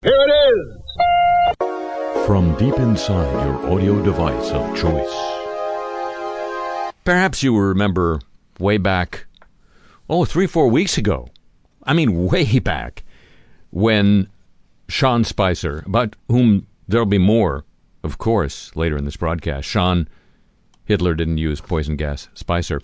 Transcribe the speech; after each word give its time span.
Here 0.00 0.12
it 0.14 0.30
is! 0.54 1.66
From 2.24 2.56
deep 2.56 2.78
inside 2.78 3.44
your 3.44 3.68
audio 3.68 4.00
device 4.00 4.52
of 4.52 4.76
choice. 4.76 5.12
Perhaps 7.02 7.42
you 7.42 7.58
remember 7.58 8.20
way 8.60 8.76
back, 8.76 9.26
oh, 10.08 10.24
three, 10.24 10.46
four 10.46 10.68
weeks 10.68 10.98
ago. 10.98 11.26
I 11.82 11.94
mean, 11.94 12.26
way 12.30 12.60
back, 12.60 13.02
when 13.70 14.28
Sean 14.88 15.24
Spicer, 15.24 15.82
about 15.84 16.14
whom 16.28 16.68
there'll 16.86 17.04
be 17.04 17.18
more, 17.18 17.64
of 18.04 18.18
course, 18.18 18.76
later 18.76 18.96
in 18.96 19.04
this 19.04 19.16
broadcast. 19.16 19.66
Sean 19.66 20.08
Hitler 20.84 21.16
didn't 21.16 21.38
use 21.38 21.60
poison 21.60 21.96
gas. 21.96 22.28
Spicer 22.34 22.80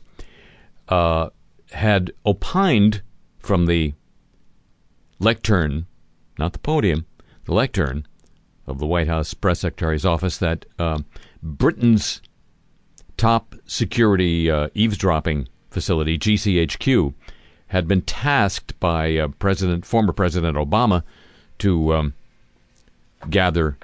uh, 0.89 1.31
had 1.71 2.11
opined 2.27 3.03
from 3.39 3.67
the 3.67 3.95
lectern, 5.21 5.87
not 6.39 6.53
the 6.53 6.59
podium, 6.59 7.07
the 7.45 7.55
lectern 7.55 8.07
of 8.67 8.79
the 8.79 8.87
White 8.87 9.09
House 9.09 9.35
press 9.35 9.61
secretary's 9.61 10.05
office 10.07 10.39
that 10.39 10.65
uh, 10.79 11.01
Britain's 11.43 12.23
top 13.17 13.55
security 13.67 14.51
uh, 14.51 14.69
eavesdropping 14.75 15.49
facility, 15.71 16.19
GCHQ, 16.19 17.15
had 17.69 17.89
been 17.89 18.03
tasked 18.03 18.79
by 18.81 19.17
uh, 19.17 19.29
President, 19.39 19.85
former 19.85 20.13
President 20.13 20.57
Obama, 20.57 21.03
to 21.59 21.95
um, 21.95 22.15
gather 23.31 23.77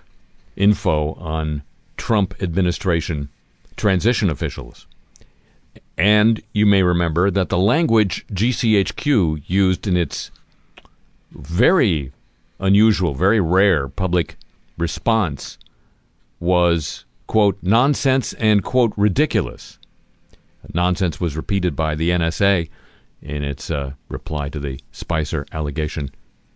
info 0.57 1.15
on 1.15 1.63
Trump 1.97 2.35
administration 2.43 3.29
transition 3.77 4.31
officials. 4.31 4.87
And 5.97 6.43
you 6.53 6.67
may 6.67 6.83
remember 6.83 7.31
that 7.31 7.49
the 7.49 7.59
language 7.59 8.27
GCHQ 8.29 9.43
used 9.47 9.87
in 9.87 9.97
its 9.97 10.31
very 11.31 12.13
unusual, 12.61 13.15
very 13.15 13.41
rare 13.41 13.89
public 13.89 14.37
response 14.77 15.59
was, 16.39 17.05
quote, 17.27 17.59
nonsense 17.63 18.33
and, 18.35 18.63
quote, 18.63 18.93
ridiculous. 18.97 19.79
Nonsense 20.75 21.21
was 21.21 21.37
repeated 21.37 21.75
by 21.75 21.95
the 21.95 22.11
NSA 22.11 22.69
in 23.23 23.45
its 23.45 23.71
uh, 23.71 23.93
reply 24.09 24.49
to 24.49 24.61
the 24.61 24.81
Spicer 24.93 25.47
allegation. 25.53 26.11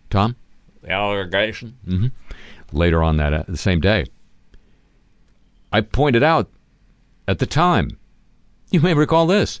Tom? 0.09 0.35
The 0.81 0.91
allegation? 0.91 1.77
Mm-hmm. 1.87 2.07
Later 2.71 3.03
on 3.03 3.17
that 3.17 3.33
uh, 3.33 3.43
the 3.47 3.57
same 3.57 3.81
day. 3.81 4.05
I 5.71 5.81
pointed 5.81 6.23
out 6.23 6.49
at 7.27 7.39
the 7.39 7.45
time, 7.45 7.97
you 8.71 8.79
may 8.79 8.93
recall 8.93 9.27
this, 9.27 9.59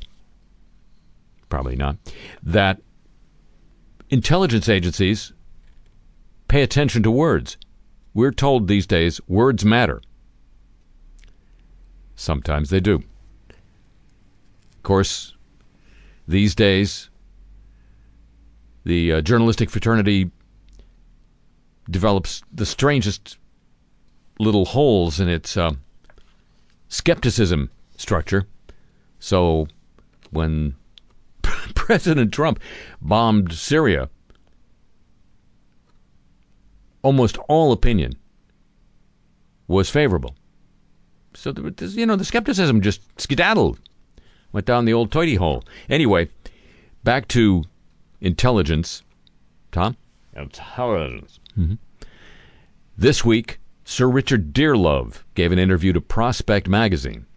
probably 1.49 1.75
not, 1.75 1.97
that 2.43 2.81
intelligence 4.09 4.69
agencies 4.69 5.33
pay 6.47 6.61
attention 6.61 7.03
to 7.03 7.11
words. 7.11 7.57
We're 8.13 8.31
told 8.31 8.67
these 8.67 8.87
days 8.87 9.19
words 9.27 9.65
matter. 9.65 10.01
Sometimes 12.15 12.69
they 12.69 12.79
do. 12.79 13.03
Of 13.49 14.83
course, 14.83 15.35
these 16.27 16.55
days, 16.55 17.09
the 18.83 19.13
uh, 19.13 19.21
journalistic 19.21 19.69
fraternity 19.69 20.31
develops 21.89 22.41
the 22.53 22.65
strangest 22.65 23.37
little 24.39 24.65
holes 24.65 25.19
in 25.19 25.27
its 25.27 25.57
uh, 25.57 25.71
skepticism 26.87 27.69
structure. 27.97 28.47
So, 29.19 29.67
when 30.31 30.75
President 31.41 32.31
Trump 32.31 32.59
bombed 33.01 33.53
Syria, 33.53 34.09
almost 37.05 37.37
all 37.47 37.71
opinion 37.71 38.15
was 39.67 39.91
favorable. 39.91 40.35
So, 41.35 41.53
you 41.79 42.05
know, 42.07 42.15
the 42.15 42.25
skepticism 42.25 42.81
just 42.81 43.01
skedaddled, 43.21 43.79
went 44.51 44.65
down 44.65 44.85
the 44.85 44.93
old 44.93 45.11
toity 45.11 45.35
hole. 45.35 45.63
Anyway, 45.87 46.29
back 47.03 47.27
to 47.29 47.63
intelligence. 48.21 49.03
Tom? 49.71 49.95
Intelligence. 50.35 51.39
Mm-hmm. 51.55 51.75
This 52.97 53.23
week, 53.23 53.59
Sir 53.83 54.07
Richard 54.07 54.51
Dearlove 54.51 55.23
gave 55.35 55.51
an 55.51 55.59
interview 55.59 55.93
to 55.93 56.01
Prospect 56.01 56.67
Magazine. 56.67 57.27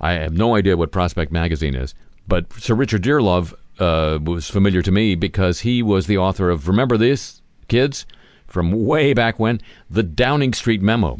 I 0.00 0.12
have 0.12 0.32
no 0.32 0.54
idea 0.56 0.78
what 0.78 0.90
Prospect 0.90 1.30
Magazine 1.30 1.74
is, 1.74 1.94
but 2.26 2.50
Sir 2.54 2.74
Richard 2.74 3.02
Dearlove 3.02 3.52
uh, 3.78 4.18
was 4.22 4.48
familiar 4.48 4.80
to 4.80 4.92
me 4.92 5.16
because 5.16 5.60
he 5.60 5.82
was 5.82 6.06
the 6.06 6.16
author 6.16 6.48
of 6.48 6.66
Remember 6.68 6.96
This, 6.96 7.42
Kids? 7.68 8.06
From 8.46 8.84
way 8.86 9.14
back 9.14 9.38
when, 9.38 9.60
the 9.90 10.02
Downing 10.02 10.52
Street 10.52 10.82
Memo. 10.82 11.18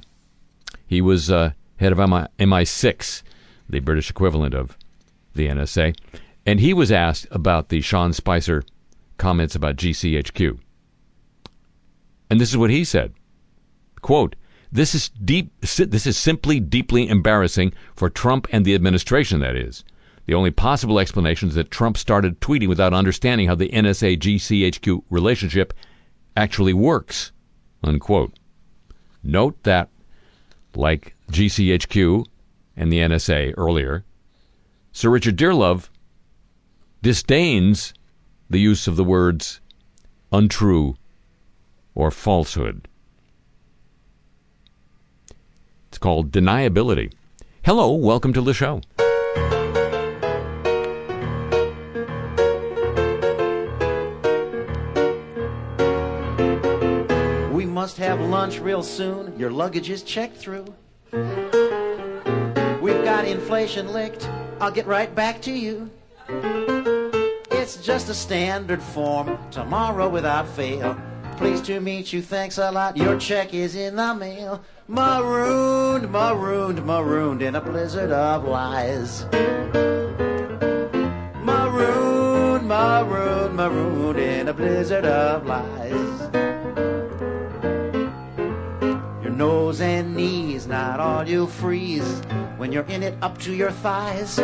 He 0.87 1.01
was 1.01 1.31
uh, 1.31 1.53
head 1.77 1.93
of 1.93 1.99
MI- 1.99 2.29
MI6, 2.39 3.23
the 3.69 3.81
British 3.81 4.11
equivalent 4.11 4.55
of 4.55 4.77
the 5.35 5.49
NSA, 5.49 5.97
and 6.47 6.61
he 6.61 6.73
was 6.73 6.93
asked 6.93 7.27
about 7.31 7.69
the 7.69 7.81
Sean 7.81 8.13
Spicer 8.13 8.63
comments 9.17 9.55
about 9.55 9.77
GCHQ. 9.77 10.59
And 12.31 12.41
this 12.41 12.51
is 12.51 12.57
what 12.57 12.71
he 12.71 12.85
said. 12.85 13.13
Quote, 14.01 14.37
this 14.71 14.95
is 14.95 15.09
deep 15.09 15.53
this 15.61 16.07
is 16.07 16.19
simply 16.19 16.59
deeply 16.59 17.09
embarrassing 17.09 17.73
for 17.95 18.11
Trump 18.11 18.49
and 18.51 18.65
the 18.65 18.75
administration 18.75 19.39
that 19.41 19.55
is. 19.55 19.85
The 20.27 20.35
only 20.35 20.51
possible 20.51 20.99
explanation 20.99 21.49
is 21.49 21.55
that 21.55 21.71
Trump 21.71 21.97
started 21.97 22.41
tweeting 22.41 22.69
without 22.69 22.93
understanding 22.93 23.47
how 23.47 23.55
the 23.55 23.69
NSA 23.69 24.19
GCHQ 24.19 25.05
relationship 25.11 25.73
actually 26.37 26.73
works. 26.73 27.33
Unquote. 27.83 28.33
Note 29.23 29.63
that 29.63 29.89
like 30.75 31.15
GCHQ 31.31 32.27
and 32.77 32.93
the 32.93 32.99
NSA 32.99 33.55
earlier, 33.57 34.05
Sir 34.93 35.11
Richard 35.11 35.37
Dearlove 35.37 35.89
disdains 37.03 37.95
the 38.49 38.59
use 38.61 38.87
of 38.87 38.97
the 38.97 39.05
words 39.05 39.61
untrue 40.33 40.97
or 41.95 42.11
falsehood. 42.11 42.89
It's 45.89 45.99
called 45.99 46.33
deniability. 46.33 47.13
Hello, 47.63 47.93
welcome 47.93 48.33
to 48.33 48.41
the 48.41 48.55
show. 48.55 48.81
Must 57.85 57.99
have 57.99 58.19
lunch 58.19 58.61
real 58.61 58.83
soon. 58.83 59.39
Your 59.39 59.51
luggage 59.51 59.91
is 59.91 60.03
checked 60.03 60.39
through. 60.39 60.65
We've 62.81 63.05
got 63.05 63.27
inflation 63.27 63.93
licked. 63.93 64.27
I'll 64.59 64.71
get 64.71 64.87
right 64.87 65.15
back 65.15 65.43
to 65.43 65.53
you. 65.53 65.91
It's 67.51 67.77
just 67.77 68.09
a 68.09 68.15
standard 68.15 68.83
form. 68.83 69.39
Tomorrow 69.51 70.09
without 70.09 70.49
fail. 70.49 70.97
Pleased 71.37 71.67
to 71.67 71.79
meet 71.79 72.11
you. 72.11 72.23
Thanks 72.23 72.57
a 72.57 72.71
lot. 72.71 72.97
Your 72.97 73.19
check 73.21 73.53
is 73.53 73.75
in 73.75 73.97
the 73.97 74.15
mail. 74.15 74.63
Marooned, 74.89 76.11
marooned, 76.11 76.87
marooned 76.87 77.43
in 77.43 77.55
a 77.55 77.61
blizzard 77.61 78.13
of 78.13 78.45
lies. 78.45 79.27
Marooned, 81.45 82.67
marooned, 82.67 83.55
marooned 83.55 84.19
in 84.19 84.49
a 84.49 84.55
blizzard 84.55 85.05
of 85.05 85.45
lies. 85.45 86.54
Nose 89.75 89.81
and 89.81 90.15
knees, 90.15 90.69
not 90.69 91.01
all 91.01 91.29
you 91.29 91.49
freeze 91.49 92.21
when 92.59 92.71
you're 92.71 92.85
in 92.85 93.03
it 93.03 93.13
up 93.21 93.39
to 93.39 93.53
your 93.53 93.73
thighs. 93.73 94.39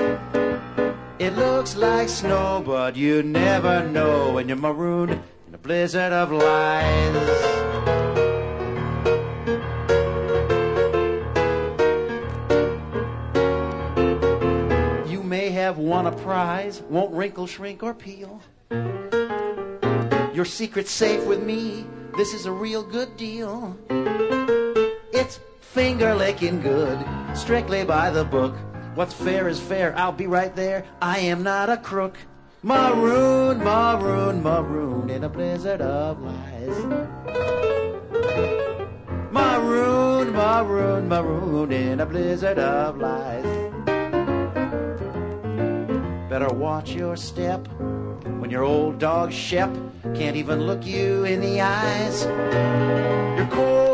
It 1.21 1.37
looks 1.37 1.77
like 1.77 2.09
snow, 2.09 2.65
but 2.67 2.97
you 2.97 3.23
never 3.23 3.89
know 3.89 4.33
when 4.33 4.49
you're 4.49 4.57
marooned 4.57 5.13
in 5.47 5.55
a 5.55 5.59
blizzard 5.59 6.13
of 6.13 6.33
lies. 6.33 7.15
You 15.09 15.23
may 15.23 15.51
have 15.51 15.79
won 15.79 16.09
a 16.09 16.13
prize, 16.13 16.83
won't 16.91 17.13
wrinkle, 17.13 17.47
shrink, 17.47 17.85
or 17.85 17.95
peel. 17.95 18.43
Your 20.35 20.45
secret's 20.45 20.91
safe 20.91 21.25
with 21.25 21.41
me, 21.41 21.87
this 22.17 22.35
is 22.35 22.47
a 22.47 22.53
real 22.53 22.83
good 22.83 23.17
deal. 23.17 23.79
Finger 25.73 26.17
licking 26.17 26.61
good, 26.61 26.99
strictly 27.33 27.85
by 27.85 28.11
the 28.11 28.25
book. 28.25 28.57
What's 28.97 29.15
fair 29.15 29.47
is 29.47 29.61
fair, 29.61 29.97
I'll 29.97 30.11
be 30.11 30.27
right 30.27 30.55
there. 30.57 30.85
I 31.01 31.21
am 31.21 31.45
not 31.45 31.71
a 31.71 31.77
crook. 31.77 32.19
Maroon, 32.65 33.59
maroon, 33.59 34.43
maroon 34.43 35.11
in 35.11 35.23
a 35.23 35.29
blizzard 35.29 35.81
of 35.81 36.21
lies. 36.23 36.77
Maroon, 39.31 40.33
maroon, 40.33 41.09
maroon 41.09 41.71
in 41.71 42.01
a 42.01 42.07
blizzard 42.07 42.59
of 42.59 42.99
lies. 42.99 43.45
Better 46.29 46.53
watch 46.53 46.91
your 46.91 47.17
step 47.17 47.69
when 48.41 48.51
your 48.51 48.65
old 48.65 48.99
dog 48.99 49.33
Shep 49.33 49.73
can't 50.17 50.35
even 50.35 50.67
look 50.67 50.85
you 50.85 51.23
in 51.23 51.41
the 51.41 51.61
eyes. 51.61 52.25
You're 53.39 53.47
cold 53.47 53.90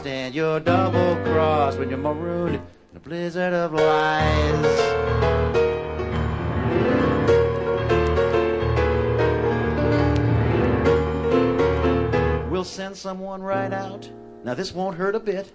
lost, 0.00 0.06
and 0.06 0.34
you're 0.34 0.60
double 0.60 1.16
crossed 1.32 1.78
when 1.78 1.88
you're 1.88 1.98
marooned 1.98 2.56
in 2.56 2.96
a 2.96 3.00
blizzard 3.00 3.52
of 3.52 3.72
lies. 3.72 4.64
We'll 12.50 12.64
send 12.64 12.96
someone 12.96 13.42
right 13.42 13.72
out. 13.72 14.10
Now, 14.44 14.54
this 14.54 14.74
won't 14.74 14.96
hurt 14.96 15.14
a 15.14 15.20
bit. 15.20 15.52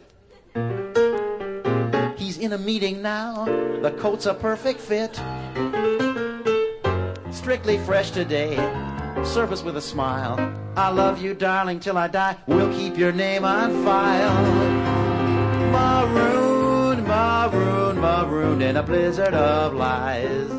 He's 2.18 2.38
in 2.38 2.54
a 2.54 2.58
meeting 2.58 3.02
now. 3.02 3.46
The 3.82 3.92
coat's 4.00 4.26
a 4.26 4.34
perfect 4.34 4.80
fit. 4.80 5.20
Strictly 7.32 7.78
fresh 7.80 8.12
today. 8.12 8.56
Service 9.26 9.64
with 9.64 9.76
a 9.76 9.82
smile. 9.82 10.38
I 10.78 10.90
love 10.90 11.22
you, 11.22 11.34
darling, 11.34 11.82
till 11.82 11.98
I 11.98 12.08
die. 12.08 12.38
We'll 12.48 12.74
keep 12.74 12.98
your 12.98 13.12
name 13.12 13.44
on 13.44 13.84
file. 13.84 14.44
Maroon, 15.72 17.04
maroon, 17.06 18.00
marooned 18.00 18.64
in 18.64 18.78
a 18.78 18.84
blizzard 18.84 19.34
of 19.34 19.74
lies. 19.74 20.50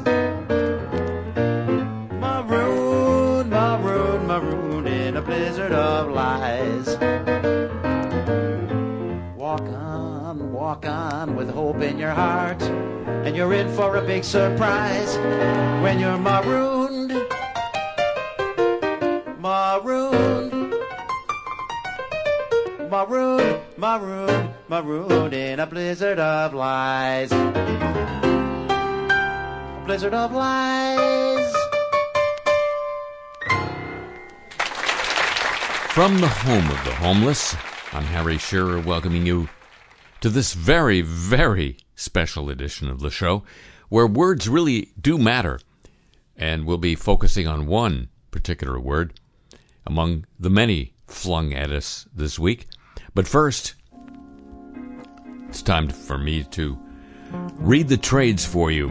Maroon, 2.21 3.49
maroon, 3.49 4.27
marooned 4.27 4.89
in 4.89 5.17
a 5.17 5.23
blizzard 5.23 5.73
of 5.73 6.11
lies. 6.11 6.87
Walk 9.37 9.62
on, 9.62 10.53
walk 10.53 10.85
on 10.85 11.35
with 11.35 11.49
hope 11.49 11.81
in 11.81 11.99
your 11.99 12.11
heart. 12.11 12.62
And 12.62 13.35
you're 13.35 13.55
in 13.55 13.75
for 13.75 13.97
a 13.97 14.03
big 14.03 14.23
surprise 14.23 15.17
when 15.83 15.99
you're 15.99 16.19
marooned. 16.19 16.75
Marooned, 23.88 24.50
marooned, 24.69 25.33
in 25.33 25.61
a 25.61 25.67
blizzard 25.67 26.19
of 26.19 26.53
lies. 26.53 27.31
A 27.31 27.44
blizzard 29.87 30.12
of 30.12 30.33
lies. 30.33 31.55
From 35.91 36.19
the 36.19 36.27
home 36.27 36.69
of 36.69 36.85
the 36.85 36.97
homeless, 36.97 37.55
I'm 37.93 38.03
Harry 38.03 38.38
Shearer 38.38 38.81
welcoming 38.81 39.25
you 39.25 39.49
to 40.21 40.31
this 40.31 40.53
very, 40.53 41.00
very 41.00 41.77
special 41.94 42.50
edition 42.50 42.91
of 42.91 42.99
the 42.99 43.11
show 43.11 43.44
where 43.88 44.09
words 44.09 44.49
really 44.49 44.91
do 45.00 45.17
matter. 45.17 45.61
And 46.37 46.67
we'll 46.67 46.79
be 46.79 46.97
focusing 46.97 47.47
on 47.47 47.69
one 47.69 48.09
particular 48.33 48.81
word 48.81 49.21
among 49.87 50.27
the 50.41 50.50
many 50.50 50.94
flung 51.06 51.53
at 51.53 51.71
us 51.71 52.09
this 52.12 52.37
week. 52.37 52.67
But 53.17 53.27
first, 53.27 53.77
it's 55.49 55.63
time 55.63 55.89
for 55.89 56.19
me 56.19 56.45
to 56.45 56.79
read 57.55 57.89
the 57.89 57.97
trades 57.97 58.45
for 58.45 58.71
you. 58.71 58.89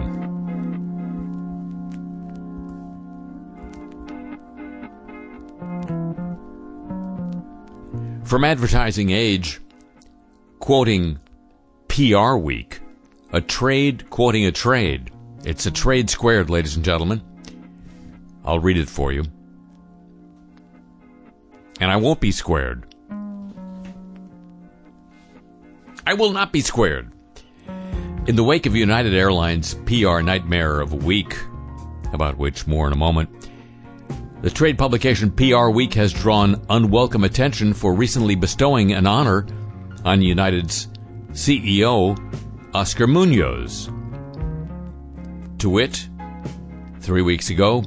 From 8.24 8.44
Advertising 8.44 9.12
Age, 9.12 9.62
quoting 10.58 11.20
PR 11.88 12.34
Week, 12.34 12.80
a 13.32 13.42
trade 13.42 14.10
quoting 14.10 14.48
a 14.48 14.52
trade. 14.52 15.12
It's 15.44 15.68
a 15.68 15.72
trade 15.72 16.10
squared, 16.10 16.50
ladies 16.50 16.76
and 16.76 16.84
gentlemen. 16.84 17.22
I'll 18.44 18.60
read 18.60 18.78
it 18.78 18.90
for 18.90 19.14
you. 19.14 19.26
And 21.80 21.92
I 21.92 21.98
won't 21.98 22.20
be 22.20 22.32
squared. 22.32 22.95
I 26.08 26.14
will 26.14 26.32
not 26.32 26.52
be 26.52 26.62
squared. 26.62 27.12
In 28.28 28.36
the 28.36 28.44
wake 28.44 28.68
of 28.68 28.76
United 28.76 29.14
Airlines' 29.14 29.74
PR 29.86 30.22
nightmare 30.22 30.80
of 30.80 30.94
a 30.94 30.98
week, 30.98 31.36
about 32.14 32.38
which 32.38 32.68
more 32.68 32.86
in 32.86 32.94
a 32.94 32.98
moment, 32.98 33.50
the 34.42 34.52
trade 34.52 34.78
publication 34.78 35.32
PR 35.32 35.70
Week 35.70 35.96
has 35.96 36.14
drawn 36.14 36.64
unwelcome 36.70 37.24
attention 37.24 37.74
for 37.74 37.96
recently 37.96 38.36
bestowing 38.36 38.92
an 38.94 39.08
honor 39.08 39.48
on 40.04 40.22
United's 40.22 40.88
CEO, 41.32 42.16
Oscar 42.76 43.08
Munoz. 43.08 43.90
To 45.58 45.70
wit, 45.70 46.08
three 47.00 47.24
weeks 47.24 47.50
ago, 47.50 47.84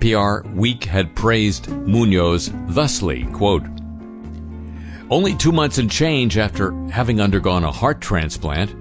PR 0.00 0.48
Week 0.50 0.84
had 0.84 1.16
praised 1.16 1.68
Munoz 1.68 2.52
thusly, 2.68 3.24
quote, 3.32 3.64
only 5.10 5.34
two 5.34 5.52
months 5.52 5.78
and 5.78 5.90
change 5.90 6.38
after 6.38 6.72
having 6.88 7.20
undergone 7.20 7.64
a 7.64 7.72
heart 7.72 8.00
transplant, 8.00 8.74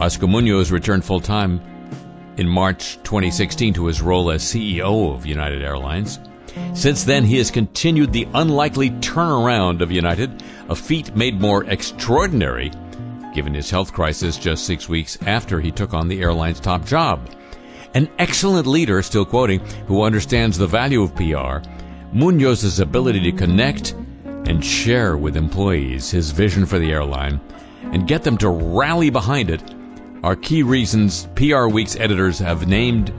Oscar 0.00 0.26
Munoz 0.28 0.70
returned 0.70 1.04
full 1.04 1.20
time 1.20 1.60
in 2.36 2.48
March 2.48 2.96
2016 3.02 3.74
to 3.74 3.86
his 3.86 4.00
role 4.00 4.30
as 4.30 4.42
CEO 4.42 5.12
of 5.14 5.26
United 5.26 5.62
Airlines. 5.62 6.20
Since 6.74 7.04
then, 7.04 7.24
he 7.24 7.38
has 7.38 7.50
continued 7.50 8.12
the 8.12 8.28
unlikely 8.34 8.90
turnaround 8.90 9.80
of 9.80 9.90
United, 9.90 10.42
a 10.68 10.76
feat 10.76 11.16
made 11.16 11.40
more 11.40 11.64
extraordinary 11.64 12.70
given 13.34 13.54
his 13.54 13.70
health 13.70 13.92
crisis 13.92 14.36
just 14.36 14.66
six 14.66 14.88
weeks 14.88 15.18
after 15.26 15.60
he 15.60 15.70
took 15.70 15.94
on 15.94 16.08
the 16.08 16.20
airline's 16.20 16.60
top 16.60 16.84
job. 16.84 17.28
An 17.94 18.08
excellent 18.18 18.66
leader, 18.66 19.00
still 19.02 19.24
quoting, 19.24 19.60
who 19.86 20.02
understands 20.02 20.58
the 20.58 20.66
value 20.66 21.02
of 21.02 21.14
PR, 21.14 21.68
Munoz's 22.12 22.80
ability 22.80 23.20
to 23.20 23.32
connect 23.32 23.92
and 24.24 24.64
share 24.64 25.16
with 25.16 25.36
employees 25.36 26.10
his 26.10 26.30
vision 26.30 26.64
for 26.64 26.78
the 26.78 26.90
airline 26.90 27.40
and 27.82 28.08
get 28.08 28.22
them 28.22 28.38
to 28.38 28.48
rally 28.48 29.10
behind 29.10 29.50
it 29.50 29.62
are 30.22 30.34
key 30.34 30.62
reasons 30.62 31.28
PR 31.34 31.66
Week's 31.66 31.96
editors 31.96 32.38
have 32.38 32.66
named 32.66 33.12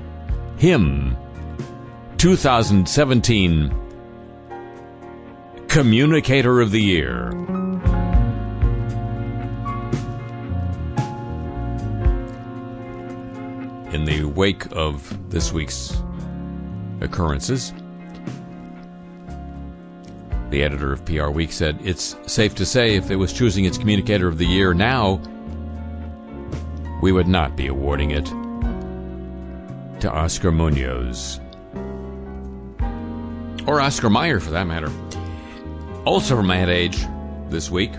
him 0.57 1.15
2017 2.17 3.73
Communicator 5.67 6.59
of 6.59 6.71
the 6.71 6.81
Year. 6.81 7.29
In 13.93 14.05
the 14.05 14.23
wake 14.35 14.65
of 14.71 15.29
this 15.29 15.53
week's 15.53 16.01
occurrences, 17.01 17.71
the 20.49 20.63
editor 20.63 20.91
of 20.91 21.05
PR 21.05 21.29
Week 21.29 21.51
said 21.51 21.79
it's 21.83 22.15
safe 22.25 22.55
to 22.55 22.65
say 22.65 22.95
if 22.95 23.11
it 23.11 23.15
was 23.15 23.31
choosing 23.31 23.65
its 23.65 23.77
Communicator 23.77 24.27
of 24.27 24.37
the 24.37 24.45
Year 24.45 24.73
now, 24.73 25.21
we 27.01 27.11
would 27.11 27.27
not 27.27 27.55
be 27.55 27.67
awarding 27.67 28.11
it 28.11 28.25
to 30.01 30.11
Oscar 30.11 30.51
Munoz. 30.51 31.39
Or 33.67 33.79
Oscar 33.81 34.09
Mayer, 34.09 34.39
for 34.39 34.51
that 34.51 34.65
matter. 34.65 34.91
Also 36.05 36.35
from 36.35 36.49
Ad 36.49 36.69
Age 36.69 37.05
this 37.49 37.69
week, 37.69 37.91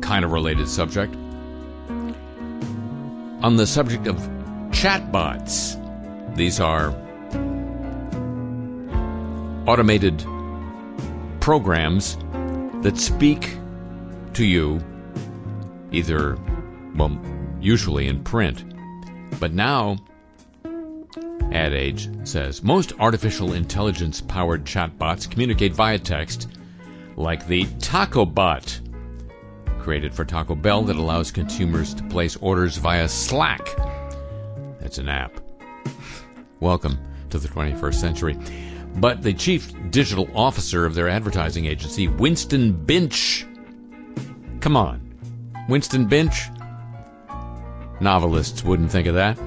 kind 0.00 0.24
of 0.24 0.32
related 0.32 0.68
subject. 0.68 1.14
On 3.42 3.56
the 3.56 3.66
subject 3.66 4.06
of 4.06 4.16
chatbots, 4.70 5.76
these 6.36 6.60
are 6.60 6.94
automated 9.66 10.24
programs 11.40 12.16
that 12.82 12.96
speak 12.96 13.56
to 14.34 14.44
you 14.44 14.82
either, 15.92 16.38
well, 16.96 17.18
usually 17.60 18.06
in 18.06 18.22
print. 18.22 18.64
But 19.38 19.52
now, 19.52 19.98
Ad 21.52 21.74
Age 21.74 22.08
says 22.24 22.62
most 22.62 22.92
artificial 22.98 23.54
intelligence 23.54 24.20
powered 24.20 24.64
chatbots 24.64 25.28
communicate 25.30 25.74
via 25.74 25.98
text, 25.98 26.48
like 27.16 27.46
the 27.46 27.64
Taco 27.80 28.24
Bot, 28.24 28.80
created 29.78 30.14
for 30.14 30.24
Taco 30.24 30.54
Bell 30.54 30.82
that 30.82 30.96
allows 30.96 31.30
consumers 31.30 31.94
to 31.94 32.04
place 32.04 32.36
orders 32.36 32.76
via 32.76 33.08
Slack. 33.08 33.66
That's 34.78 34.98
an 34.98 35.08
app. 35.08 35.40
Welcome 36.60 36.98
to 37.30 37.38
the 37.38 37.48
21st 37.48 37.94
century. 37.94 38.38
But 38.96 39.22
the 39.22 39.32
chief 39.32 39.72
digital 39.90 40.28
officer 40.34 40.84
of 40.84 40.94
their 40.94 41.08
advertising 41.08 41.66
agency, 41.66 42.08
Winston 42.08 42.72
Binch, 42.72 43.46
come 44.60 44.76
on, 44.76 45.00
Winston 45.68 46.06
Binch, 46.06 46.48
novelists 48.00 48.64
wouldn't 48.64 48.90
think 48.90 49.06
of 49.06 49.14
that, 49.14 49.38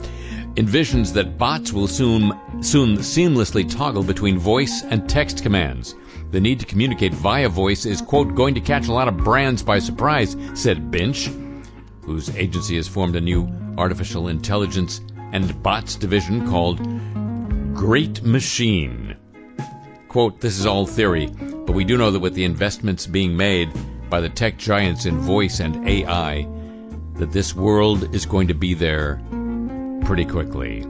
envisions 0.55 1.13
that 1.13 1.37
bots 1.37 1.73
will 1.73 1.87
soon, 1.87 2.31
soon 2.61 2.97
seamlessly 2.97 3.69
toggle 3.69 4.03
between 4.03 4.37
voice 4.37 4.83
and 4.83 5.09
text 5.09 5.43
commands. 5.43 5.95
The 6.31 6.41
need 6.41 6.59
to 6.59 6.65
communicate 6.65 7.13
via 7.13 7.49
voice 7.49 7.85
is, 7.85 8.01
quote, 8.01 8.35
going 8.35 8.55
to 8.55 8.61
catch 8.61 8.87
a 8.87 8.93
lot 8.93 9.07
of 9.07 9.17
brands 9.17 9.61
by 9.61 9.79
surprise, 9.79 10.35
said 10.53 10.89
Binch, 10.89 11.29
whose 12.01 12.35
agency 12.35 12.75
has 12.75 12.87
formed 12.87 13.15
a 13.15 13.21
new 13.21 13.47
artificial 13.77 14.27
intelligence 14.27 15.01
and 15.31 15.61
Bots 15.63 15.95
division 15.95 16.47
called 16.49 16.79
Great 17.73 18.23
Machine. 18.23 19.15
Quote, 20.13 20.39
this 20.41 20.59
is 20.59 20.67
all 20.67 20.85
theory, 20.85 21.25
but 21.25 21.73
we 21.73 21.83
do 21.83 21.97
know 21.97 22.11
that 22.11 22.19
with 22.19 22.35
the 22.35 22.43
investments 22.43 23.07
being 23.07 23.35
made 23.35 23.71
by 24.11 24.21
the 24.21 24.29
tech 24.29 24.59
giants 24.59 25.07
in 25.07 25.17
voice 25.17 25.59
and 25.59 25.89
AI, 25.89 26.47
that 27.15 27.31
this 27.31 27.55
world 27.55 28.13
is 28.13 28.23
going 28.23 28.47
to 28.47 28.53
be 28.53 28.75
there 28.75 29.19
pretty 30.03 30.23
quickly. 30.23 30.83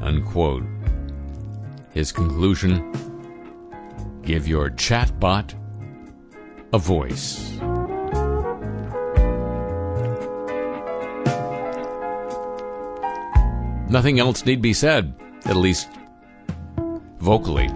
Unquote. 0.00 0.62
His 1.90 2.12
conclusion 2.12 2.92
Give 4.22 4.46
your 4.46 4.70
chatbot 4.70 5.54
a 6.72 6.78
voice. 6.78 7.58
Nothing 13.90 14.20
else 14.20 14.46
need 14.46 14.62
be 14.62 14.74
said, 14.74 15.12
at 15.44 15.56
least 15.56 15.88
vocally, 17.18 17.68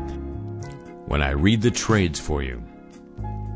when 1.07 1.23
I 1.23 1.31
read 1.31 1.63
the 1.63 1.71
trades 1.71 2.21
for 2.21 2.43
you. 2.43 2.63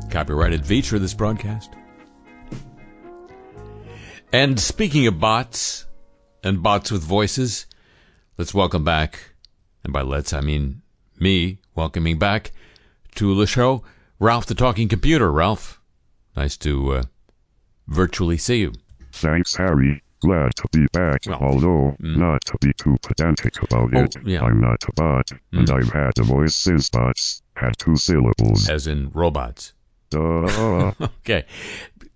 Copyrighted 0.09 0.65
feature 0.65 0.95
of 0.97 1.01
this 1.01 1.13
broadcast. 1.13 1.71
And 4.33 4.59
speaking 4.59 5.07
of 5.07 5.19
bots 5.19 5.85
and 6.43 6.61
bots 6.61 6.91
with 6.91 7.03
voices, 7.03 7.65
let's 8.37 8.53
welcome 8.53 8.83
back, 8.83 9.33
and 9.83 9.93
by 9.93 10.01
let's 10.01 10.33
I 10.33 10.41
mean 10.41 10.81
me 11.19 11.59
welcoming 11.75 12.19
back 12.19 12.51
to 13.15 13.35
the 13.35 13.47
show, 13.47 13.83
Ralph 14.19 14.45
the 14.45 14.55
Talking 14.55 14.87
Computer. 14.87 15.31
Ralph, 15.31 15.81
nice 16.35 16.57
to 16.57 16.93
uh, 16.93 17.03
virtually 17.87 18.37
see 18.37 18.59
you. 18.59 18.73
Thanks, 19.11 19.55
Harry. 19.55 20.03
Glad 20.21 20.55
to 20.55 20.67
be 20.71 20.87
back, 20.93 21.21
Well, 21.27 21.37
although 21.41 21.95
not 21.99 22.43
to 22.45 22.57
be 22.59 22.73
too 22.73 22.97
pedantic 23.03 23.61
about 23.61 23.93
Oh, 23.93 24.03
it. 24.03 24.15
yeah. 24.25 24.41
I'm 24.43 24.59
not 24.59 24.83
a 24.87 24.91
bot, 24.93 25.31
and 25.51 25.69
I've 25.69 25.91
had 25.91 26.17
a 26.17 26.23
voice 26.23 26.55
since 26.55 26.89
bots 26.89 27.43
had 27.55 27.77
two 27.77 27.97
syllables. 27.97 28.67
As 28.67 28.87
in 28.87 29.11
robots. 29.13 29.73
Duh. 30.09 30.91
Okay. 31.19 31.45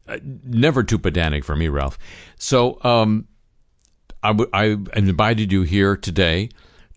Uh, 0.07 0.17
Never 0.43 0.81
too 0.83 0.97
pedantic 0.97 1.43
for 1.45 1.55
me, 1.55 1.67
Ralph. 1.67 1.97
So, 2.37 2.83
um, 2.83 3.27
I, 4.23 4.29
w- 4.29 4.49
I 4.53 4.77
invited 4.97 5.51
you 5.51 5.61
here 5.61 5.95
today 5.95 6.49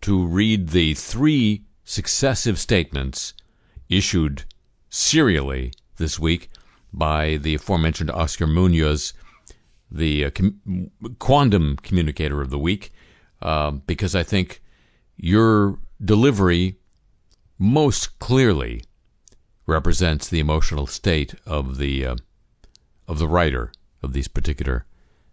to 0.03 0.25
read 0.27 0.69
the 0.71 0.95
three 0.95 1.65
successive 1.85 2.59
statements 2.59 3.35
issued 3.91 4.45
serially 4.91 5.73
this 5.97 6.19
week 6.19 6.51
by 6.93 7.37
the 7.39 7.55
aforementioned 7.57 8.11
Oscar 8.11 8.47
Munoz, 8.47 9.13
the 9.95 10.25
uh, 10.27 10.31
com- 10.31 10.91
quantum 11.19 11.77
communicator 11.77 12.43
of 12.43 12.51
the 12.51 12.59
week, 12.59 12.93
uh, 13.43 13.71
because 13.71 14.15
I 14.15 14.23
think 14.23 14.61
your 15.17 15.79
delivery 16.05 16.77
most 17.59 18.19
clearly 18.19 18.83
represents 19.67 20.29
the 20.29 20.41
emotional 20.41 20.87
state 20.87 21.35
of 21.47 21.79
the 21.79 22.05
uh, 22.07 22.17
of 23.07 23.19
the 23.19 23.29
writer 23.29 23.73
of 24.03 24.13
these 24.13 24.29
particular 24.29 24.85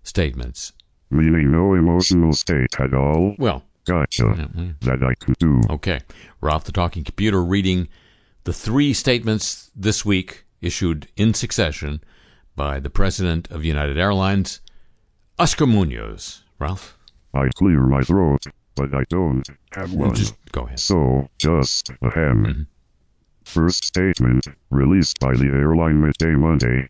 statements. 0.04 0.72
Meaning 1.10 1.52
no 1.52 1.74
emotional 1.74 2.34
state 2.34 2.80
at 2.80 2.94
all. 2.94 3.36
Well, 3.38 3.64
Gotcha. 3.86 4.50
That 4.82 5.04
I 5.04 5.16
could 5.16 5.38
do. 5.40 5.60
okay, 5.70 6.02
we're 6.40 6.52
off 6.52 6.66
the 6.66 6.72
talking 6.72 7.04
computer 7.04 7.44
reading 7.44 7.88
the 8.44 8.54
three 8.54 8.94
statements 8.94 9.72
this 9.76 10.06
week 10.06 10.46
issued 10.62 11.08
in 11.18 11.34
succession 11.34 12.00
by 12.56 12.80
the 12.80 12.90
president 12.90 13.50
of 13.52 13.64
United 13.64 13.98
Airlines, 13.98 14.62
Oscar 15.40 15.66
Munoz. 15.66 16.44
Ralph, 16.60 16.98
I 17.34 17.50
clear 17.56 17.82
my 17.88 18.04
throat, 18.04 18.46
but 18.76 18.94
I 18.94 19.04
don't 19.10 19.48
have 19.74 19.94
one. 19.94 20.14
just 20.14 20.36
go 20.52 20.62
ahead. 20.64 20.80
So, 20.80 21.30
just 21.38 21.90
ahem. 22.02 22.46
Mm-hmm. 22.46 22.62
First 23.44 23.86
statement, 23.86 24.48
released 24.70 25.20
by 25.20 25.36
the 25.36 25.48
airline 25.48 26.02
midday 26.02 26.36
Monday. 26.36 26.90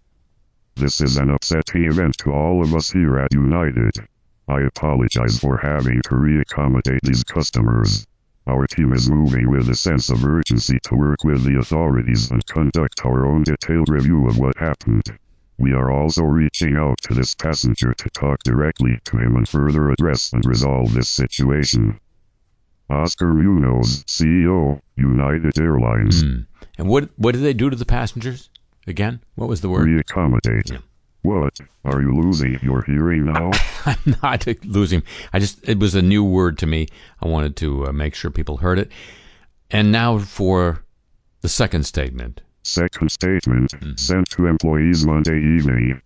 This 0.76 1.00
is 1.00 1.18
an 1.18 1.30
upsetting 1.30 1.86
event 1.86 2.18
to 2.20 2.32
all 2.32 2.62
of 2.62 2.74
us 2.76 2.92
here 2.92 3.18
at 3.20 3.34
United. 3.34 3.94
I 4.48 4.62
apologize 4.62 5.40
for 5.40 5.58
having 5.58 6.02
to 6.06 6.16
re-accommodate 6.16 7.02
these 7.04 7.24
customers. 7.24 8.06
Our 8.48 8.68
team 8.68 8.92
is 8.92 9.10
moving 9.10 9.50
with 9.50 9.70
a 9.70 9.76
sense 9.76 10.10
of 10.10 10.26
urgency 10.26 10.80
to 10.86 10.96
work 10.96 11.24
with 11.24 11.44
the 11.44 11.60
authorities 11.60 12.32
and 12.32 12.46
conduct 12.48 13.06
our 13.06 13.26
own 13.26 13.44
detailed 13.44 13.90
review 13.90 14.28
of 14.28 14.40
what 14.40 14.58
happened. 14.58 15.04
We 15.62 15.74
are 15.74 15.92
also 15.92 16.24
reaching 16.24 16.76
out 16.76 16.98
to 17.04 17.14
this 17.14 17.36
passenger 17.36 17.94
to 17.94 18.10
talk 18.10 18.42
directly 18.42 19.00
to 19.04 19.18
him 19.18 19.36
and 19.36 19.48
further 19.48 19.92
address 19.92 20.34
and 20.34 20.44
resolve 20.44 20.96
this 20.96 21.08
situation. 21.08 22.00
Oscar 22.90 23.32
Munoz, 23.36 24.04
CEO, 24.06 24.82
United 24.98 25.60
Airlines. 25.60 26.24
And 26.24 26.48
what 26.90 27.12
what 27.16 27.34
did 27.34 27.44
they 27.44 27.54
do 27.54 27.70
to 27.70 27.76
the 27.76 27.86
passengers? 27.86 28.50
Again, 28.88 29.22
what 29.36 29.48
was 29.48 29.62
the 29.62 29.70
word? 29.70 29.86
Re-accommodate. 29.86 30.72
Yeah. 30.72 30.80
What? 31.22 31.60
Are 31.86 32.02
you 32.02 32.20
losing 32.20 32.58
your 32.64 32.82
hearing 32.82 33.26
now? 33.26 33.52
I'm 33.86 34.16
not 34.24 34.48
losing. 34.66 35.04
I 35.32 35.38
just 35.38 35.60
it 35.70 35.78
was 35.78 35.94
a 35.94 36.02
new 36.02 36.24
word 36.24 36.58
to 36.58 36.66
me. 36.66 36.88
I 37.22 37.28
wanted 37.28 37.56
to 37.58 37.86
uh, 37.86 37.92
make 37.92 38.16
sure 38.16 38.32
people 38.32 38.58
heard 38.58 38.80
it. 38.80 38.92
And 39.70 39.92
now 39.92 40.18
for 40.18 40.84
the 41.42 41.50
second 41.50 41.86
statement. 41.86 42.42
Second 42.64 43.12
statement, 43.12 43.72
mm. 43.72 44.00
sent 44.00 44.30
to 44.32 44.46
employees 44.46 45.06
Monday 45.06 45.40
evening. 45.40 46.02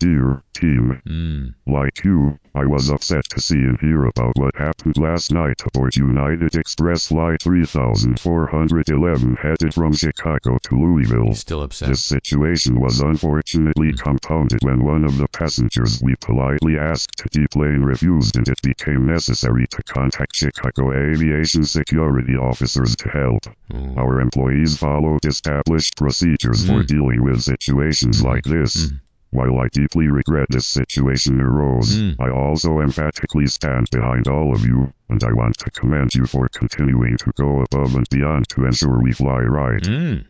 Dear 0.00 0.42
team, 0.54 1.00
hmm. 1.06 1.72
like 1.72 2.04
you, 2.04 2.38
I 2.54 2.64
was 2.66 2.90
upset 2.90 3.24
to 3.30 3.40
see 3.40 3.58
and 3.58 3.80
hear 3.80 4.04
about 4.04 4.36
what 4.36 4.56
happened 4.56 4.96
last 4.96 5.32
night 5.32 5.62
aboard 5.66 5.96
United 5.96 6.56
Express 6.56 7.08
Flight 7.08 7.42
3411 7.42 9.36
headed 9.36 9.74
from 9.74 9.92
Chicago 9.92 10.58
to 10.64 10.74
Louisville. 10.74 11.34
Still 11.34 11.62
upset. 11.62 11.88
This 11.88 12.02
situation 12.02 12.80
was 12.80 13.00
unfortunately 13.00 13.92
compounded 13.92 14.62
when 14.62 14.84
one 14.84 15.04
of 15.04 15.16
the 15.18 15.28
passengers 15.28 16.00
we 16.02 16.14
politely 16.16 16.78
asked 16.78 17.16
to 17.18 17.28
deplane 17.28 17.82
refused 17.82 18.36
and 18.36 18.48
it 18.48 18.60
became 18.62 19.06
necessary 19.06 19.66
to 19.68 19.82
contact 19.84 20.34
Chicago 20.36 20.92
aviation 20.92 21.64
security 21.64 22.36
officers 22.36 22.96
to 22.96 23.08
help. 23.08 23.46
Hmm. 23.70 23.98
Our 23.98 24.20
employees 24.20 24.76
followed 24.76 25.24
established 25.24 25.96
procedures 25.96 26.66
for 26.66 26.80
hmm. 26.80 26.86
dealing 26.86 27.24
with 27.24 27.42
situations 27.42 28.22
like 28.22 28.44
this. 28.44 28.92
While 29.34 29.58
I 29.58 29.66
deeply 29.66 30.06
regret 30.06 30.46
this 30.48 30.64
situation 30.64 31.40
arose, 31.40 32.00
I 32.20 32.30
also 32.30 32.78
emphatically 32.78 33.48
stand 33.48 33.90
behind 33.90 34.28
all 34.28 34.54
of 34.54 34.64
you, 34.64 34.92
and 35.08 35.24
I 35.24 35.32
want 35.32 35.58
to 35.58 35.72
commend 35.72 36.14
you 36.14 36.24
for 36.24 36.48
continuing 36.48 37.16
to 37.16 37.32
go 37.32 37.60
above 37.62 37.96
and 37.96 38.08
beyond 38.10 38.48
to 38.50 38.64
ensure 38.64 39.02
we 39.02 39.12
fly 39.12 39.40
right. 39.40 39.82
Mm. 39.82 40.26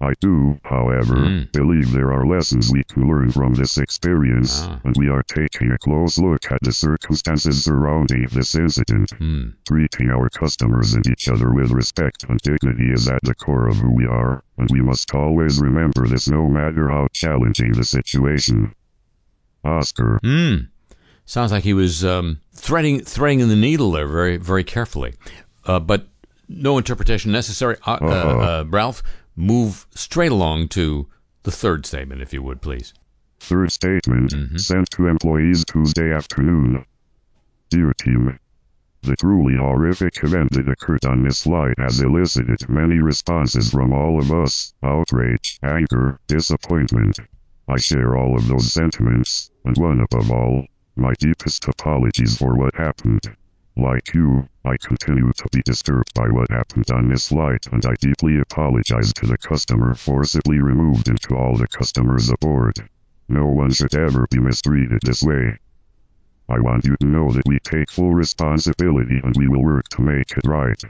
I 0.00 0.14
do, 0.20 0.60
however, 0.62 1.46
believe 1.52 1.90
there 1.92 2.12
are 2.12 2.24
lessons 2.24 2.70
we 2.70 2.84
can 2.84 3.08
learn 3.08 3.32
from 3.32 3.54
this 3.54 3.78
experience, 3.78 4.62
Ah. 4.62 4.80
and 4.84 4.94
we 4.96 5.08
are 5.08 5.24
taking 5.24 5.72
a 5.72 5.78
close 5.78 6.18
look 6.18 6.52
at 6.52 6.60
the 6.62 6.72
circumstances 6.72 7.64
surrounding 7.64 8.28
this 8.30 8.54
incident. 8.54 9.10
Mm. 9.18 9.54
Treating 9.66 10.10
our 10.10 10.28
customers 10.30 10.94
and 10.94 11.04
each 11.08 11.28
other 11.28 11.52
with 11.52 11.72
respect 11.72 12.24
and 12.28 12.38
dignity 12.40 12.92
is 12.92 13.08
at 13.08 13.22
the 13.24 13.34
core 13.34 13.66
of 13.66 13.76
who 13.78 13.90
we 13.90 14.06
are, 14.06 14.44
and 14.56 14.68
we 14.70 14.80
must 14.80 15.12
always 15.14 15.60
remember 15.60 16.06
this 16.06 16.28
no 16.28 16.48
matter 16.48 16.88
how 16.88 17.08
challenging 17.12 17.72
the 17.72 17.84
situation. 17.84 18.72
Oscar. 19.64 20.20
Mm. 20.22 20.68
Sounds 21.24 21.50
like 21.52 21.64
he 21.64 21.74
was 21.74 22.04
um, 22.04 22.40
threading 22.54 23.00
threading 23.00 23.46
the 23.48 23.56
needle 23.56 23.90
there 23.90 24.06
very 24.06 24.36
very 24.36 24.64
carefully, 24.64 25.14
uh, 25.66 25.80
but 25.80 26.06
no 26.48 26.78
interpretation 26.78 27.32
necessary. 27.32 27.76
Uh, 27.86 27.98
uh, 28.00 28.04
uh, 28.06 28.64
Ralph, 28.68 29.02
move 29.38 29.86
straight 29.94 30.32
along 30.32 30.68
to 30.68 31.06
the 31.44 31.52
third 31.52 31.86
statement, 31.86 32.20
if 32.20 32.32
you 32.32 32.42
would, 32.42 32.60
please. 32.60 32.92
Third 33.38 33.70
statement, 33.70 34.32
mm-hmm. 34.32 34.56
sent 34.56 34.90
to 34.90 35.06
employees 35.06 35.64
Tuesday 35.64 36.12
afternoon. 36.12 36.84
Dear 37.70 37.92
team, 37.94 38.38
the 39.02 39.14
truly 39.14 39.56
horrific 39.56 40.24
event 40.24 40.50
that 40.52 40.68
occurred 40.68 41.04
on 41.04 41.22
this 41.22 41.44
flight 41.44 41.78
has 41.78 42.00
elicited 42.00 42.68
many 42.68 42.98
responses 42.98 43.70
from 43.70 43.92
all 43.92 44.18
of 44.18 44.32
us 44.32 44.74
outrage, 44.82 45.60
anger, 45.62 46.18
disappointment. 46.26 47.20
I 47.68 47.76
share 47.76 48.16
all 48.16 48.36
of 48.36 48.48
those 48.48 48.72
sentiments, 48.72 49.52
and 49.64 49.76
one 49.76 50.00
above 50.00 50.32
all, 50.32 50.66
my 50.96 51.14
deepest 51.20 51.68
apologies 51.68 52.36
for 52.36 52.56
what 52.56 52.74
happened. 52.74 53.22
Like 53.80 54.12
you, 54.12 54.48
I 54.64 54.76
continue 54.76 55.32
to 55.32 55.48
be 55.52 55.62
disturbed 55.62 56.12
by 56.12 56.28
what 56.30 56.50
happened 56.50 56.90
on 56.90 57.08
this 57.08 57.28
flight, 57.28 57.64
and 57.70 57.86
I 57.86 57.94
deeply 58.00 58.40
apologize 58.40 59.12
to 59.12 59.26
the 59.26 59.38
customer 59.38 59.94
forcibly 59.94 60.58
removed 60.58 61.06
and 61.06 61.20
to 61.22 61.36
all 61.36 61.56
the 61.56 61.68
customers 61.68 62.28
aboard. 62.28 62.74
No 63.28 63.46
one 63.46 63.70
should 63.72 63.94
ever 63.94 64.26
be 64.32 64.40
mistreated 64.40 65.02
this 65.02 65.22
way. 65.22 65.58
I 66.48 66.58
want 66.58 66.86
you 66.86 66.96
to 66.96 67.06
know 67.06 67.30
that 67.30 67.46
we 67.46 67.60
take 67.60 67.88
full 67.88 68.14
responsibility 68.14 69.20
and 69.22 69.36
we 69.36 69.46
will 69.46 69.62
work 69.62 69.88
to 69.90 70.02
make 70.02 70.32
it 70.32 70.44
right. 70.44 70.82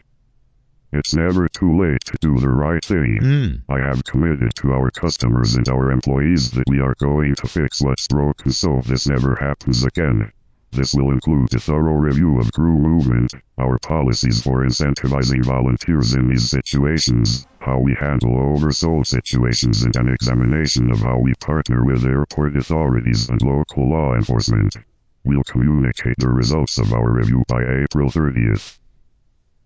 It's 0.90 1.14
never 1.14 1.47
too 1.47 1.78
late 1.78 2.07
to 2.07 2.16
do 2.23 2.38
the 2.38 2.49
right 2.49 2.83
thing. 2.83 3.18
Mm. 3.21 3.62
I 3.68 3.80
have 3.80 4.02
committed 4.04 4.54
to 4.54 4.73
our 4.73 4.90
customers 4.90 5.57
and 5.57 5.68
our 5.68 5.90
employees 5.90 6.52
that 6.52 6.71
we 6.71 6.80
are 6.80 6.95
going 6.99 7.35
to 7.35 7.49
fix 7.49 7.83
what's 7.83 8.09
broken 8.09 8.50
so 8.50 8.80
this 8.87 9.07
never 9.07 9.35
happens 9.35 9.85
again. 9.85 10.33
This 10.71 10.95
will 10.95 11.11
include 11.11 11.55
a 11.55 11.61
thorough 11.61 11.95
review 11.95 12.39
of 12.39 12.53
crew 12.53 12.79
movement, 12.79 13.33
our 13.57 13.79
policies 13.79 14.43
for 14.43 14.63
incentivizing 14.63 15.45
volunteers 15.45 16.15
in 16.15 16.29
these 16.29 16.51
situations, 16.51 17.47
how 17.61 17.79
we 17.79 17.95
handle 17.95 18.33
oversold 18.33 19.07
situations, 19.07 19.83
and 19.83 19.97
an 19.97 20.09
examination 20.09 20.91
of 20.91 21.01
how 21.01 21.19
we 21.19 21.35
partner 21.41 21.85
with 21.85 22.05
airport 22.05 22.57
authorities 22.57 23.29
and 23.29 23.41
local 23.43 23.89
law 23.89 24.15
enforcement. 24.15 24.77
We'll 25.25 25.43
communicate 25.45 26.17
the 26.19 26.29
results 26.29 26.79
of 26.79 26.93
our 26.93 27.11
review 27.11 27.45
by 27.49 27.63
April 27.63 28.11
30th. 28.11 28.79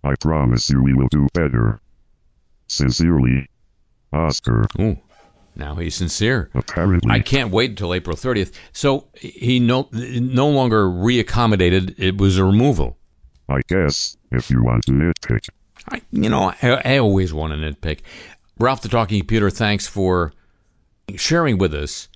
I 0.05 0.15
promise 0.17 0.71
you 0.71 0.83
we 0.83 0.95
will 0.95 1.09
do 1.09 1.29
better. 1.35 1.81
Sincerely, 2.69 3.49
Oscar. 4.13 4.67
Now 5.55 5.75
he's 5.75 5.95
sincere. 5.95 6.51
Apparently, 6.55 7.11
I 7.11 7.21
can't 7.21 7.51
wait 7.51 7.71
until 7.71 7.95
April 7.95 8.17
30th. 8.17 8.53
So 8.73 9.09
he 9.15 9.61
no 9.61 9.89
no 9.93 10.49
longer 10.49 10.87
reaccommodated. 10.87 11.99
It 11.99 12.19
was 12.19 12.39
a 12.39 12.45
removal. 12.45 12.99
I 13.49 13.61
guess, 13.69 14.17
if 14.31 14.51
you 14.51 14.63
want 14.63 14.85
to 14.85 14.93
nitpick. 14.93 15.49
I, 15.91 16.01
you 16.13 16.29
know, 16.29 16.53
I, 16.63 16.81
I 16.85 16.99
always 16.99 17.35
want 17.35 17.53
to 17.53 17.59
nitpick. 17.59 18.01
Ralph 18.59 18.83
the 18.83 18.89
Talking 18.89 19.19
Computer, 19.19 19.51
thanks 19.51 19.87
for 19.87 20.33
sharing 21.17 21.59
with 21.59 21.75
us 21.75 22.09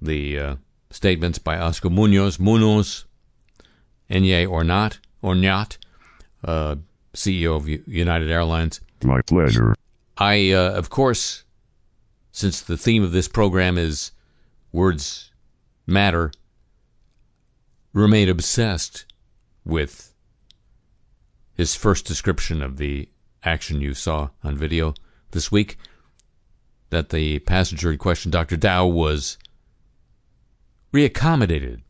the 0.00 0.38
uh, 0.38 0.56
statements 0.90 1.38
by 1.38 1.58
Oscar 1.58 1.90
Munoz, 1.90 2.38
Munoz, 2.38 3.04
Enye 4.10 4.48
or 4.48 4.64
not, 4.64 4.98
or 5.22 5.34
not, 5.34 5.78
uh, 6.44 6.76
CEO 7.14 7.56
of 7.56 7.68
United 7.68 8.30
Airlines. 8.30 8.80
My 9.04 9.22
pleasure. 9.22 9.74
I, 10.18 10.50
uh, 10.50 10.72
of 10.72 10.90
course, 10.90 11.44
since 12.32 12.62
the 12.62 12.78
theme 12.78 13.04
of 13.04 13.12
this 13.12 13.28
program 13.28 13.76
is 13.76 14.10
words 14.72 15.30
matter, 15.86 16.32
remain 17.92 18.28
obsessed 18.28 19.04
with 19.64 20.14
his 21.54 21.74
first 21.74 22.06
description 22.06 22.62
of 22.62 22.78
the 22.78 23.08
action 23.44 23.80
you 23.80 23.92
saw 23.92 24.30
on 24.42 24.56
video 24.56 24.94
this 25.32 25.52
week. 25.52 25.76
That 26.88 27.10
the 27.10 27.38
passenger 27.40 27.92
in 27.92 27.98
question, 27.98 28.30
Dr. 28.30 28.56
Dao, 28.56 28.90
was 28.90 29.38
reaccommodated. 30.92 31.82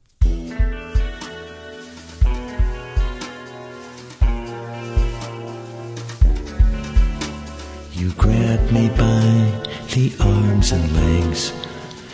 You 7.94 8.10
grabbed 8.12 8.72
me 8.72 8.88
by 8.88 9.71
the 9.92 10.12
arms 10.20 10.72
and 10.72 10.96
legs. 10.96 11.52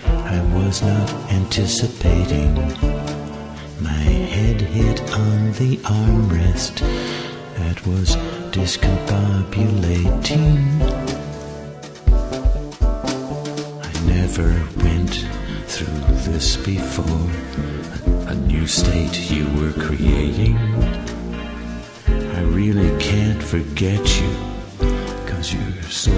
I 0.05 0.41
was 0.53 0.83
not 0.83 1.09
anticipating. 1.31 2.55
My 3.81 4.03
head 4.35 4.61
hit 4.61 5.01
on 5.13 5.53
the 5.53 5.77
armrest 5.85 6.81
that 7.55 7.87
was 7.87 8.17
discombobulating. 8.51 10.59
I 13.85 13.93
never 14.07 14.61
went 14.83 15.25
through 15.69 16.03
this 16.33 16.57
before. 16.57 17.31
A 18.27 18.35
new 18.35 18.67
state 18.67 19.31
you 19.31 19.47
were 19.61 19.73
creating. 19.75 20.59
I 22.09 22.41
really 22.43 22.91
can't 23.01 23.41
forget 23.41 24.21
you. 24.21 24.35
Cause 25.29 25.55
you're 25.55 25.83
so 25.85 26.11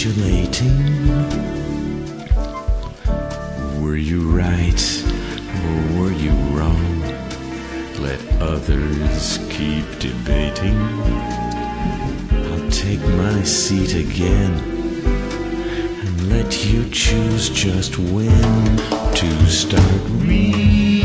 capitulating? 0.00 0.78
Were 3.82 3.96
you 3.96 4.30
right 4.30 5.04
or 5.62 6.00
were 6.00 6.12
you 6.12 6.30
wrong? 6.56 7.00
Let 8.00 8.20
others 8.40 9.38
keep 9.50 9.84
debating. 9.98 10.80
I'll 12.32 12.70
take 12.70 13.00
my 13.00 13.42
seat 13.42 13.94
again 13.94 14.52
and 16.00 16.30
let 16.30 16.64
you 16.64 16.88
choose 16.88 17.50
just 17.50 17.98
when 17.98 18.76
to 19.16 19.46
start 19.46 19.84
reaccommodating. 20.24 20.99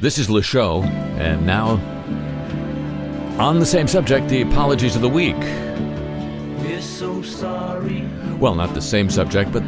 This 0.00 0.16
is 0.16 0.30
Le 0.30 0.40
Show, 0.42 0.82
and 0.82 1.44
now 1.44 1.72
on 3.38 3.58
the 3.58 3.66
same 3.66 3.86
subject, 3.86 4.30
the 4.30 4.40
apologies 4.40 4.96
of 4.96 5.02
the 5.02 5.10
week. 5.10 5.36
We're 5.36 6.80
so 6.80 7.20
sorry. 7.20 8.08
Well, 8.38 8.54
not 8.54 8.72
the 8.72 8.80
same 8.80 9.10
subject, 9.10 9.52
but 9.52 9.62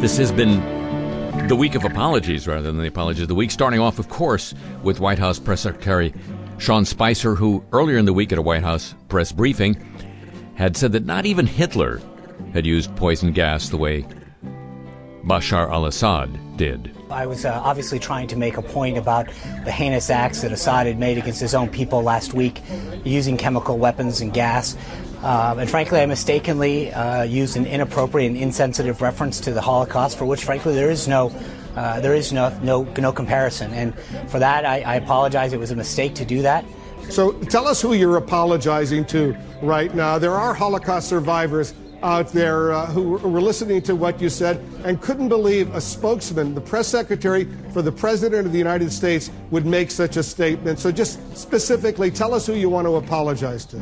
this 0.00 0.16
has 0.18 0.30
been 0.30 1.48
the 1.48 1.56
week 1.56 1.74
of 1.74 1.84
apologies 1.84 2.46
rather 2.46 2.62
than 2.62 2.78
the 2.78 2.86
apologies 2.86 3.22
of 3.22 3.28
the 3.28 3.34
week. 3.34 3.50
Starting 3.50 3.80
off, 3.80 3.98
of 3.98 4.08
course, 4.08 4.54
with 4.84 5.00
White 5.00 5.18
House 5.18 5.40
Press 5.40 5.62
Secretary 5.62 6.14
Sean 6.58 6.84
Spicer, 6.84 7.34
who 7.34 7.64
earlier 7.72 7.98
in 7.98 8.04
the 8.04 8.12
week 8.12 8.30
at 8.30 8.38
a 8.38 8.42
White 8.42 8.62
House 8.62 8.94
press 9.08 9.32
briefing 9.32 9.74
had 10.54 10.76
said 10.76 10.92
that 10.92 11.04
not 11.04 11.26
even 11.26 11.44
Hitler 11.44 12.00
had 12.52 12.64
used 12.64 12.94
poison 12.94 13.32
gas 13.32 13.68
the 13.68 13.78
way 13.78 14.06
Bashar 15.26 15.68
al 15.70 15.86
Assad 15.86 16.56
did. 16.56 16.92
I 17.10 17.26
was 17.26 17.44
uh, 17.44 17.60
obviously 17.64 17.98
trying 17.98 18.28
to 18.28 18.36
make 18.36 18.56
a 18.56 18.62
point 18.62 18.96
about 18.96 19.26
the 19.64 19.72
heinous 19.72 20.08
acts 20.08 20.42
that 20.42 20.52
Assad 20.52 20.86
had 20.86 20.98
made 20.98 21.18
against 21.18 21.40
his 21.40 21.54
own 21.54 21.68
people 21.68 22.02
last 22.02 22.32
week, 22.32 22.62
using 23.04 23.36
chemical 23.36 23.76
weapons 23.76 24.20
and 24.20 24.32
gas. 24.32 24.76
Uh, 25.22 25.56
and 25.58 25.68
frankly, 25.68 26.00
I 26.00 26.06
mistakenly 26.06 26.92
uh, 26.92 27.24
used 27.24 27.56
an 27.56 27.66
inappropriate 27.66 28.30
and 28.30 28.40
insensitive 28.40 29.02
reference 29.02 29.40
to 29.40 29.52
the 29.52 29.60
Holocaust, 29.60 30.16
for 30.16 30.26
which, 30.26 30.44
frankly, 30.44 30.74
there 30.74 30.90
is 30.90 31.08
no 31.08 31.32
uh, 31.74 32.00
there 32.00 32.14
is 32.14 32.32
no, 32.32 32.56
no 32.62 32.84
no 32.98 33.12
comparison. 33.12 33.72
And 33.72 33.94
for 34.28 34.38
that, 34.38 34.64
I, 34.64 34.80
I 34.80 34.94
apologize. 34.94 35.52
It 35.52 35.60
was 35.60 35.72
a 35.72 35.76
mistake 35.76 36.14
to 36.16 36.24
do 36.24 36.42
that. 36.42 36.64
So 37.10 37.32
tell 37.32 37.68
us 37.68 37.80
who 37.82 37.92
you're 37.92 38.16
apologizing 38.16 39.04
to 39.06 39.36
right 39.62 39.94
now. 39.94 40.18
There 40.18 40.32
are 40.32 40.54
Holocaust 40.54 41.08
survivors 41.08 41.74
out 42.02 42.28
there 42.28 42.72
uh, 42.72 42.86
who 42.86 43.12
were 43.18 43.40
listening 43.40 43.82
to 43.82 43.96
what 43.96 44.20
you 44.20 44.28
said 44.28 44.58
and 44.84 45.00
couldn't 45.00 45.28
believe 45.28 45.74
a 45.74 45.80
spokesman, 45.80 46.54
the 46.54 46.60
press 46.60 46.88
secretary 46.88 47.44
for 47.72 47.82
the 47.82 47.92
President 47.92 48.46
of 48.46 48.52
the 48.52 48.58
United 48.58 48.92
States, 48.92 49.30
would 49.50 49.66
make 49.66 49.90
such 49.90 50.16
a 50.16 50.22
statement. 50.22 50.78
So 50.78 50.92
just 50.92 51.36
specifically, 51.36 52.10
tell 52.10 52.34
us 52.34 52.46
who 52.46 52.54
you 52.54 52.68
want 52.68 52.86
to 52.86 52.96
apologize 52.96 53.64
to. 53.66 53.80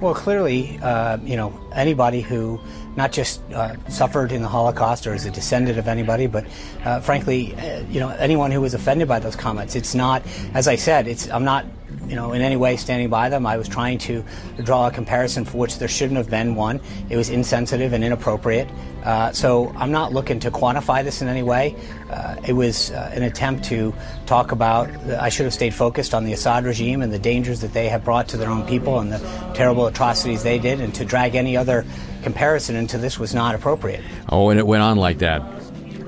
Well, 0.00 0.14
clearly, 0.14 0.78
uh, 0.82 1.16
you 1.18 1.36
know, 1.36 1.58
anybody 1.72 2.20
who 2.20 2.60
not 2.96 3.12
just 3.12 3.40
uh, 3.52 3.76
suffered 3.88 4.30
in 4.30 4.42
the 4.42 4.48
Holocaust 4.48 5.06
or 5.06 5.14
is 5.14 5.24
a 5.24 5.30
descendant 5.30 5.78
of 5.78 5.88
anybody, 5.88 6.26
but 6.26 6.44
uh, 6.84 7.00
frankly, 7.00 7.54
uh, 7.54 7.80
you 7.90 8.00
know, 8.00 8.10
anyone 8.10 8.50
who 8.50 8.60
was 8.60 8.74
offended 8.74 9.08
by 9.08 9.18
those 9.18 9.36
comments. 9.36 9.74
It's 9.74 9.94
not, 9.94 10.22
as 10.52 10.68
I 10.68 10.76
said, 10.76 11.08
it's 11.08 11.30
I'm 11.30 11.44
not 11.44 11.64
you 12.06 12.14
know, 12.14 12.32
in 12.32 12.42
any 12.42 12.56
way 12.56 12.76
standing 12.76 13.08
by 13.08 13.28
them. 13.28 13.46
I 13.46 13.56
was 13.56 13.68
trying 13.68 13.98
to 13.98 14.24
draw 14.62 14.86
a 14.86 14.90
comparison 14.90 15.44
for 15.44 15.58
which 15.58 15.78
there 15.78 15.88
shouldn't 15.88 16.16
have 16.16 16.30
been 16.30 16.54
one. 16.54 16.80
It 17.10 17.16
was 17.16 17.30
insensitive 17.30 17.92
and 17.92 18.04
inappropriate. 18.04 18.68
Uh, 19.04 19.32
so 19.32 19.72
I'm 19.76 19.92
not 19.92 20.12
looking 20.12 20.40
to 20.40 20.50
quantify 20.50 21.04
this 21.04 21.22
in 21.22 21.28
any 21.28 21.42
way. 21.42 21.76
Uh, 22.10 22.36
it 22.46 22.52
was 22.52 22.90
uh, 22.90 23.10
an 23.12 23.22
attempt 23.22 23.64
to 23.66 23.94
talk 24.26 24.52
about, 24.52 24.90
I 25.08 25.28
should 25.28 25.44
have 25.44 25.54
stayed 25.54 25.74
focused 25.74 26.14
on 26.14 26.24
the 26.24 26.32
Assad 26.32 26.64
regime 26.64 27.02
and 27.02 27.12
the 27.12 27.18
dangers 27.18 27.60
that 27.60 27.72
they 27.72 27.88
have 27.88 28.04
brought 28.04 28.28
to 28.28 28.36
their 28.36 28.50
own 28.50 28.66
people 28.66 28.98
and 28.98 29.12
the 29.12 29.18
terrible 29.54 29.86
atrocities 29.86 30.42
they 30.42 30.58
did, 30.58 30.80
and 30.80 30.94
to 30.94 31.04
drag 31.04 31.34
any 31.34 31.56
other 31.56 31.84
comparison 32.22 32.74
into 32.74 32.98
this 32.98 33.18
was 33.18 33.34
not 33.34 33.54
appropriate. 33.54 34.02
Oh, 34.28 34.50
and 34.50 34.58
it 34.58 34.66
went 34.66 34.82
on 34.82 34.96
like 34.96 35.18
that. 35.18 35.42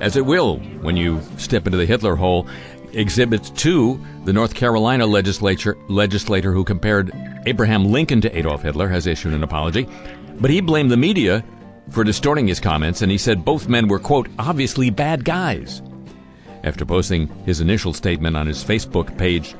As 0.01 0.17
it 0.17 0.27
will 0.27 0.59
when 0.81 0.97
you 0.97 1.21
step 1.38 1.67
into 1.67 1.79
the 1.79 1.87
Hitler 1.87 2.17
hole. 2.17 2.49
Exhibit 2.92 3.51
2, 3.57 4.01
the 4.24 4.33
North 4.33 4.55
Carolina 4.55 5.07
legislature 5.07 5.77
legislator 5.88 6.53
who 6.53 6.64
compared 6.64 7.12
Abraham 7.46 7.85
Lincoln 7.85 8.20
to 8.22 8.37
Adolf 8.37 8.62
Hitler 8.62 8.88
has 8.88 9.07
issued 9.07 9.35
an 9.35 9.42
apology, 9.42 9.88
but 10.40 10.51
he 10.51 10.61
blamed 10.61 10.90
the 10.90 10.96
media 10.96 11.44
for 11.90 12.05
distorting 12.05 12.46
his 12.46 12.61
comments 12.61 13.03
and 13.03 13.11
he 13.11 13.18
said 13.18 13.44
both 13.44 13.68
men 13.68 13.88
were 13.88 13.98
quote 13.98 14.29
obviously 14.38 14.90
bad 14.90 15.24
guys. 15.24 15.83
After 16.64 16.85
posting 16.85 17.29
his 17.44 17.61
initial 17.61 17.92
statement 17.92 18.37
on 18.37 18.46
his 18.46 18.64
Facebook 18.64 19.16
page, 19.16 19.55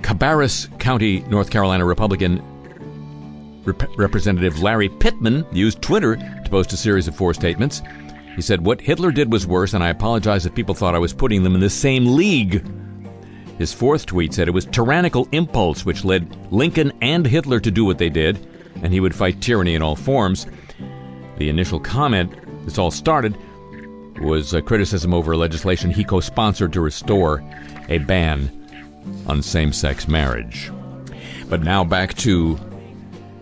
Cabarrus 0.00 0.66
County, 0.78 1.20
North 1.28 1.50
Carolina 1.50 1.84
Republican 1.84 2.42
Rep- 3.64 3.96
Representative 3.96 4.62
Larry 4.62 4.88
Pittman 4.88 5.46
used 5.52 5.80
Twitter 5.82 6.16
to 6.16 6.50
post 6.50 6.72
a 6.72 6.76
series 6.76 7.06
of 7.06 7.14
four 7.14 7.34
statements. 7.34 7.82
He 8.36 8.42
said, 8.42 8.64
What 8.64 8.80
Hitler 8.80 9.12
did 9.12 9.30
was 9.30 9.46
worse, 9.46 9.74
and 9.74 9.84
I 9.84 9.88
apologize 9.88 10.46
if 10.46 10.54
people 10.54 10.74
thought 10.74 10.94
I 10.94 10.98
was 10.98 11.12
putting 11.12 11.42
them 11.42 11.54
in 11.54 11.60
the 11.60 11.70
same 11.70 12.16
league. 12.16 12.64
His 13.58 13.72
fourth 13.72 14.06
tweet 14.06 14.32
said 14.32 14.48
it 14.48 14.52
was 14.52 14.66
tyrannical 14.66 15.28
impulse 15.32 15.84
which 15.84 16.04
led 16.04 16.52
Lincoln 16.52 16.92
and 17.00 17.26
Hitler 17.26 17.60
to 17.60 17.70
do 17.70 17.84
what 17.84 17.98
they 17.98 18.08
did, 18.08 18.46
and 18.82 18.92
he 18.92 19.00
would 19.00 19.14
fight 19.14 19.40
tyranny 19.40 19.74
in 19.74 19.82
all 19.82 19.96
forms. 19.96 20.46
The 21.36 21.48
initial 21.48 21.78
comment, 21.78 22.34
this 22.64 22.78
all 22.78 22.90
started, 22.90 23.36
was 24.20 24.54
a 24.54 24.62
criticism 24.62 25.12
over 25.12 25.36
legislation 25.36 25.90
he 25.90 26.04
co 26.04 26.20
sponsored 26.20 26.72
to 26.72 26.80
restore 26.80 27.44
a 27.88 27.98
ban 27.98 28.50
on 29.26 29.42
same 29.42 29.72
sex 29.72 30.08
marriage. 30.08 30.70
But 31.48 31.62
now 31.62 31.84
back 31.84 32.14
to 32.14 32.58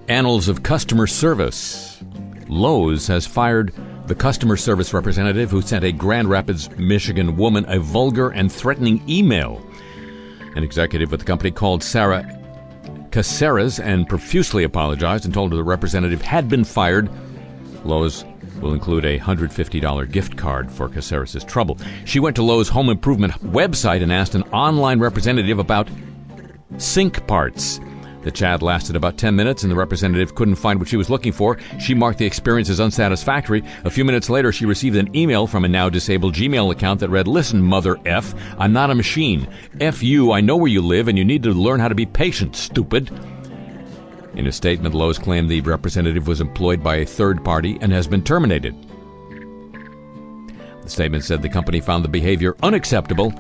annals 0.08 0.48
of 0.48 0.62
customer 0.62 1.06
service. 1.06 2.02
Lowe's 2.48 3.06
has 3.06 3.26
fired 3.26 3.72
the 4.10 4.14
customer 4.16 4.56
service 4.56 4.92
representative 4.92 5.52
who 5.52 5.62
sent 5.62 5.84
a 5.84 5.92
Grand 5.92 6.28
Rapids, 6.28 6.68
Michigan 6.76 7.36
woman 7.36 7.64
a 7.68 7.78
vulgar 7.78 8.30
and 8.30 8.50
threatening 8.50 9.00
email. 9.08 9.64
An 10.56 10.64
executive 10.64 11.12
at 11.12 11.20
the 11.20 11.24
company 11.24 11.52
called 11.52 11.80
Sarah 11.80 12.24
Caceres 13.12 13.78
and 13.78 14.08
profusely 14.08 14.64
apologized 14.64 15.26
and 15.26 15.32
told 15.32 15.52
her 15.52 15.56
the 15.56 15.62
representative 15.62 16.22
had 16.22 16.48
been 16.48 16.64
fired. 16.64 17.08
Lowe's 17.84 18.24
will 18.60 18.72
include 18.72 19.04
a 19.04 19.20
$150 19.20 20.10
gift 20.10 20.36
card 20.36 20.72
for 20.72 20.88
Caceres' 20.88 21.44
trouble. 21.44 21.78
She 22.04 22.18
went 22.18 22.34
to 22.34 22.42
Lowe's 22.42 22.68
home 22.68 22.90
improvement 22.90 23.34
website 23.52 24.02
and 24.02 24.12
asked 24.12 24.34
an 24.34 24.42
online 24.52 24.98
representative 24.98 25.60
about 25.60 25.88
sink 26.78 27.24
parts. 27.28 27.78
The 28.22 28.30
chat 28.30 28.62
lasted 28.62 28.96
about 28.96 29.16
10 29.16 29.34
minutes 29.34 29.62
and 29.62 29.72
the 29.72 29.76
representative 29.76 30.34
couldn't 30.34 30.56
find 30.56 30.78
what 30.78 30.88
she 30.88 30.96
was 30.96 31.08
looking 31.08 31.32
for. 31.32 31.58
She 31.78 31.94
marked 31.94 32.18
the 32.18 32.26
experience 32.26 32.68
as 32.68 32.80
unsatisfactory. 32.80 33.62
A 33.84 33.90
few 33.90 34.04
minutes 34.04 34.28
later, 34.28 34.52
she 34.52 34.66
received 34.66 34.96
an 34.96 35.14
email 35.16 35.46
from 35.46 35.64
a 35.64 35.68
now 35.68 35.88
disabled 35.88 36.34
Gmail 36.34 36.70
account 36.70 37.00
that 37.00 37.08
read, 37.08 37.26
Listen, 37.26 37.62
Mother 37.62 37.96
F, 38.04 38.34
I'm 38.58 38.72
not 38.72 38.90
a 38.90 38.94
machine. 38.94 39.48
F 39.80 40.02
you, 40.02 40.32
I 40.32 40.40
know 40.40 40.56
where 40.56 40.68
you 40.68 40.82
live 40.82 41.08
and 41.08 41.16
you 41.16 41.24
need 41.24 41.42
to 41.44 41.52
learn 41.52 41.80
how 41.80 41.88
to 41.88 41.94
be 41.94 42.06
patient, 42.06 42.56
stupid. 42.56 43.10
In 44.34 44.46
a 44.46 44.52
statement, 44.52 44.94
Lowe's 44.94 45.18
claimed 45.18 45.50
the 45.50 45.60
representative 45.62 46.28
was 46.28 46.40
employed 46.40 46.82
by 46.82 46.96
a 46.96 47.06
third 47.06 47.44
party 47.44 47.78
and 47.80 47.90
has 47.92 48.06
been 48.06 48.22
terminated. 48.22 48.74
The 50.82 50.90
statement 50.90 51.24
said 51.24 51.42
the 51.42 51.48
company 51.48 51.80
found 51.80 52.04
the 52.04 52.08
behavior 52.08 52.54
unacceptable 52.62 53.32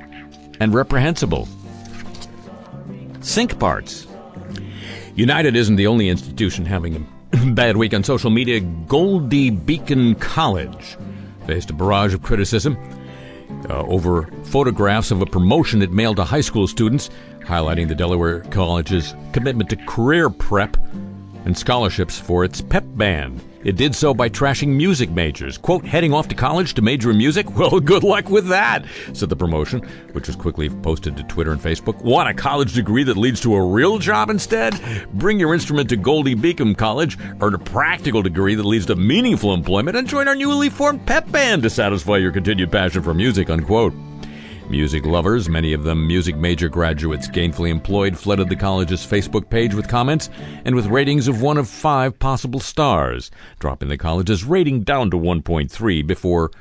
and 0.58 0.74
reprehensible. 0.74 1.48
Sink 3.20 3.58
parts. 3.58 4.06
United 5.14 5.56
isn't 5.56 5.76
the 5.76 5.86
only 5.86 6.08
institution 6.08 6.64
having 6.64 6.96
a 7.32 7.46
bad 7.52 7.76
week 7.76 7.94
on 7.94 8.04
social 8.04 8.30
media. 8.30 8.60
Goldey-Beacom 8.60 10.20
College 10.20 10.96
faced 11.46 11.70
a 11.70 11.72
barrage 11.72 12.14
of 12.14 12.22
criticism 12.22 12.76
uh, 13.68 13.84
over 13.86 14.24
photographs 14.44 15.10
of 15.10 15.20
a 15.20 15.26
promotion 15.26 15.82
it 15.82 15.92
mailed 15.92 16.16
to 16.16 16.24
high 16.24 16.40
school 16.40 16.66
students, 16.66 17.10
highlighting 17.40 17.88
the 17.88 17.94
Delaware 17.94 18.40
College's 18.50 19.14
commitment 19.32 19.70
to 19.70 19.76
career 19.76 20.30
prep 20.30 20.76
and 21.44 21.56
scholarships 21.56 22.18
for 22.18 22.44
its 22.44 22.60
pep 22.60 22.84
band. 22.94 23.40
It 23.62 23.76
did 23.76 23.94
so 23.94 24.14
by 24.14 24.30
trashing 24.30 24.68
music 24.68 25.10
majors. 25.10 25.58
Quote, 25.58 25.84
heading 25.84 26.14
off 26.14 26.28
to 26.28 26.34
college 26.34 26.72
to 26.74 26.82
major 26.82 27.10
in 27.10 27.18
music? 27.18 27.46
Well, 27.60 27.78
good 27.78 28.02
luck 28.02 28.30
with 28.30 28.48
that, 28.48 28.86
said 29.12 29.28
the 29.28 29.36
promotion, 29.36 29.80
which 30.12 30.28
was 30.28 30.36
quickly 30.36 30.70
posted 30.70 31.14
to 31.18 31.22
Twitter 31.24 31.52
and 31.52 31.60
Facebook. 31.60 32.02
Want 32.02 32.30
a 32.30 32.32
college 32.32 32.72
degree 32.72 33.02
that 33.04 33.18
leads 33.18 33.38
to 33.42 33.54
a 33.54 33.62
real 33.62 33.98
job 33.98 34.30
instead? 34.30 34.80
Bring 35.12 35.38
your 35.38 35.52
instrument 35.52 35.90
to 35.90 35.98
Goldey-Beacom 35.98 36.74
College, 36.78 37.18
earn 37.42 37.54
a 37.54 37.58
practical 37.58 38.22
degree 38.22 38.54
that 38.54 38.64
leads 38.64 38.86
to 38.86 38.96
meaningful 38.96 39.52
employment, 39.52 39.94
and 39.98 40.08
join 40.08 40.26
our 40.26 40.34
newly 40.34 40.70
formed 40.70 41.04
pep 41.04 41.30
band 41.30 41.62
to 41.64 41.70
satisfy 41.70 42.16
your 42.16 42.32
continued 42.32 42.72
passion 42.72 43.02
for 43.02 43.12
music, 43.12 43.50
unquote. 43.50 43.92
Music 44.70 45.04
lovers, 45.04 45.48
many 45.48 45.72
of 45.72 45.82
them 45.82 46.06
music 46.06 46.36
major 46.36 46.68
graduates 46.68 47.26
gainfully 47.26 47.70
employed, 47.70 48.16
flooded 48.16 48.48
the 48.48 48.54
college's 48.54 49.04
Facebook 49.04 49.50
page 49.50 49.74
with 49.74 49.88
comments 49.88 50.30
and 50.64 50.76
with 50.76 50.86
ratings 50.86 51.26
of 51.26 51.42
one 51.42 51.58
of 51.58 51.68
five 51.68 52.16
possible 52.20 52.60
stars, 52.60 53.32
dropping 53.58 53.88
the 53.88 53.98
college's 53.98 54.44
rating 54.44 54.82
down 54.82 55.10
to 55.10 55.16
1.3 55.16 56.06
before 56.06 56.52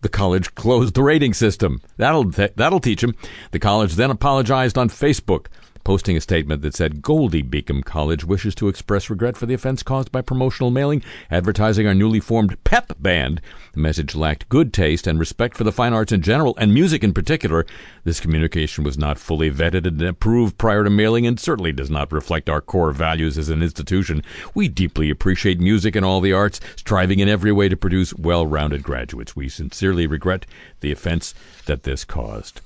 the 0.00 0.08
college 0.08 0.54
closed 0.54 0.94
the 0.94 1.02
rating 1.02 1.34
system. 1.34 1.82
That'll 1.98 2.32
th- 2.32 2.54
that'll 2.56 2.80
teach 2.80 3.04
him. 3.04 3.14
The 3.50 3.58
college 3.58 3.96
then 3.96 4.10
apologized 4.10 4.78
on 4.78 4.88
Facebook, 4.88 5.48
posting 5.84 6.16
a 6.16 6.20
statement 6.20 6.62
that 6.62 6.74
said 6.74 7.02
Goldey-Beacom 7.02 7.84
College 7.84 8.24
wishes 8.24 8.54
to 8.56 8.68
express 8.68 9.10
regret 9.10 9.36
for 9.36 9.46
the 9.46 9.54
offense 9.54 9.82
caused 9.82 10.12
by 10.12 10.20
promotional 10.20 10.70
mailing 10.70 11.02
advertising 11.30 11.86
our 11.86 11.94
newly 11.94 12.20
formed 12.20 12.62
PEP 12.64 13.00
band. 13.00 13.40
The 13.72 13.80
message 13.80 14.14
lacked 14.14 14.48
good 14.48 14.72
taste 14.72 15.06
and 15.06 15.18
respect 15.18 15.56
for 15.56 15.64
the 15.64 15.72
fine 15.72 15.92
arts 15.92 16.12
in 16.12 16.22
general 16.22 16.54
and 16.58 16.72
music 16.74 17.02
in 17.02 17.12
particular. 17.12 17.66
This 18.04 18.20
communication 18.20 18.84
was 18.84 18.98
not 18.98 19.18
fully 19.18 19.50
vetted 19.50 19.86
and 19.86 20.02
approved 20.02 20.58
prior 20.58 20.84
to 20.84 20.90
mailing 20.90 21.26
and 21.26 21.38
certainly 21.38 21.72
does 21.72 21.90
not 21.90 22.12
reflect 22.12 22.48
our 22.48 22.60
core 22.60 22.92
values 22.92 23.38
as 23.38 23.48
an 23.48 23.62
institution. 23.62 24.22
We 24.54 24.68
deeply 24.68 25.10
appreciate 25.10 25.60
music 25.60 25.96
and 25.96 26.04
all 26.04 26.20
the 26.20 26.32
arts, 26.32 26.60
striving 26.76 27.18
in 27.18 27.28
every 27.28 27.52
way 27.52 27.68
to 27.68 27.76
produce 27.76 28.14
well-rounded 28.14 28.82
graduates. 28.82 29.36
We 29.36 29.48
sincerely 29.48 30.06
regret 30.06 30.46
the 30.80 30.92
offense 30.92 31.34
that 31.66 31.84
this 31.84 32.04
caused. 32.04 32.60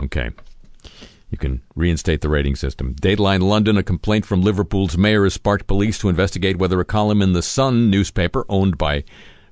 Okay. 0.00 0.30
You 1.30 1.38
can 1.38 1.62
reinstate 1.74 2.20
the 2.20 2.28
rating 2.28 2.54
system. 2.54 2.94
Dateline 2.94 3.42
London, 3.42 3.76
a 3.76 3.82
complaint 3.82 4.24
from 4.24 4.42
Liverpool's 4.42 4.96
mayor 4.96 5.24
has 5.24 5.34
sparked 5.34 5.66
police 5.66 5.98
to 5.98 6.08
investigate 6.08 6.58
whether 6.58 6.78
a 6.78 6.84
column 6.84 7.22
in 7.22 7.32
the 7.32 7.42
Sun 7.42 7.90
newspaper, 7.90 8.44
owned 8.48 8.78
by 8.78 9.04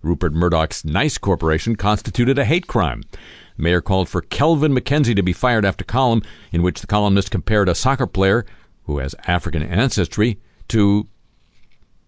Rupert 0.02 0.32
Murdoch's 0.32 0.84
News 0.84 1.18
Corporation, 1.18 1.74
constituted 1.76 2.38
a 2.38 2.44
hate 2.44 2.66
crime. 2.66 3.02
The 3.56 3.62
mayor 3.62 3.80
called 3.80 4.08
for 4.08 4.20
Kelvin 4.20 4.72
MacKenzie 4.72 5.16
to 5.16 5.22
be 5.22 5.32
fired 5.32 5.64
after 5.64 5.84
column 5.84 6.22
in 6.52 6.62
which 6.62 6.80
the 6.80 6.86
columnist 6.86 7.30
compared 7.30 7.68
a 7.68 7.74
soccer 7.74 8.06
player 8.06 8.46
who 8.84 8.98
has 8.98 9.14
African 9.26 9.62
ancestry 9.62 10.38
to, 10.68 11.08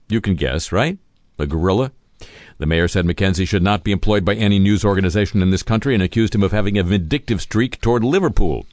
you 0.09 0.21
can 0.21 0.35
guess, 0.35 0.73
right? 0.73 0.99
A 1.39 1.47
gorilla 1.47 1.93
The 2.59 2.67
mayor 2.67 2.89
said 2.89 3.07
Mackenzie 3.07 3.45
should 3.45 3.63
not 3.63 3.85
be 3.85 3.93
employed 3.93 4.25
by 4.25 4.35
any 4.35 4.59
news 4.59 4.85
organization 4.85 5.43
in 5.43 5.51
this 5.51 5.63
country 5.63 5.95
and 5.95 6.03
accused 6.03 6.35
him 6.35 6.43
of 6.43 6.53
having 6.53 6.79
a 6.79 6.83
vindictive 6.83 7.41
streak 7.43 7.81
toward 7.81 8.05
Liverpool. 8.05 8.67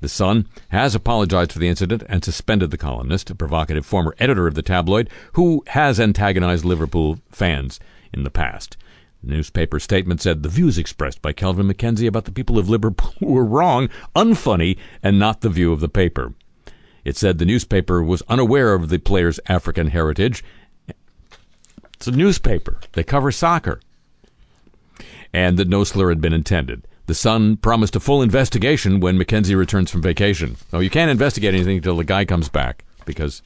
The 0.00 0.08
Sun 0.08 0.46
has 0.68 0.94
apologized 0.94 1.52
for 1.52 1.58
the 1.58 1.68
incident 1.68 2.02
and 2.08 2.24
suspended 2.24 2.70
the 2.70 2.76
columnist, 2.76 3.30
a 3.30 3.34
provocative 3.34 3.86
former 3.86 4.14
editor 4.18 4.46
of 4.46 4.54
the 4.54 4.62
tabloid, 4.62 5.08
who 5.32 5.64
has 5.68 5.98
antagonized 5.98 6.64
Liverpool 6.64 7.18
fans 7.30 7.80
in 8.12 8.22
the 8.22 8.30
past. 8.30 8.76
The 9.24 9.32
newspaper 9.32 9.80
statement 9.80 10.20
said 10.20 10.42
the 10.42 10.48
views 10.48 10.78
expressed 10.78 11.22
by 11.22 11.32
Kelvin 11.32 11.66
Mackenzie 11.66 12.06
about 12.06 12.26
the 12.26 12.32
people 12.32 12.58
of 12.58 12.68
Liverpool 12.68 13.14
were 13.20 13.44
wrong, 13.44 13.88
unfunny, 14.14 14.76
and 15.02 15.18
not 15.18 15.40
the 15.40 15.48
view 15.48 15.72
of 15.72 15.80
the 15.80 15.88
paper. 15.88 16.34
It 17.04 17.16
said 17.16 17.38
the 17.38 17.44
newspaper 17.44 18.02
was 18.02 18.22
unaware 18.28 18.74
of 18.74 18.88
the 18.88 18.98
player's 18.98 19.40
African 19.48 19.88
heritage. 19.88 20.44
It's 21.96 22.06
a 22.06 22.12
newspaper. 22.12 22.78
They 22.92 23.02
cover 23.02 23.32
soccer. 23.32 23.80
And 25.32 25.58
that 25.58 25.68
no 25.68 25.84
slur 25.84 26.08
had 26.08 26.20
been 26.20 26.32
intended. 26.32 26.86
The 27.06 27.14
Sun 27.14 27.58
promised 27.58 27.94
a 27.96 28.00
full 28.00 28.22
investigation 28.22 29.00
when 29.00 29.18
Mackenzie 29.18 29.54
returns 29.54 29.90
from 29.90 30.02
vacation. 30.02 30.56
Oh, 30.72 30.80
you 30.80 30.90
can't 30.90 31.10
investigate 31.10 31.54
anything 31.54 31.76
until 31.76 31.96
the 31.96 32.04
guy 32.04 32.24
comes 32.24 32.48
back 32.48 32.84
because. 33.04 33.42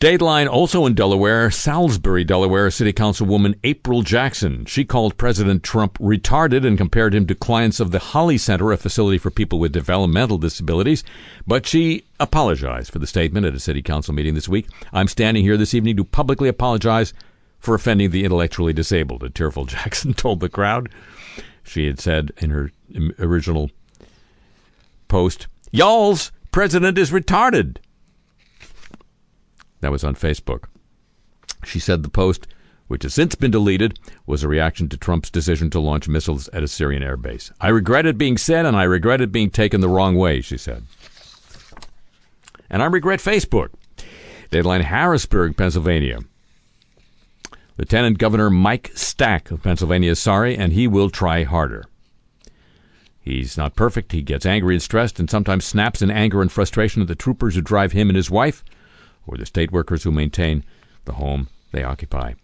Dateline 0.00 0.48
also 0.48 0.86
in 0.86 0.94
Delaware, 0.94 1.50
Salisbury, 1.50 2.24
Delaware 2.24 2.70
City 2.70 2.90
Councilwoman 2.90 3.58
April 3.64 4.00
Jackson. 4.00 4.64
She 4.64 4.82
called 4.82 5.18
President 5.18 5.62
Trump 5.62 5.98
retarded 5.98 6.66
and 6.66 6.78
compared 6.78 7.14
him 7.14 7.26
to 7.26 7.34
clients 7.34 7.80
of 7.80 7.90
the 7.90 7.98
Holly 7.98 8.38
Center, 8.38 8.72
a 8.72 8.78
facility 8.78 9.18
for 9.18 9.30
people 9.30 9.58
with 9.58 9.72
developmental 9.72 10.38
disabilities. 10.38 11.04
But 11.46 11.66
she 11.66 12.04
apologized 12.18 12.90
for 12.90 12.98
the 12.98 13.06
statement 13.06 13.44
at 13.44 13.54
a 13.54 13.60
city 13.60 13.82
council 13.82 14.14
meeting 14.14 14.32
this 14.32 14.48
week. 14.48 14.68
I'm 14.90 15.06
standing 15.06 15.44
here 15.44 15.58
this 15.58 15.74
evening 15.74 15.98
to 15.98 16.04
publicly 16.04 16.48
apologize 16.48 17.12
for 17.58 17.74
offending 17.74 18.10
the 18.10 18.24
intellectually 18.24 18.72
disabled, 18.72 19.22
a 19.22 19.28
tearful 19.28 19.64
Jackson 19.66 20.14
told 20.14 20.40
the 20.40 20.48
crowd 20.48 20.88
she 21.62 21.84
had 21.84 22.00
said 22.00 22.32
in 22.38 22.48
her 22.48 22.72
original 23.18 23.70
post, 25.08 25.46
Y'all's 25.72 26.32
president 26.52 26.96
is 26.96 27.10
retarded. 27.10 27.76
That 29.80 29.90
was 29.90 30.04
on 30.04 30.14
Facebook. 30.14 30.64
She 31.64 31.78
said 31.78 32.02
the 32.02 32.08
post, 32.08 32.46
which 32.88 33.02
has 33.02 33.14
since 33.14 33.34
been 33.34 33.50
deleted, 33.50 33.98
was 34.26 34.42
a 34.42 34.48
reaction 34.48 34.88
to 34.88 34.96
Trump's 34.96 35.30
decision 35.30 35.70
to 35.70 35.80
launch 35.80 36.08
missiles 36.08 36.48
at 36.48 36.62
a 36.62 36.68
Syrian 36.68 37.02
airbase. 37.02 37.52
I 37.60 37.68
regret 37.68 38.06
it 38.06 38.18
being 38.18 38.36
said, 38.36 38.66
and 38.66 38.76
I 38.76 38.84
regret 38.84 39.20
it 39.20 39.32
being 39.32 39.50
taken 39.50 39.80
the 39.80 39.88
wrong 39.88 40.16
way, 40.16 40.40
she 40.40 40.56
said. 40.56 40.84
And 42.68 42.82
I 42.82 42.86
regret 42.86 43.20
Facebook. 43.20 43.70
Deadline 44.50 44.82
Harrisburg, 44.82 45.56
Pennsylvania. 45.56 46.20
Lieutenant 47.78 48.18
Governor 48.18 48.50
Mike 48.50 48.90
Stack 48.94 49.50
of 49.50 49.62
Pennsylvania 49.62 50.10
is 50.10 50.18
sorry, 50.18 50.56
and 50.56 50.72
he 50.72 50.86
will 50.86 51.08
try 51.08 51.44
harder. 51.44 51.84
He's 53.20 53.56
not 53.56 53.76
perfect. 53.76 54.12
He 54.12 54.22
gets 54.22 54.44
angry 54.44 54.74
and 54.74 54.82
stressed 54.82 55.20
and 55.20 55.30
sometimes 55.30 55.64
snaps 55.64 56.02
in 56.02 56.10
anger 56.10 56.42
and 56.42 56.50
frustration 56.50 57.00
at 57.02 57.08
the 57.08 57.14
troopers 57.14 57.54
who 57.54 57.60
drive 57.60 57.92
him 57.92 58.08
and 58.08 58.16
his 58.16 58.30
wife 58.30 58.64
or 59.26 59.36
the 59.36 59.46
state 59.46 59.72
workers 59.72 60.02
who 60.02 60.10
maintain 60.10 60.64
the 61.04 61.14
home 61.14 61.48
they 61.72 61.82
occupy. 61.82 62.34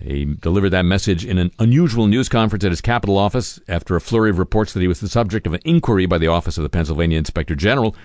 He 0.00 0.24
delivered 0.24 0.70
that 0.70 0.84
message 0.84 1.24
in 1.24 1.38
an 1.38 1.50
unusual 1.58 2.06
news 2.06 2.28
conference 2.28 2.64
at 2.64 2.72
his 2.72 2.80
Capitol 2.80 3.16
office 3.16 3.60
after 3.68 3.96
a 3.96 4.00
flurry 4.00 4.30
of 4.30 4.38
reports 4.38 4.72
that 4.72 4.80
he 4.80 4.88
was 4.88 5.00
the 5.00 5.08
subject 5.08 5.46
of 5.46 5.54
an 5.54 5.60
inquiry 5.64 6.06
by 6.06 6.18
the 6.18 6.26
Office 6.26 6.58
of 6.58 6.62
the 6.62 6.68
Pennsylvania 6.68 7.18
Inspector 7.18 7.54
General. 7.54 7.96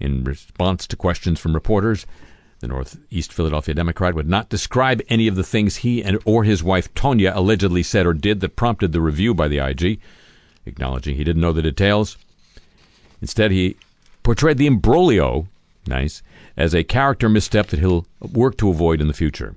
In 0.00 0.24
response 0.24 0.86
to 0.88 0.96
questions 0.96 1.38
from 1.38 1.54
reporters, 1.54 2.06
the 2.60 2.68
Northeast 2.68 3.32
Philadelphia 3.32 3.74
Democrat 3.74 4.14
would 4.14 4.28
not 4.28 4.48
describe 4.48 5.02
any 5.08 5.28
of 5.28 5.36
the 5.36 5.44
things 5.44 5.76
he 5.76 6.02
and 6.02 6.18
or 6.24 6.44
his 6.44 6.62
wife 6.62 6.92
Tonya 6.94 7.34
allegedly 7.34 7.82
said 7.82 8.06
or 8.06 8.14
did 8.14 8.40
that 8.40 8.56
prompted 8.56 8.92
the 8.92 9.00
review 9.00 9.34
by 9.34 9.46
the 9.46 9.58
IG, 9.58 10.00
acknowledging 10.64 11.16
he 11.16 11.24
didn't 11.24 11.42
know 11.42 11.52
the 11.52 11.62
details. 11.62 12.16
Instead, 13.20 13.50
he 13.50 13.76
portrayed 14.22 14.58
the 14.58 14.66
imbroglio, 14.66 15.46
nice, 15.86 16.22
as 16.56 16.74
a 16.74 16.84
character 16.84 17.28
misstep 17.28 17.68
that 17.68 17.80
he'll 17.80 18.06
work 18.20 18.56
to 18.58 18.70
avoid 18.70 19.00
in 19.00 19.08
the 19.08 19.14
future. 19.14 19.56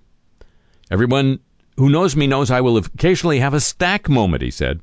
Everyone 0.91 1.39
who 1.77 1.89
knows 1.89 2.15
me 2.15 2.27
knows 2.27 2.51
I 2.51 2.61
will 2.61 2.77
occasionally 2.77 3.39
have 3.39 3.53
a 3.53 3.59
stack 3.59 4.09
moment, 4.09 4.43
he 4.43 4.51
said. 4.51 4.81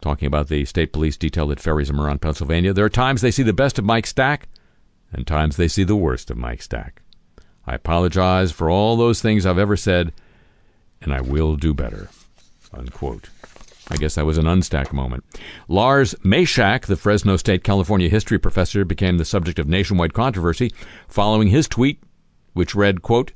Talking 0.00 0.26
about 0.26 0.48
the 0.48 0.64
state 0.64 0.92
police 0.92 1.16
detail 1.16 1.46
that 1.46 1.60
ferries 1.60 1.88
him 1.88 2.00
around 2.00 2.20
Pennsylvania, 2.20 2.72
there 2.72 2.84
are 2.84 2.90
times 2.90 3.20
they 3.20 3.30
see 3.30 3.42
the 3.42 3.52
best 3.52 3.78
of 3.78 3.84
Mike 3.84 4.06
Stack 4.06 4.48
and 5.12 5.26
times 5.26 5.56
they 5.56 5.68
see 5.68 5.84
the 5.84 5.96
worst 5.96 6.30
of 6.30 6.36
Mike 6.36 6.60
Stack. 6.60 7.02
I 7.66 7.74
apologize 7.74 8.52
for 8.52 8.68
all 8.68 8.96
those 8.96 9.22
things 9.22 9.46
I've 9.46 9.58
ever 9.58 9.76
said, 9.76 10.12
and 11.00 11.14
I 11.14 11.20
will 11.20 11.56
do 11.56 11.72
better. 11.72 12.10
Unquote. 12.72 13.30
I 13.88 13.96
guess 13.96 14.14
that 14.14 14.26
was 14.26 14.38
an 14.38 14.46
unstack 14.46 14.92
moment. 14.92 15.24
Lars 15.68 16.14
Maischak, 16.24 16.86
the 16.86 16.96
Fresno 16.96 17.36
State 17.36 17.64
California 17.64 18.08
history 18.08 18.38
professor, 18.38 18.84
became 18.84 19.18
the 19.18 19.24
subject 19.24 19.58
of 19.58 19.68
nationwide 19.68 20.14
controversy 20.14 20.72
following 21.06 21.48
his 21.48 21.68
tweet, 21.68 22.02
which 22.54 22.74
read, 22.74 23.02
quote, 23.02 23.32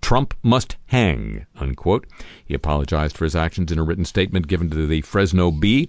Trump 0.00 0.34
must 0.42 0.76
hang, 0.86 1.46
unquote. 1.56 2.06
He 2.44 2.54
apologized 2.54 3.16
for 3.16 3.24
his 3.24 3.36
actions 3.36 3.70
in 3.70 3.78
a 3.78 3.82
written 3.82 4.04
statement 4.04 4.48
given 4.48 4.70
to 4.70 4.86
the 4.86 5.02
Fresno 5.02 5.50
Bee. 5.50 5.88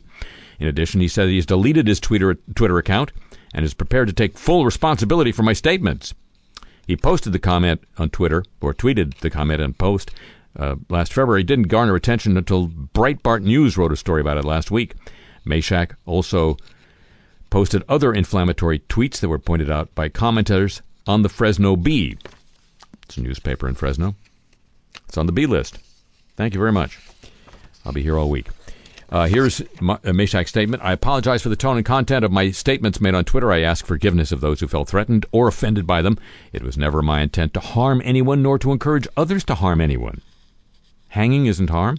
In 0.59 0.67
addition, 0.67 1.01
he 1.01 1.07
said 1.07 1.29
he's 1.29 1.45
deleted 1.45 1.87
his 1.87 1.99
Twitter, 1.99 2.35
Twitter 2.55 2.77
account 2.77 3.11
and 3.53 3.65
is 3.65 3.73
prepared 3.73 4.07
to 4.07 4.13
take 4.13 4.37
full 4.37 4.65
responsibility 4.65 5.31
for 5.31 5.43
my 5.43 5.53
statements. 5.53 6.13
He 6.87 6.97
posted 6.97 7.33
the 7.33 7.39
comment 7.39 7.83
on 7.97 8.09
Twitter, 8.09 8.43
or 8.59 8.73
tweeted 8.73 9.15
the 9.19 9.29
comment 9.29 9.61
and 9.61 9.77
post 9.77 10.11
uh, 10.57 10.75
last 10.89 11.13
February. 11.13 11.43
Didn't 11.43 11.67
garner 11.67 11.95
attention 11.95 12.37
until 12.37 12.67
Breitbart 12.67 13.43
News 13.43 13.77
wrote 13.77 13.91
a 13.91 13.97
story 13.97 14.21
about 14.21 14.37
it 14.37 14.45
last 14.45 14.71
week. 14.71 14.93
Maischak 15.45 15.95
also 16.05 16.57
posted 17.49 17.83
other 17.89 18.13
inflammatory 18.13 18.79
tweets 18.79 19.19
that 19.19 19.29
were 19.29 19.39
pointed 19.39 19.69
out 19.69 19.93
by 19.95 20.09
commenters 20.09 20.81
on 21.07 21.21
the 21.21 21.29
Fresno 21.29 21.75
Bee. 21.75 22.17
It's 23.03 23.17
a 23.17 23.21
newspaper 23.21 23.67
in 23.67 23.75
Fresno. 23.75 24.15
It's 25.07 25.17
on 25.17 25.25
the 25.25 25.31
B 25.31 25.45
list. 25.45 25.79
Thank 26.37 26.53
you 26.53 26.59
very 26.59 26.71
much. 26.71 26.99
I'll 27.85 27.91
be 27.91 28.03
here 28.03 28.17
all 28.17 28.29
week. 28.29 28.47
Uh, 29.09 29.27
here's 29.27 29.59
uh, 29.59 29.65
Maischak's 30.05 30.49
statement. 30.49 30.81
I 30.81 30.93
apologize 30.93 31.41
for 31.41 31.49
the 31.49 31.57
tone 31.57 31.75
and 31.75 31.85
content 31.85 32.23
of 32.23 32.31
my 32.31 32.51
statements 32.51 33.01
made 33.01 33.13
on 33.13 33.25
Twitter. 33.25 33.51
I 33.51 33.59
ask 33.59 33.85
forgiveness 33.85 34.31
of 34.31 34.39
those 34.39 34.61
who 34.61 34.69
felt 34.69 34.87
threatened 34.87 35.25
or 35.33 35.49
offended 35.49 35.85
by 35.85 36.01
them. 36.01 36.17
It 36.53 36.61
was 36.61 36.77
never 36.77 37.01
my 37.01 37.21
intent 37.21 37.53
to 37.55 37.59
harm 37.59 38.01
anyone 38.05 38.41
nor 38.41 38.57
to 38.59 38.71
encourage 38.71 39.09
others 39.17 39.43
to 39.45 39.55
harm 39.55 39.81
anyone. 39.81 40.21
Hanging 41.11 41.45
isn't 41.45 41.69
harm. 41.69 41.97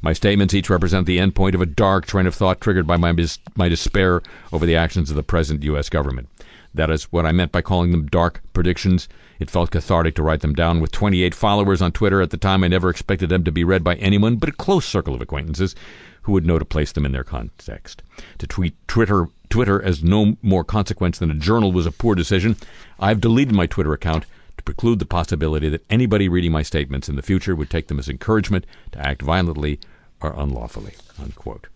My 0.00 0.14
statements 0.14 0.54
each 0.54 0.70
represent 0.70 1.06
the 1.06 1.18
endpoint 1.18 1.54
of 1.54 1.60
a 1.60 1.66
dark 1.66 2.06
train 2.06 2.26
of 2.26 2.34
thought 2.34 2.62
triggered 2.62 2.86
by 2.86 2.96
my, 2.96 3.12
mis- 3.12 3.38
my 3.56 3.68
despair 3.68 4.22
over 4.52 4.64
the 4.64 4.76
actions 4.76 5.10
of 5.10 5.16
the 5.16 5.22
present 5.22 5.62
U.S. 5.64 5.90
government. 5.90 6.28
That 6.72 6.90
is 6.90 7.04
what 7.04 7.26
I 7.26 7.32
meant 7.32 7.52
by 7.52 7.60
calling 7.60 7.90
them 7.90 8.06
dark 8.06 8.40
predictions. 8.54 9.06
It 9.38 9.50
felt 9.50 9.70
cathartic 9.70 10.14
to 10.14 10.22
write 10.22 10.40
them 10.40 10.54
down. 10.54 10.80
With 10.80 10.92
28 10.92 11.34
followers 11.34 11.82
on 11.82 11.92
Twitter 11.92 12.22
at 12.22 12.30
the 12.30 12.38
time, 12.38 12.64
I 12.64 12.68
never 12.68 12.88
expected 12.88 13.28
them 13.28 13.44
to 13.44 13.52
be 13.52 13.64
read 13.64 13.84
by 13.84 13.96
anyone 13.96 14.36
but 14.36 14.48
a 14.48 14.52
close 14.52 14.86
circle 14.86 15.14
of 15.14 15.20
acquaintances 15.20 15.74
who 16.22 16.32
would 16.32 16.46
know 16.46 16.58
to 16.58 16.64
place 16.64 16.92
them 16.92 17.04
in 17.04 17.12
their 17.12 17.24
context. 17.24 18.02
To 18.38 18.46
tweet 18.46 18.74
Twitter 18.88 19.28
Twitter 19.50 19.82
as 19.82 20.02
no 20.02 20.36
more 20.42 20.64
consequence 20.64 21.18
than 21.18 21.30
a 21.30 21.34
journal 21.34 21.72
was 21.72 21.86
a 21.86 21.92
poor 21.92 22.14
decision. 22.14 22.56
I've 22.98 23.20
deleted 23.20 23.54
my 23.54 23.66
Twitter 23.66 23.92
account 23.92 24.24
to 24.58 24.64
preclude 24.64 24.98
the 24.98 25.06
possibility 25.06 25.68
that 25.68 25.84
anybody 25.88 26.28
reading 26.28 26.52
my 26.52 26.62
statements 26.62 27.08
in 27.08 27.16
the 27.16 27.22
future 27.22 27.56
would 27.56 27.70
take 27.70 27.88
them 27.88 27.98
as 27.98 28.08
encouragement 28.08 28.66
to 28.92 28.98
act 29.06 29.22
violently 29.22 29.80
or 30.20 30.34
unlawfully. 30.36 30.94
Unquote. 31.20 31.68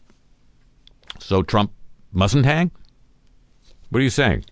So 1.19 1.43
Trump 1.43 1.73
mustn't 2.13 2.45
hang? 2.45 2.71
What 3.91 4.01
are 4.01 4.05
you 4.05 4.11
saying? 4.11 4.45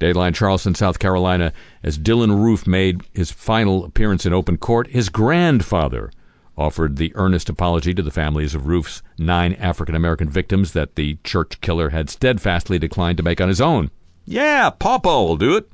Dateline 0.00 0.34
Charleston, 0.34 0.74
South 0.74 0.98
Carolina, 0.98 1.52
as 1.82 1.98
Dylann 1.98 2.42
Roof 2.42 2.66
made 2.66 3.02
his 3.12 3.30
final 3.30 3.84
appearance 3.84 4.26
in 4.26 4.32
open 4.32 4.58
court, 4.58 4.88
his 4.88 5.08
grandfather 5.08 6.10
offered 6.56 6.96
the 6.96 7.12
earnest 7.14 7.48
apology 7.48 7.94
to 7.94 8.02
the 8.02 8.10
families 8.10 8.54
of 8.54 8.66
Roof's 8.66 9.02
nine 9.18 9.54
African 9.54 9.94
American 9.94 10.28
victims 10.28 10.72
that 10.72 10.96
the 10.96 11.16
church 11.24 11.60
killer 11.60 11.90
had 11.90 12.10
steadfastly 12.10 12.78
declined 12.78 13.16
to 13.16 13.22
make 13.22 13.40
on 13.40 13.48
his 13.48 13.60
own. 13.60 13.90
Yeah, 14.24 14.70
Papa 14.70 15.08
will 15.08 15.36
do 15.36 15.56
it. 15.56 15.70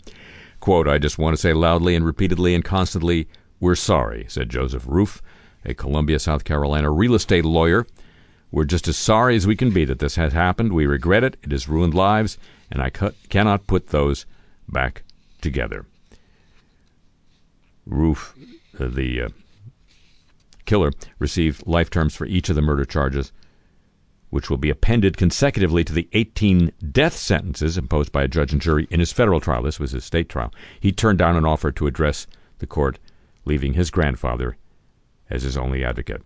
Quote, 0.69 0.87
I 0.87 0.99
just 0.99 1.17
want 1.17 1.35
to 1.35 1.41
say 1.41 1.55
loudly 1.55 1.95
and 1.95 2.05
repeatedly 2.05 2.55
and 2.55 2.63
constantly, 2.63 3.27
we're 3.59 3.75
sorry, 3.75 4.27
said 4.29 4.51
Joseph 4.51 4.85
Roof, 4.87 5.23
a 5.65 5.73
Columbia, 5.73 6.19
South 6.19 6.45
Carolina 6.45 6.91
real 6.91 7.15
estate 7.15 7.47
lawyer. 7.47 7.87
We're 8.51 8.67
just 8.67 8.87
as 8.87 8.99
sorry 8.99 9.35
as 9.35 9.47
we 9.47 9.57
can 9.57 9.71
be 9.71 9.87
that 9.87 9.99
this 9.99 10.17
has 10.17 10.35
happened. 10.35 10.75
We 10.75 10.85
regret 10.85 11.25
it. 11.25 11.39
It 11.43 11.53
has 11.53 11.71
ruined 11.71 11.95
lives, 11.95 12.37
and 12.71 12.83
I 12.83 12.91
cu- 12.91 13.15
cannot 13.31 13.67
put 13.67 13.87
those 13.87 14.27
back 14.69 15.05
together. 15.41 15.87
Roof, 17.87 18.35
uh, 18.79 18.89
the 18.89 19.23
uh, 19.23 19.29
killer 20.67 20.93
received 21.19 21.67
life 21.67 21.89
terms 21.89 22.15
for 22.15 22.27
each 22.27 22.51
of 22.51 22.57
the 22.57 22.61
murder 22.61 22.85
charges, 22.85 23.33
which 24.31 24.51
will 24.51 24.57
be 24.57 24.71
appended 24.71 25.17
consecutively 25.17 25.85
to 25.85 25.93
the 25.93 26.09
18 26.13 26.73
death 26.91 27.15
sentences 27.15 27.79
imposed 27.79 28.13
by 28.13 28.23
a 28.23 28.29
judge 28.29 28.53
and 28.53 28.61
jury 28.61 28.87
in 28.91 29.01
his 29.01 29.13
federal 29.13 29.41
trial. 29.41 29.63
This 29.63 29.81
was 29.81 29.93
his 29.93 30.05
state 30.05 30.29
trial. 30.29 30.53
He 30.81 30.93
turned 30.93 31.19
down 31.19 31.37
an 31.37 31.47
offer 31.47 31.73
to 31.73 31.87
address 31.87 32.27
the 32.59 32.67
court 32.67 32.99
leaving 33.45 33.75
his 33.75 33.91
grandfather 33.91 34.57
as 35.31 35.43
his 35.43 35.57
only 35.57 35.85
advocate. 35.85 36.23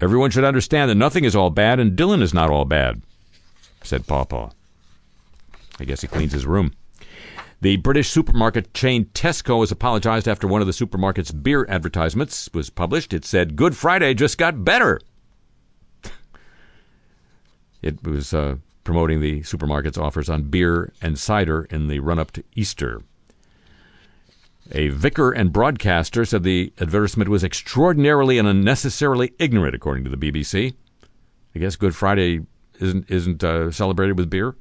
Everyone 0.00 0.30
should 0.30 0.44
understand 0.44 0.90
that 0.90 0.96
nothing 0.96 1.24
is 1.24 1.34
all 1.34 1.50
bad 1.50 1.80
and 1.80 1.96
Dylann 1.96 2.22
is 2.22 2.34
not 2.34 2.50
all 2.50 2.66
bad, 2.66 3.02
said 3.82 4.06
Pawpaw. 4.06 4.50
I 5.80 5.84
guess 5.84 6.02
he 6.02 6.06
cleans 6.06 6.32
his 6.32 6.46
room. 6.46 6.72
The 7.62 7.76
British 7.76 8.10
supermarket 8.10 8.74
chain 8.74 9.06
Tesco 9.06 9.60
has 9.60 9.72
apologized 9.72 10.28
after 10.28 10.46
one 10.46 10.60
of 10.60 10.66
the 10.66 10.74
supermarket's 10.74 11.32
beer 11.32 11.64
advertisements 11.70 12.50
was 12.52 12.68
published. 12.68 13.14
It 13.14 13.24
said, 13.24 13.56
Good 13.56 13.74
Friday 13.74 14.12
just 14.12 14.36
got 14.36 14.64
better. 14.64 15.00
It 17.82 18.02
was 18.06 18.32
uh, 18.34 18.56
promoting 18.84 19.20
the 19.20 19.40
supermarket's 19.42 19.98
offers 19.98 20.28
on 20.28 20.44
beer 20.44 20.92
and 21.02 21.18
cider 21.18 21.64
in 21.70 21.88
the 21.88 22.00
run 22.00 22.18
up 22.18 22.30
to 22.32 22.44
Easter. 22.54 23.02
A 24.72 24.88
vicar 24.88 25.30
and 25.30 25.52
broadcaster 25.52 26.24
said 26.24 26.42
the 26.42 26.72
advertisement 26.80 27.30
was 27.30 27.44
extraordinarily 27.44 28.38
and 28.38 28.48
unnecessarily 28.48 29.32
ignorant, 29.38 29.74
according 29.74 30.04
to 30.04 30.10
the 30.10 30.16
BBC. 30.16 30.74
I 31.54 31.58
guess 31.58 31.76
Good 31.76 31.94
Friday 31.94 32.40
isn't 32.80 33.10
isn't 33.10 33.44
uh, 33.44 33.70
celebrated 33.70 34.18
with 34.18 34.28
beer. 34.30 34.56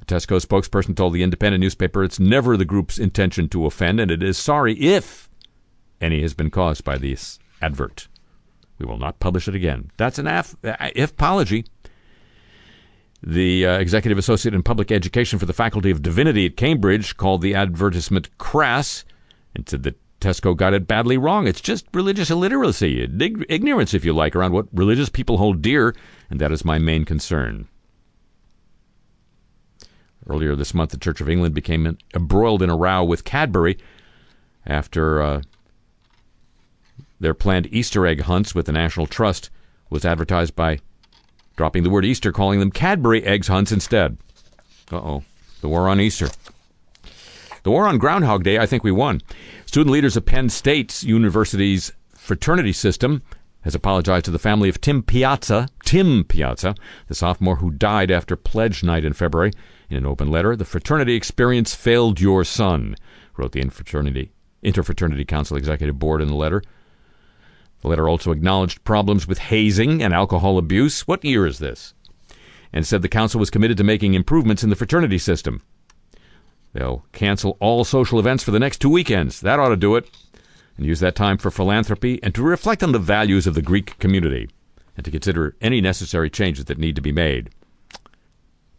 A 0.00 0.04
Tesco 0.04 0.44
spokesperson 0.44 0.96
told 0.96 1.12
the 1.14 1.22
Independent 1.22 1.60
newspaper 1.60 2.02
it's 2.02 2.18
never 2.18 2.56
the 2.56 2.64
group's 2.64 2.98
intention 2.98 3.48
to 3.50 3.66
offend, 3.66 4.00
and 4.00 4.10
it 4.10 4.22
is 4.22 4.36
sorry 4.36 4.74
if 4.74 5.30
any 6.00 6.22
has 6.22 6.34
been 6.34 6.50
caused 6.50 6.84
by 6.84 6.98
this 6.98 7.38
advert. 7.62 8.08
We 8.78 8.86
will 8.86 8.98
not 8.98 9.20
publish 9.20 9.48
it 9.48 9.54
again. 9.54 9.90
That's 9.96 10.18
an 10.18 10.26
af- 10.26 10.56
if 10.62 11.12
apology. 11.12 11.64
The 13.22 13.66
uh, 13.66 13.78
executive 13.78 14.18
associate 14.18 14.54
in 14.54 14.62
public 14.62 14.92
education 14.92 15.38
for 15.38 15.46
the 15.46 15.52
Faculty 15.52 15.90
of 15.90 16.02
Divinity 16.02 16.46
at 16.46 16.56
Cambridge 16.56 17.16
called 17.16 17.42
the 17.42 17.54
advertisement 17.54 18.36
crass 18.38 19.04
and 19.54 19.68
said 19.68 19.82
that 19.84 19.98
Tesco 20.20 20.56
got 20.56 20.74
it 20.74 20.86
badly 20.86 21.16
wrong. 21.16 21.46
It's 21.46 21.60
just 21.60 21.86
religious 21.92 22.30
illiteracy, 22.30 23.02
ignorance, 23.48 23.94
if 23.94 24.04
you 24.04 24.12
like, 24.12 24.34
around 24.34 24.52
what 24.52 24.66
religious 24.72 25.08
people 25.08 25.38
hold 25.38 25.62
dear, 25.62 25.94
and 26.30 26.40
that 26.40 26.52
is 26.52 26.64
my 26.64 26.78
main 26.78 27.04
concern. 27.04 27.68
Earlier 30.28 30.56
this 30.56 30.74
month, 30.74 30.90
the 30.90 30.98
Church 30.98 31.20
of 31.20 31.28
England 31.28 31.54
became 31.54 31.96
embroiled 32.14 32.62
in 32.62 32.70
a 32.70 32.76
row 32.76 33.04
with 33.04 33.24
Cadbury 33.24 33.78
after 34.66 35.22
uh, 35.22 35.42
their 37.20 37.34
planned 37.34 37.68
Easter 37.72 38.06
egg 38.06 38.22
hunts 38.22 38.54
with 38.54 38.66
the 38.66 38.72
National 38.72 39.06
Trust 39.06 39.50
was 39.88 40.04
advertised 40.04 40.56
by 40.56 40.80
dropping 41.56 41.82
the 41.82 41.90
word 41.90 42.04
Easter, 42.04 42.32
calling 42.32 42.60
them 42.60 42.70
Cadbury 42.70 43.24
eggs 43.24 43.48
hunts 43.48 43.72
instead. 43.72 44.16
Uh 44.92 44.96
oh. 44.96 45.24
The 45.60 45.68
war 45.68 45.88
on 45.88 46.00
Easter. 46.00 46.28
The 47.62 47.70
war 47.70 47.88
on 47.88 47.98
Groundhog 47.98 48.44
Day, 48.44 48.58
I 48.58 48.66
think 48.66 48.84
we 48.84 48.92
won. 48.92 49.20
Student 49.64 49.92
leaders 49.92 50.16
of 50.16 50.24
Penn 50.24 50.48
State 50.48 51.02
University's 51.02 51.92
fraternity 52.14 52.72
system 52.72 53.22
has 53.62 53.74
apologized 53.74 54.26
to 54.26 54.30
the 54.30 54.38
family 54.38 54.68
of 54.68 54.80
Tim 54.80 55.02
Piazza, 55.02 55.68
Tim 55.84 56.22
Piazza, 56.22 56.76
the 57.08 57.16
sophomore 57.16 57.56
who 57.56 57.72
died 57.72 58.12
after 58.12 58.36
pledge 58.36 58.84
night 58.84 59.04
in 59.04 59.12
February. 59.12 59.50
In 59.90 59.96
an 59.96 60.06
open 60.06 60.30
letter, 60.30 60.54
the 60.54 60.64
fraternity 60.64 61.16
experience 61.16 61.74
failed 61.74 62.20
your 62.20 62.44
son, 62.44 62.94
wrote 63.36 63.50
the 63.50 63.60
Interfraternity, 63.60 64.28
Interfraternity 64.62 65.26
Council 65.26 65.56
Executive 65.56 65.98
Board 65.98 66.22
in 66.22 66.28
the 66.28 66.36
letter. 66.36 66.62
The 67.86 67.90
letter 67.90 68.08
also 68.08 68.32
acknowledged 68.32 68.82
problems 68.82 69.28
with 69.28 69.38
hazing 69.38 70.02
and 70.02 70.12
alcohol 70.12 70.58
abuse. 70.58 71.06
What 71.06 71.24
year 71.24 71.46
is 71.46 71.60
this? 71.60 71.94
And 72.72 72.84
said 72.84 73.00
the 73.00 73.08
council 73.08 73.38
was 73.38 73.48
committed 73.48 73.76
to 73.76 73.84
making 73.84 74.14
improvements 74.14 74.64
in 74.64 74.70
the 74.70 74.74
fraternity 74.74 75.18
system. 75.18 75.62
They'll 76.72 77.04
cancel 77.12 77.56
all 77.60 77.84
social 77.84 78.18
events 78.18 78.42
for 78.42 78.50
the 78.50 78.58
next 78.58 78.78
two 78.78 78.90
weekends. 78.90 79.40
That 79.40 79.60
ought 79.60 79.68
to 79.68 79.76
do 79.76 79.94
it. 79.94 80.10
And 80.76 80.84
use 80.84 80.98
that 80.98 81.14
time 81.14 81.38
for 81.38 81.52
philanthropy 81.52 82.20
and 82.24 82.34
to 82.34 82.42
reflect 82.42 82.82
on 82.82 82.90
the 82.90 82.98
values 82.98 83.46
of 83.46 83.54
the 83.54 83.62
Greek 83.62 83.96
community 84.00 84.50
and 84.96 85.04
to 85.04 85.12
consider 85.12 85.54
any 85.60 85.80
necessary 85.80 86.28
changes 86.28 86.64
that 86.64 86.78
need 86.78 86.96
to 86.96 87.00
be 87.02 87.12
made. 87.12 87.50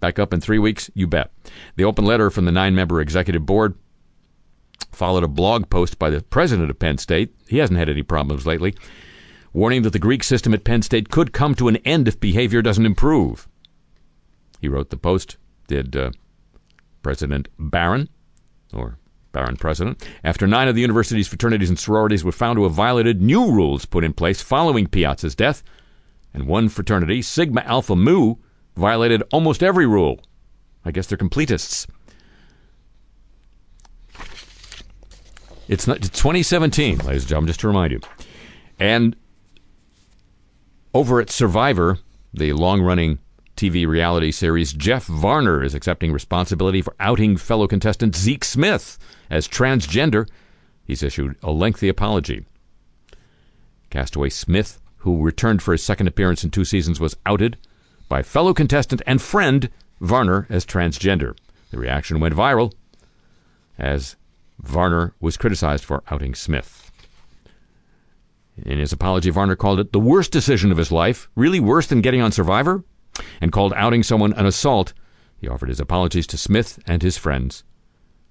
Back 0.02 0.20
up 0.20 0.34
in 0.34 0.41
three 0.41 0.60
weeks? 0.60 0.91
You 0.93 1.08
bet. 1.08 1.32
The 1.78 1.86
open 1.86 2.04
letter 2.04 2.30
from 2.30 2.43
the 2.43 2.52
nine 2.52 2.76
member 2.76 3.00
executive 3.00 3.46
board 3.46 3.76
followed 4.92 5.24
a 5.24 5.28
blog 5.28 5.70
post 5.70 6.00
by 6.00 6.10
the 6.10 6.22
president 6.22 6.70
of 6.70 6.80
Penn 6.80 6.98
State. 6.98 7.34
He 7.48 7.60
hasn't 7.60 7.80
had 7.80 7.90
any 7.90 8.04
problems 8.04 8.46
lately, 8.46 8.76
warning 9.54 9.84
that 9.84 9.94
the 9.94 10.00
Greek 10.00 10.24
system 10.24 10.54
at 10.54 10.63
Penn 10.63 10.82
State 10.82 11.10
could 11.10 11.34
come 11.34 11.56
to 11.56 11.68
an 11.68 11.78
end 11.78 12.08
if 12.08 12.20
behavior 12.20 12.62
doesn't 12.62 12.86
improve. 12.86 13.48
He 14.60 14.68
wrote 14.68 14.90
the 14.90 14.98
post, 14.98 15.38
did 15.68 15.96
uh, 15.96 16.12
President 17.04 17.48
Barron, 17.60 18.10
or 18.74 18.98
Barron 19.32 19.58
President, 19.58 20.04
after 20.24 20.48
nine 20.48 20.68
of 20.68 20.76
the 20.76 20.82
university's 20.82 21.28
fraternities 21.28 21.70
and 21.70 21.78
sororities 21.78 22.24
were 22.24 22.32
found 22.32 22.58
to 22.58 22.63
have 22.63 22.74
violated 22.74 23.22
new 23.22 23.52
rules 23.52 23.86
put 23.86 24.04
in 24.04 24.13
place 24.13 24.42
following 24.42 24.88
Piazza's 24.88 25.36
death, 25.36 25.63
and 26.34 26.48
one 26.48 26.70
fraternity, 26.70 27.22
Sigma 27.22 27.62
Alpha 27.62 27.96
Mu, 27.96 28.36
violated 28.76 29.24
almost 29.32 29.63
every 29.63 29.86
rule. 29.86 30.20
I 30.84 30.92
guess 30.92 31.08
they're 31.08 31.18
completists. 31.18 31.88
It's, 35.68 35.88
not, 35.88 35.98
it's 35.98 36.10
2017, 36.10 37.00
ladies 37.00 37.24
and 37.24 37.30
gentlemen, 37.30 37.48
just 37.48 37.60
to 37.62 37.68
remind 37.68 37.92
you. 37.92 38.00
And 38.80 39.16
over 40.94 41.20
at 41.20 41.30
Survivor, 41.30 41.98
the 42.34 42.54
long 42.54 42.82
running 42.82 43.20
TV 43.56 43.88
reality 43.88 44.32
series, 44.32 44.72
Jeff 44.72 45.06
Varner 45.06 45.64
is 45.64 45.74
accepting 45.74 46.14
responsibility 46.14 46.82
for 46.82 46.96
outing 47.00 47.36
fellow 47.38 47.68
contestant 47.68 48.16
Zeke 48.16 48.46
Smith 48.46 48.98
as 49.30 49.48
transgender. 49.48 50.30
He's 50.86 51.04
issued 51.04 51.36
a 51.44 51.52
lengthy 51.52 51.90
apology. 51.90 52.46
Castaway 53.90 54.30
Smith, 54.30 54.80
who 54.98 55.22
returned 55.22 55.62
for 55.62 55.72
his 55.74 55.84
second 55.84 56.08
appearance 56.08 56.44
in 56.44 56.52
two 56.52 56.66
seasons, 56.66 57.00
was 57.00 57.18
outed 57.26 57.58
by 58.08 58.22
fellow 58.22 58.54
contestant 58.54 59.02
and 59.06 59.22
friend 59.22 59.70
Varner 60.00 60.46
as 60.50 60.66
transgender. 60.66 61.38
The 61.72 61.80
reaction 61.80 62.20
went 62.20 62.36
viral 62.36 62.74
as 63.78 64.16
Varner 64.60 65.13
was 65.20 65.38
criticized 65.38 65.84
for 65.84 66.04
outing 66.10 66.36
Smith. 66.36 66.91
In 68.58 68.80
his 68.80 68.91
apology, 68.91 69.30
Varner 69.30 69.56
called 69.56 69.80
it 69.80 69.93
the 69.93 70.00
worst 70.00 70.32
decision 70.32 70.72
of 70.72 70.78
his 70.78 70.91
life, 70.91 71.30
really 71.36 71.60
worse 71.60 71.88
than 71.88 72.02
getting 72.02 72.22
on 72.22 72.32
Survivor 72.32 72.84
and 73.39 73.52
called 73.52 73.74
outing 73.76 74.04
someone 74.04 74.34
an 74.34 74.46
assault. 74.46 74.93
He 75.39 75.48
offered 75.48 75.70
his 75.70 75.80
apologies 75.80 76.26
to 76.28 76.38
Smith 76.38 76.80
and 76.88 77.04
his 77.04 77.17
friends 77.17 77.63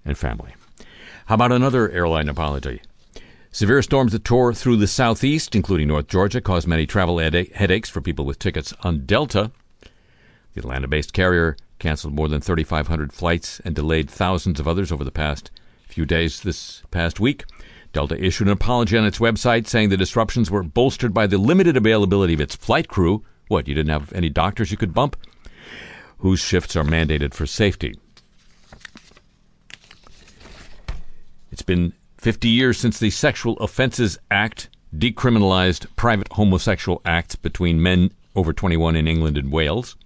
and 0.04 0.18
family. 0.18 0.54
How 1.26 1.36
about 1.36 1.52
another 1.52 1.90
airline 1.90 2.28
apology? 2.28 2.82
Severe 3.52 3.82
storms 3.82 4.12
that 4.12 4.24
tore 4.24 4.52
through 4.52 4.76
the 4.76 4.86
southeast, 4.86 5.54
including 5.54 5.88
North 5.88 6.08
Georgia, 6.08 6.40
caused 6.40 6.66
many 6.66 6.86
travel 6.86 7.18
headaches 7.18 7.88
for 7.88 8.00
people 8.00 8.24
with 8.24 8.38
tickets 8.38 8.74
on 8.82 9.06
Delta. 9.06 9.50
The 10.54 10.60
Atlanta 10.60 10.88
based 10.88 11.12
carrier 11.12 11.56
canceled 11.78 12.14
more 12.14 12.28
than 12.28 12.40
3,500 12.40 13.12
flights 13.12 13.60
and 13.60 13.74
delayed 13.74 14.10
thousands 14.10 14.60
of 14.60 14.68
others 14.68 14.90
over 14.90 15.04
the 15.04 15.10
past 15.10 15.50
few 15.86 16.04
days 16.04 16.40
this 16.42 16.82
past 16.90 17.20
week. 17.20 17.44
Delta 17.92 18.22
issued 18.22 18.48
an 18.48 18.52
apology 18.52 18.98
on 18.98 19.06
its 19.06 19.18
website 19.18 19.66
saying 19.66 19.88
the 19.88 19.96
disruptions 19.96 20.50
were 20.50 20.62
bolstered 20.62 21.14
by 21.14 21.26
the 21.26 21.38
limited 21.38 21.76
availability 21.76 22.34
of 22.34 22.40
its 22.40 22.54
flight 22.54 22.88
crew 22.88 23.24
what, 23.48 23.68
you 23.68 23.74
didn't 23.74 23.92
have 23.92 24.12
any 24.12 24.28
doctors 24.28 24.70
you 24.70 24.76
could 24.76 24.94
bump? 24.94 25.16
Whose 26.18 26.40
shifts 26.40 26.74
are 26.74 26.84
mandated 26.84 27.32
for 27.32 27.46
safety. 27.46 27.94
It's 31.52 31.62
been 31.62 31.92
50 32.18 32.48
years 32.48 32.78
since 32.78 32.98
the 32.98 33.10
Sexual 33.10 33.56
Offences 33.58 34.18
Act 34.30 34.68
decriminalized 34.94 35.86
private 35.94 36.32
homosexual 36.32 37.00
acts 37.04 37.36
between 37.36 37.82
men 37.82 38.10
over 38.34 38.52
21 38.52 38.96
in 38.96 39.06
England 39.06 39.38
and 39.38 39.52
Wales. 39.52 39.96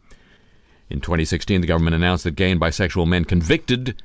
In 0.90 1.00
2016, 1.00 1.60
the 1.60 1.66
government 1.66 1.96
announced 1.96 2.24
that 2.24 2.32
gay 2.32 2.50
and 2.50 2.60
bisexual 2.60 3.06
men 3.06 3.24
convicted 3.24 4.02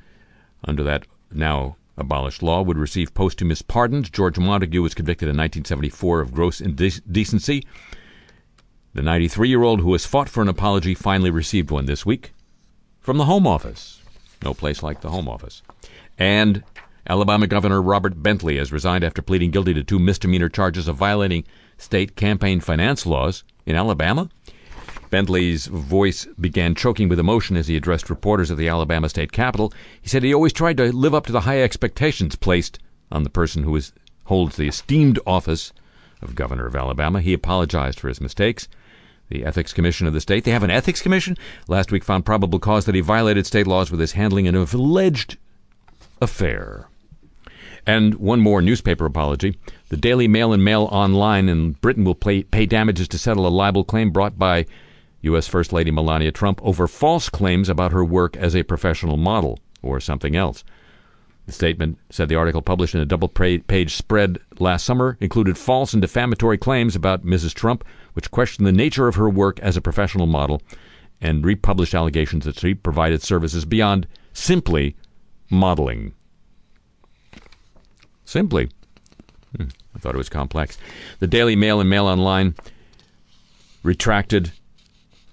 under 0.64 0.82
that 0.84 1.06
now 1.32 1.76
abolished 1.96 2.42
law 2.42 2.62
would 2.62 2.78
receive 2.78 3.14
posthumous 3.14 3.62
pardons. 3.62 4.10
George 4.10 4.36
Montagu 4.36 4.82
was 4.82 4.94
convicted 4.94 5.26
in 5.26 5.36
1974 5.36 6.20
of 6.20 6.34
gross 6.34 6.60
indecency 6.60 7.64
the 8.96 9.02
93 9.02 9.50
year 9.50 9.62
old 9.62 9.80
who 9.80 9.92
has 9.92 10.06
fought 10.06 10.28
for 10.28 10.40
an 10.40 10.48
apology 10.48 10.94
finally 10.94 11.30
received 11.30 11.70
one 11.70 11.84
this 11.84 12.06
week 12.06 12.32
from 12.98 13.18
the 13.18 13.26
Home 13.26 13.46
Office. 13.46 14.00
No 14.42 14.54
place 14.54 14.82
like 14.82 15.02
the 15.02 15.10
Home 15.10 15.28
Office. 15.28 15.62
And 16.18 16.64
Alabama 17.06 17.46
Governor 17.46 17.82
Robert 17.82 18.22
Bentley 18.22 18.56
has 18.56 18.72
resigned 18.72 19.04
after 19.04 19.20
pleading 19.20 19.50
guilty 19.50 19.74
to 19.74 19.84
two 19.84 19.98
misdemeanor 19.98 20.48
charges 20.48 20.88
of 20.88 20.96
violating 20.96 21.44
state 21.76 22.16
campaign 22.16 22.58
finance 22.60 23.04
laws 23.04 23.44
in 23.66 23.76
Alabama. 23.76 24.30
Bentley's 25.10 25.66
voice 25.66 26.26
began 26.40 26.74
choking 26.74 27.08
with 27.08 27.18
emotion 27.18 27.56
as 27.56 27.68
he 27.68 27.76
addressed 27.76 28.10
reporters 28.10 28.50
at 28.50 28.56
the 28.56 28.68
Alabama 28.68 29.08
state 29.08 29.32
capitol. 29.32 29.72
He 30.00 30.08
said 30.08 30.22
he 30.22 30.34
always 30.34 30.52
tried 30.52 30.76
to 30.78 30.92
live 30.92 31.14
up 31.14 31.26
to 31.26 31.32
the 31.32 31.42
high 31.42 31.62
expectations 31.62 32.36
placed 32.36 32.78
on 33.10 33.22
the 33.22 33.30
person 33.30 33.62
who 33.62 33.74
is, 33.76 33.92
holds 34.24 34.56
the 34.56 34.68
esteemed 34.68 35.18
office 35.26 35.72
of 36.22 36.34
governor 36.34 36.66
of 36.66 36.76
Alabama. 36.76 37.20
He 37.20 37.32
apologized 37.32 38.00
for 38.00 38.08
his 38.08 38.20
mistakes 38.20 38.68
the 39.28 39.44
Ethics 39.44 39.72
Commission 39.72 40.06
of 40.06 40.12
the 40.12 40.20
state. 40.20 40.44
They 40.44 40.52
have 40.52 40.62
an 40.62 40.70
Ethics 40.70 41.02
Commission. 41.02 41.36
Last 41.68 41.90
week 41.90 42.04
found 42.04 42.24
probable 42.24 42.58
cause 42.58 42.84
that 42.84 42.94
he 42.94 43.00
violated 43.00 43.46
state 43.46 43.66
laws 43.66 43.90
with 43.90 44.00
his 44.00 44.12
handling 44.12 44.46
of 44.46 44.54
an 44.74 44.80
alleged 44.80 45.36
affair. 46.20 46.88
And 47.86 48.16
one 48.16 48.40
more 48.40 48.62
newspaper 48.62 49.06
apology. 49.06 49.58
The 49.88 49.96
Daily 49.96 50.26
Mail 50.26 50.52
and 50.52 50.64
Mail 50.64 50.88
Online 50.90 51.48
in 51.48 51.72
Britain 51.72 52.04
will 52.04 52.14
pay, 52.14 52.42
pay 52.42 52.66
damages 52.66 53.08
to 53.08 53.18
settle 53.18 53.46
a 53.46 53.48
libel 53.48 53.84
claim 53.84 54.10
brought 54.10 54.38
by 54.38 54.66
U.S. 55.22 55.48
First 55.48 55.72
Lady 55.72 55.90
Melania 55.90 56.32
Trump 56.32 56.60
over 56.62 56.86
false 56.86 57.28
claims 57.28 57.68
about 57.68 57.92
her 57.92 58.04
work 58.04 58.36
as 58.36 58.54
a 58.54 58.62
professional 58.62 59.16
model 59.16 59.58
or 59.82 60.00
something 60.00 60.36
else. 60.36 60.64
The 61.46 61.52
statement 61.52 61.98
said 62.10 62.28
the 62.28 62.34
article 62.34 62.60
published 62.60 62.94
in 62.94 63.00
a 63.00 63.06
double 63.06 63.28
page 63.28 63.94
spread 63.94 64.38
last 64.58 64.84
summer 64.84 65.16
included 65.20 65.56
false 65.56 65.92
and 65.92 66.02
defamatory 66.02 66.58
claims 66.58 66.96
about 66.96 67.24
Mrs. 67.24 67.54
Trump, 67.54 67.84
which 68.14 68.32
questioned 68.32 68.66
the 68.66 68.72
nature 68.72 69.06
of 69.06 69.14
her 69.14 69.30
work 69.30 69.60
as 69.60 69.76
a 69.76 69.80
professional 69.80 70.26
model, 70.26 70.60
and 71.20 71.46
republished 71.46 71.94
allegations 71.94 72.44
that 72.44 72.58
she 72.58 72.74
provided 72.74 73.22
services 73.22 73.64
beyond 73.64 74.08
simply 74.32 74.96
modeling. 75.48 76.14
Simply. 78.24 78.68
Hmm, 79.56 79.68
I 79.94 79.98
thought 80.00 80.14
it 80.14 80.18
was 80.18 80.28
complex. 80.28 80.76
The 81.20 81.28
Daily 81.28 81.54
Mail 81.54 81.80
and 81.80 81.88
Mail 81.88 82.06
Online 82.06 82.56
retracted 83.84 84.50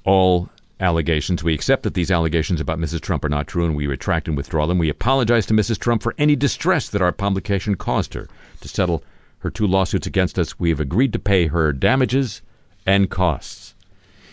all 0.05 0.49
allegations. 0.79 1.43
We 1.43 1.53
accept 1.53 1.83
that 1.83 1.93
these 1.93 2.11
allegations 2.11 2.59
about 2.59 2.79
Mrs. 2.79 3.01
Trump 3.01 3.23
are 3.23 3.29
not 3.29 3.47
true 3.47 3.65
and 3.65 3.75
we 3.75 3.87
retract 3.87 4.27
and 4.27 4.35
withdraw 4.35 4.65
them. 4.65 4.77
We 4.77 4.89
apologize 4.89 5.45
to 5.47 5.53
Mrs. 5.53 5.79
Trump 5.79 6.03
for 6.03 6.13
any 6.17 6.35
distress 6.35 6.89
that 6.89 7.01
our 7.01 7.11
publication 7.11 7.75
caused 7.75 8.13
her. 8.13 8.27
To 8.61 8.67
settle 8.67 9.03
her 9.39 9.49
two 9.49 9.67
lawsuits 9.67 10.07
against 10.07 10.37
us, 10.37 10.59
we 10.59 10.69
have 10.69 10.79
agreed 10.79 11.13
to 11.13 11.19
pay 11.19 11.47
her 11.47 11.71
damages 11.71 12.41
and 12.85 13.09
costs. 13.09 13.75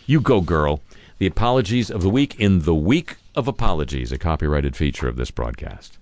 You 0.07 0.21
go, 0.21 0.41
girl. 0.41 0.81
The 1.18 1.27
apologies 1.27 1.91
of 1.91 2.03
the 2.03 2.11
week 2.11 2.41
in 2.41 2.62
the 2.62 2.75
week 2.75 3.16
of 3.37 3.47
apologies, 3.47 4.11
a 4.11 4.18
copyrighted 4.18 4.75
feature 4.75 5.07
of 5.07 5.16
this 5.16 5.31
broadcast. 5.31 5.99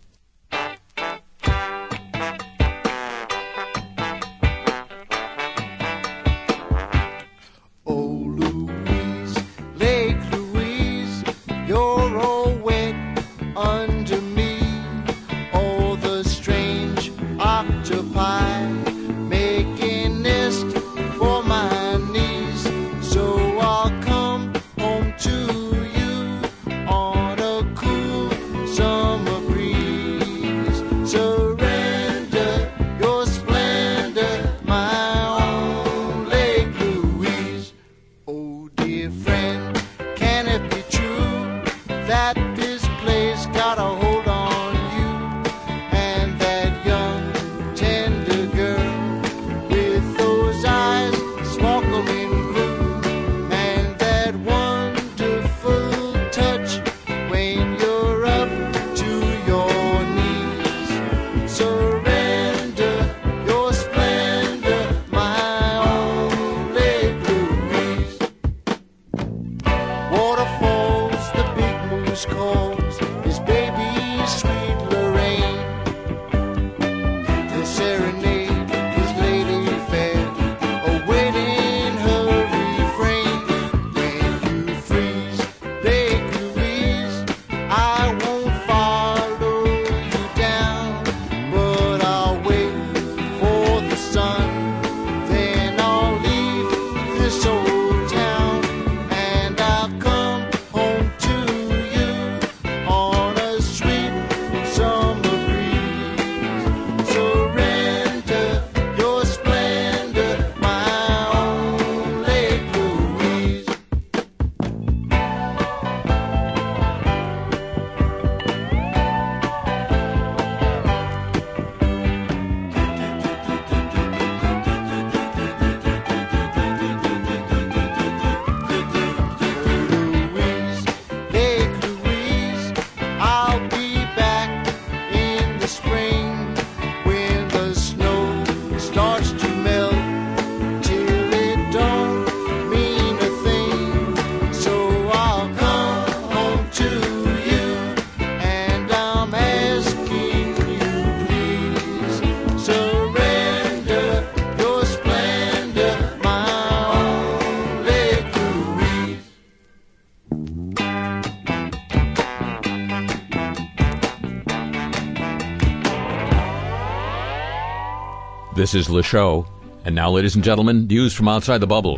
This 168.68 168.82
is 168.86 168.90
Le 168.90 169.02
Show. 169.02 169.46
And 169.86 169.94
now, 169.94 170.10
ladies 170.10 170.34
and 170.34 170.44
gentlemen, 170.44 170.88
news 170.88 171.14
from 171.14 171.26
outside 171.26 171.56
the 171.56 171.66
bubble. 171.66 171.96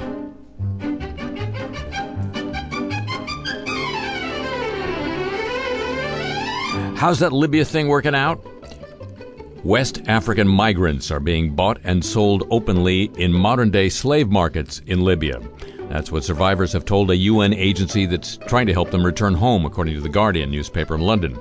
How's 6.95 7.19
that 7.19 7.33
Libya 7.33 7.65
thing 7.65 7.89
working 7.89 8.15
out? 8.15 8.41
West 9.65 10.03
African 10.07 10.47
migrants 10.47 11.11
are 11.11 11.19
being 11.19 11.57
bought 11.57 11.81
and 11.83 12.05
sold 12.05 12.47
openly 12.53 13.11
in 13.17 13.33
modern 13.33 13.73
day 13.73 13.89
slave 13.89 14.29
markets 14.29 14.81
in 14.87 15.01
Libya. 15.01 15.41
That's 15.89 16.13
what 16.13 16.23
survivors 16.23 16.73
have 16.73 16.85
told 16.85 17.11
a 17.11 17.17
UN 17.17 17.53
agency 17.53 18.07
that's 18.07 18.37
trying 18.47 18.69
to 18.69 18.73
help 18.73 18.93
them 18.93 19.05
return 19.05 19.35
home, 19.35 19.67
according 19.67 19.95
to 19.95 20.01
The 20.01 20.09
Guardian 20.09 20.53
newspaper 20.53 20.95
in 20.95 21.01
London. 21.01 21.37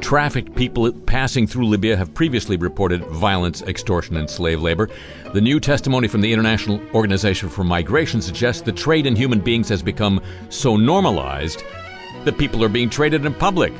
Trafficked 0.00 0.54
people 0.54 0.90
passing 0.92 1.46
through 1.46 1.66
Libya 1.66 1.96
have 1.96 2.14
previously 2.14 2.56
reported 2.56 3.04
violence, 3.06 3.62
extortion, 3.62 4.16
and 4.16 4.30
slave 4.30 4.62
labor. 4.62 4.88
The 5.34 5.40
new 5.40 5.60
testimony 5.60 6.08
from 6.08 6.20
the 6.20 6.32
International 6.32 6.80
Organization 6.94 7.48
for 7.48 7.64
Migration 7.64 8.22
suggests 8.22 8.62
the 8.62 8.72
trade 8.72 9.06
in 9.06 9.16
human 9.16 9.40
beings 9.40 9.68
has 9.68 9.82
become 9.82 10.22
so 10.48 10.76
normalized 10.76 11.62
that 12.24 12.38
people 12.38 12.64
are 12.64 12.68
being 12.68 12.88
traded 12.88 13.26
in 13.26 13.34
public. 13.34 13.72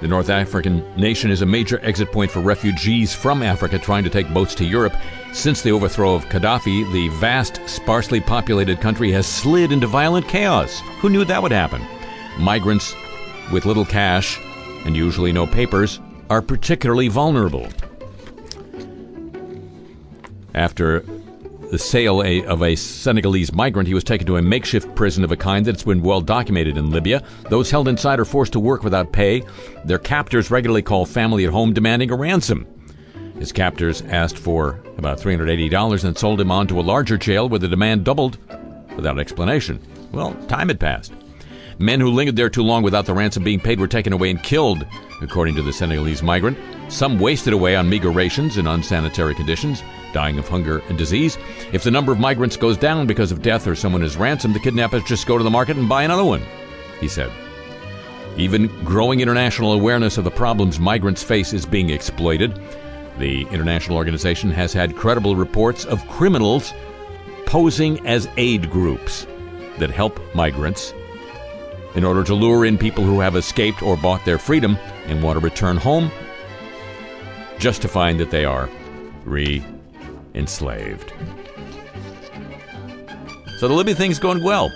The 0.00 0.08
North 0.08 0.28
African 0.28 0.84
nation 0.96 1.30
is 1.30 1.40
a 1.40 1.46
major 1.46 1.80
exit 1.82 2.12
point 2.12 2.30
for 2.30 2.40
refugees 2.40 3.14
from 3.14 3.42
Africa 3.42 3.78
trying 3.78 4.04
to 4.04 4.10
take 4.10 4.32
boats 4.34 4.54
to 4.56 4.64
Europe. 4.64 4.94
Since 5.32 5.62
the 5.62 5.72
overthrow 5.72 6.14
of 6.14 6.26
Gaddafi, 6.26 6.92
the 6.92 7.08
vast, 7.18 7.60
sparsely 7.66 8.20
populated 8.20 8.80
country 8.80 9.10
has 9.12 9.26
slid 9.26 9.72
into 9.72 9.86
violent 9.86 10.28
chaos. 10.28 10.80
Who 11.00 11.08
knew 11.08 11.24
that 11.24 11.42
would 11.42 11.52
happen? 11.52 11.82
Migrants 12.38 12.94
with 13.50 13.64
little 13.64 13.84
cash 13.84 14.38
and 14.84 14.96
usually 14.96 15.32
no 15.32 15.46
papers, 15.46 16.00
are 16.30 16.42
particularly 16.42 17.08
vulnerable. 17.08 17.68
After 20.54 21.04
the 21.70 21.78
sale 21.78 22.20
of 22.46 22.62
a 22.62 22.76
Senegalese 22.76 23.52
migrant, 23.52 23.88
he 23.88 23.94
was 23.94 24.04
taken 24.04 24.26
to 24.28 24.36
a 24.36 24.42
makeshift 24.42 24.94
prison 24.94 25.24
of 25.24 25.32
a 25.32 25.36
kind 25.36 25.66
that's 25.66 25.82
been 25.82 26.02
well 26.02 26.20
documented 26.20 26.76
in 26.76 26.90
Libya. 26.90 27.22
Those 27.50 27.70
held 27.70 27.88
inside 27.88 28.20
are 28.20 28.24
forced 28.24 28.52
to 28.52 28.60
work 28.60 28.84
without 28.84 29.12
pay. 29.12 29.42
Their 29.84 29.98
captors 29.98 30.50
regularly 30.50 30.82
call 30.82 31.04
family 31.06 31.44
at 31.44 31.50
home 31.50 31.72
demanding 31.72 32.12
a 32.12 32.16
ransom. 32.16 32.66
His 33.38 33.50
captors 33.50 34.02
asked 34.02 34.38
for 34.38 34.80
about 34.96 35.18
$380 35.18 36.04
and 36.04 36.16
sold 36.16 36.40
him 36.40 36.52
on 36.52 36.68
to 36.68 36.78
a 36.78 36.82
larger 36.82 37.18
jail 37.18 37.48
where 37.48 37.58
the 37.58 37.66
demand 37.66 38.04
doubled 38.04 38.38
without 38.94 39.18
explanation. 39.18 39.80
Well, 40.12 40.34
time 40.46 40.68
had 40.68 40.78
passed. 40.78 41.12
Men 41.78 42.00
who 42.00 42.10
lingered 42.10 42.36
there 42.36 42.50
too 42.50 42.62
long 42.62 42.82
without 42.82 43.06
the 43.06 43.14
ransom 43.14 43.42
being 43.42 43.60
paid 43.60 43.80
were 43.80 43.88
taken 43.88 44.12
away 44.12 44.30
and 44.30 44.42
killed, 44.42 44.86
according 45.20 45.56
to 45.56 45.62
the 45.62 45.72
Senegalese 45.72 46.22
migrant. 46.22 46.56
Some 46.88 47.18
wasted 47.18 47.52
away 47.52 47.74
on 47.74 47.88
meager 47.88 48.10
rations 48.10 48.58
in 48.58 48.66
unsanitary 48.66 49.34
conditions, 49.34 49.82
dying 50.12 50.38
of 50.38 50.48
hunger 50.48 50.82
and 50.88 50.96
disease. 50.96 51.36
If 51.72 51.82
the 51.82 51.90
number 51.90 52.12
of 52.12 52.20
migrants 52.20 52.56
goes 52.56 52.76
down 52.76 53.06
because 53.06 53.32
of 53.32 53.42
death 53.42 53.66
or 53.66 53.74
someone 53.74 54.02
is 54.02 54.16
ransomed, 54.16 54.54
the 54.54 54.60
kidnappers 54.60 55.02
just 55.04 55.26
go 55.26 55.36
to 55.36 55.44
the 55.44 55.50
market 55.50 55.76
and 55.76 55.88
buy 55.88 56.04
another 56.04 56.24
one, 56.24 56.42
he 57.00 57.08
said. 57.08 57.30
Even 58.36 58.66
growing 58.84 59.20
international 59.20 59.72
awareness 59.72 60.18
of 60.18 60.24
the 60.24 60.30
problems 60.30 60.78
migrants 60.78 61.22
face 61.22 61.52
is 61.52 61.66
being 61.66 61.90
exploited. 61.90 62.60
The 63.18 63.42
international 63.52 63.96
organization 63.96 64.50
has 64.50 64.72
had 64.72 64.96
credible 64.96 65.36
reports 65.36 65.84
of 65.84 66.06
criminals 66.08 66.72
posing 67.46 68.04
as 68.06 68.28
aid 68.36 68.70
groups 68.70 69.26
that 69.78 69.90
help 69.90 70.20
migrants 70.34 70.92
in 71.94 72.04
order 72.04 72.24
to 72.24 72.34
lure 72.34 72.64
in 72.64 72.76
people 72.78 73.04
who 73.04 73.20
have 73.20 73.36
escaped 73.36 73.82
or 73.82 73.96
bought 73.96 74.24
their 74.24 74.38
freedom 74.38 74.76
and 75.06 75.22
want 75.22 75.38
to 75.38 75.44
return 75.44 75.76
home, 75.76 76.10
justifying 77.58 78.16
that 78.18 78.30
they 78.30 78.44
are 78.44 78.68
re 79.24 79.64
enslaved. 80.34 81.12
So 83.58 83.68
the 83.68 83.74
Libby 83.74 83.94
thing's 83.94 84.18
going 84.18 84.42
well. 84.42 84.70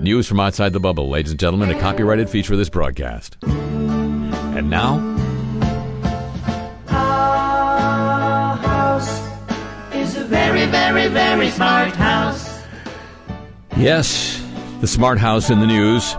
News 0.00 0.26
from 0.28 0.40
outside 0.40 0.72
the 0.72 0.80
bubble, 0.80 1.10
ladies 1.10 1.32
and 1.32 1.40
gentlemen, 1.40 1.70
a 1.70 1.78
copyrighted 1.80 2.30
feature 2.30 2.52
of 2.54 2.58
this 2.58 2.70
broadcast. 2.70 3.36
And 3.42 4.70
now, 4.70 4.98
Our 6.88 8.56
house 8.56 9.28
is 9.94 10.16
a 10.16 10.24
very, 10.24 10.66
very, 10.66 11.08
very 11.08 11.50
smart 11.50 11.92
house. 11.96 12.62
yes, 13.76 14.42
the 14.80 14.86
smart 14.86 15.18
house 15.18 15.50
in 15.50 15.60
the 15.60 15.66
news. 15.66 16.14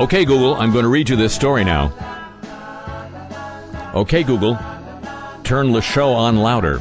Okay, 0.00 0.24
Google, 0.24 0.54
I'm 0.54 0.70
going 0.70 0.84
to 0.84 0.88
read 0.88 1.08
you 1.08 1.16
this 1.16 1.34
story 1.34 1.64
now. 1.64 1.92
Okay, 3.96 4.22
Google, 4.22 4.56
turn 5.42 5.72
the 5.72 5.80
show 5.80 6.12
on 6.12 6.36
louder. 6.36 6.80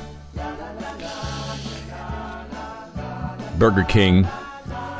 Burger 3.58 3.86
King 3.86 4.28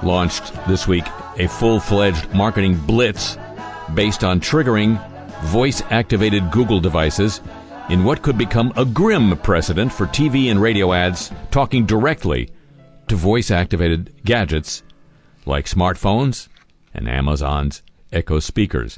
launched 0.02 0.52
this 0.68 0.88
week 0.88 1.06
a 1.38 1.48
full 1.48 1.80
fledged 1.80 2.34
marketing 2.34 2.76
blitz 2.88 3.38
based 3.94 4.24
on 4.24 4.40
triggering 4.40 4.98
voice 5.44 5.84
activated 5.92 6.50
Google 6.50 6.80
devices 6.80 7.40
in 7.90 8.04
what 8.04 8.24
could 8.24 8.36
become 8.38 8.74
a 8.76 8.84
grim 8.84 9.38
precedent 9.38 9.94
for 9.94 10.08
TV 10.08 10.50
and 10.50 10.60
radio 10.60 10.92
ads 10.92 11.32
talking 11.52 11.86
directly 11.86 12.50
to 13.10 13.16
voice 13.16 13.52
activated 13.52 14.12
gadgets 14.26 14.82
like 15.46 15.66
smartphones 15.68 16.48
and 16.96 17.08
Amazon's 17.08 17.84
Echo 18.12 18.40
speakers. 18.40 18.98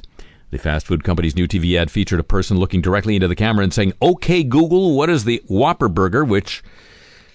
The 0.50 0.58
fast 0.58 0.86
food 0.86 1.04
company's 1.04 1.36
new 1.36 1.46
TV 1.46 1.78
ad 1.78 1.90
featured 1.90 2.20
a 2.20 2.24
person 2.24 2.58
looking 2.58 2.80
directly 2.80 3.14
into 3.14 3.28
the 3.28 3.36
camera 3.36 3.62
and 3.62 3.72
saying, 3.72 3.92
Okay, 4.02 4.42
Google, 4.42 4.96
what 4.96 5.08
is 5.08 5.24
the 5.24 5.42
Whopper 5.46 5.88
Burger? 5.88 6.24
which 6.24 6.62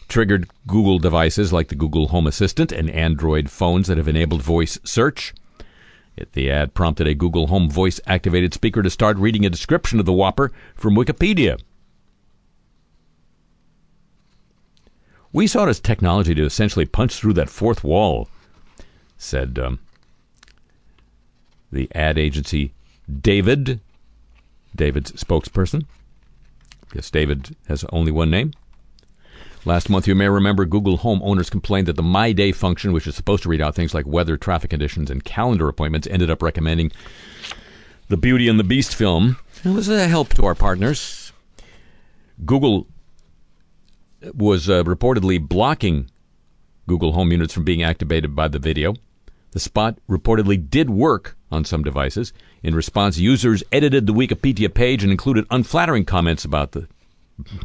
triggered 0.07 0.49
Google 0.67 0.99
devices 0.99 1.51
like 1.53 1.69
the 1.69 1.75
Google 1.75 2.09
Home 2.09 2.27
Assistant 2.27 2.71
and 2.71 2.89
Android 2.89 3.49
phones 3.49 3.87
that 3.87 3.97
have 3.97 4.07
enabled 4.07 4.41
voice 4.41 4.77
search. 4.83 5.33
The 6.33 6.49
ad 6.49 6.73
prompted 6.73 7.07
a 7.07 7.15
Google 7.15 7.47
Home 7.47 7.69
voice 7.69 7.99
activated 8.05 8.53
speaker 8.53 8.81
to 8.81 8.89
start 8.89 9.17
reading 9.17 9.45
a 9.45 9.49
description 9.49 9.99
of 9.99 10.05
the 10.05 10.13
Whopper 10.13 10.51
from 10.75 10.95
Wikipedia. 10.95 11.59
We 15.33 15.47
saw 15.47 15.65
it 15.65 15.69
as 15.69 15.81
technology 15.81 16.33
to 16.35 16.45
essentially 16.45 16.85
punch 16.85 17.15
through 17.15 17.33
that 17.33 17.49
fourth 17.49 17.83
wall, 17.83 18.29
said 19.17 19.59
um, 19.59 19.79
the 21.75 21.89
ad 21.93 22.17
agency 22.17 22.73
David, 23.21 23.79
David's 24.75 25.11
spokesperson. 25.11 25.85
Yes, 26.93 27.11
David 27.11 27.55
has 27.67 27.85
only 27.91 28.11
one 28.11 28.31
name. 28.31 28.53
Last 29.65 29.89
month, 29.89 30.07
you 30.07 30.15
may 30.15 30.29
remember 30.29 30.65
Google 30.65 30.97
Home 30.97 31.21
owners 31.23 31.49
complained 31.49 31.87
that 31.87 31.95
the 31.95 32.03
My 32.03 32.31
Day 32.31 32.51
function, 32.51 32.93
which 32.93 33.07
is 33.07 33.15
supposed 33.15 33.43
to 33.43 33.49
read 33.49 33.61
out 33.61 33.75
things 33.75 33.93
like 33.93 34.05
weather, 34.05 34.37
traffic 34.37 34.69
conditions, 34.69 35.09
and 35.09 35.23
calendar 35.23 35.67
appointments, 35.67 36.07
ended 36.07 36.29
up 36.29 36.41
recommending 36.41 36.91
the 38.07 38.17
Beauty 38.17 38.47
and 38.47 38.59
the 38.59 38.63
Beast 38.63 38.95
film. 38.95 39.37
It 39.63 39.69
was 39.69 39.89
a 39.89 40.07
help 40.07 40.29
to 40.35 40.45
our 40.45 40.55
partners. 40.55 41.31
Google 42.45 42.87
was 44.33 44.69
uh, 44.69 44.83
reportedly 44.83 45.39
blocking 45.39 46.09
Google 46.87 47.13
Home 47.13 47.31
units 47.31 47.53
from 47.53 47.63
being 47.63 47.81
activated 47.81 48.35
by 48.35 48.47
the 48.47 48.59
video. 48.59 48.93
The 49.55 49.61
spot 49.61 49.99
reportedly 50.09 50.69
did 50.69 50.89
work 50.89 51.37
on 51.49 51.63
some 51.63 51.81
devices. 51.81 52.33
In 52.61 52.75
response, 52.75 53.19
users 53.19 53.63
edited 53.71 54.05
the 54.05 54.13
Wikipedia 54.13 54.71
page 54.71 55.01
and 55.01 55.13
included 55.13 55.47
unflattering 55.49 56.03
comments 56.03 56.43
about 56.43 56.73
the 56.73 56.89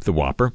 the 0.05 0.13
Whopper 0.13 0.53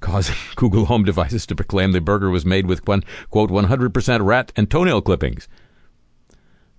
causing 0.00 0.34
Google 0.56 0.86
Home 0.86 1.04
devices 1.04 1.44
to 1.46 1.54
proclaim 1.54 1.92
the 1.92 2.00
burger 2.00 2.30
was 2.30 2.46
made 2.46 2.64
with 2.64 2.88
one, 2.88 3.04
quote, 3.28 3.50
100% 3.50 4.24
rat 4.24 4.52
and 4.56 4.70
toenail 4.70 5.02
clippings. 5.02 5.48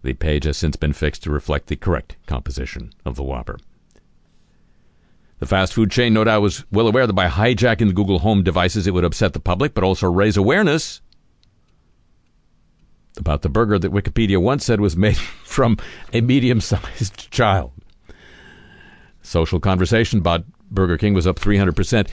The 0.02 0.14
page 0.14 0.46
has 0.46 0.58
since 0.58 0.76
been 0.76 0.94
fixed 0.94 1.22
to 1.24 1.30
reflect 1.30 1.68
the 1.68 1.76
correct 1.76 2.16
composition 2.26 2.92
of 3.06 3.16
the 3.16 3.24
Whopper. 3.24 3.60
The 5.38 5.46
fast 5.46 5.74
food 5.74 5.92
chain, 5.92 6.12
no 6.12 6.24
doubt, 6.24 6.42
was 6.42 6.66
well 6.72 6.88
aware 6.88 7.06
that 7.06 7.14
by 7.14 7.28
hijacking 7.28 7.88
the 7.88 7.94
Google 7.94 8.20
Home 8.20 8.42
devices, 8.42 8.88
it 8.88 8.96
would 8.96 9.06
upset 9.06 9.34
the 9.34 9.40
public, 9.40 9.76
but 9.76 9.84
also 9.84 10.12
raise 10.12 10.38
awareness 10.38 11.02
about 13.18 13.42
the 13.42 13.50
burger 13.50 13.80
that 13.80 13.92
Wikipedia 13.92 14.42
once 14.42 14.66
said 14.66 14.80
was 14.80 14.96
made 14.98 15.18
from 15.44 15.78
a 16.14 16.22
medium 16.22 16.62
sized 16.62 17.30
child. 17.32 17.72
Social 19.22 19.60
conversation 19.60 20.20
about 20.20 20.46
Burger 20.70 20.98
King 20.98 21.14
was 21.14 21.26
up 21.26 21.40
300%. 21.40 22.08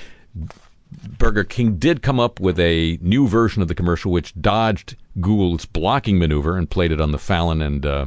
Burger 1.18 1.44
King 1.44 1.76
did 1.76 2.02
come 2.02 2.20
up 2.20 2.40
with 2.40 2.58
a 2.58 2.98
new 3.00 3.26
version 3.26 3.62
of 3.62 3.68
the 3.68 3.74
commercial 3.74 4.12
which 4.12 4.34
dodged 4.40 4.96
Google's 5.20 5.66
blocking 5.66 6.18
maneuver 6.18 6.56
and 6.56 6.68
played 6.70 6.92
it 6.92 7.00
on 7.00 7.12
the 7.12 7.18
Fallon 7.18 7.62
and 7.62 7.84
uh, 7.84 8.06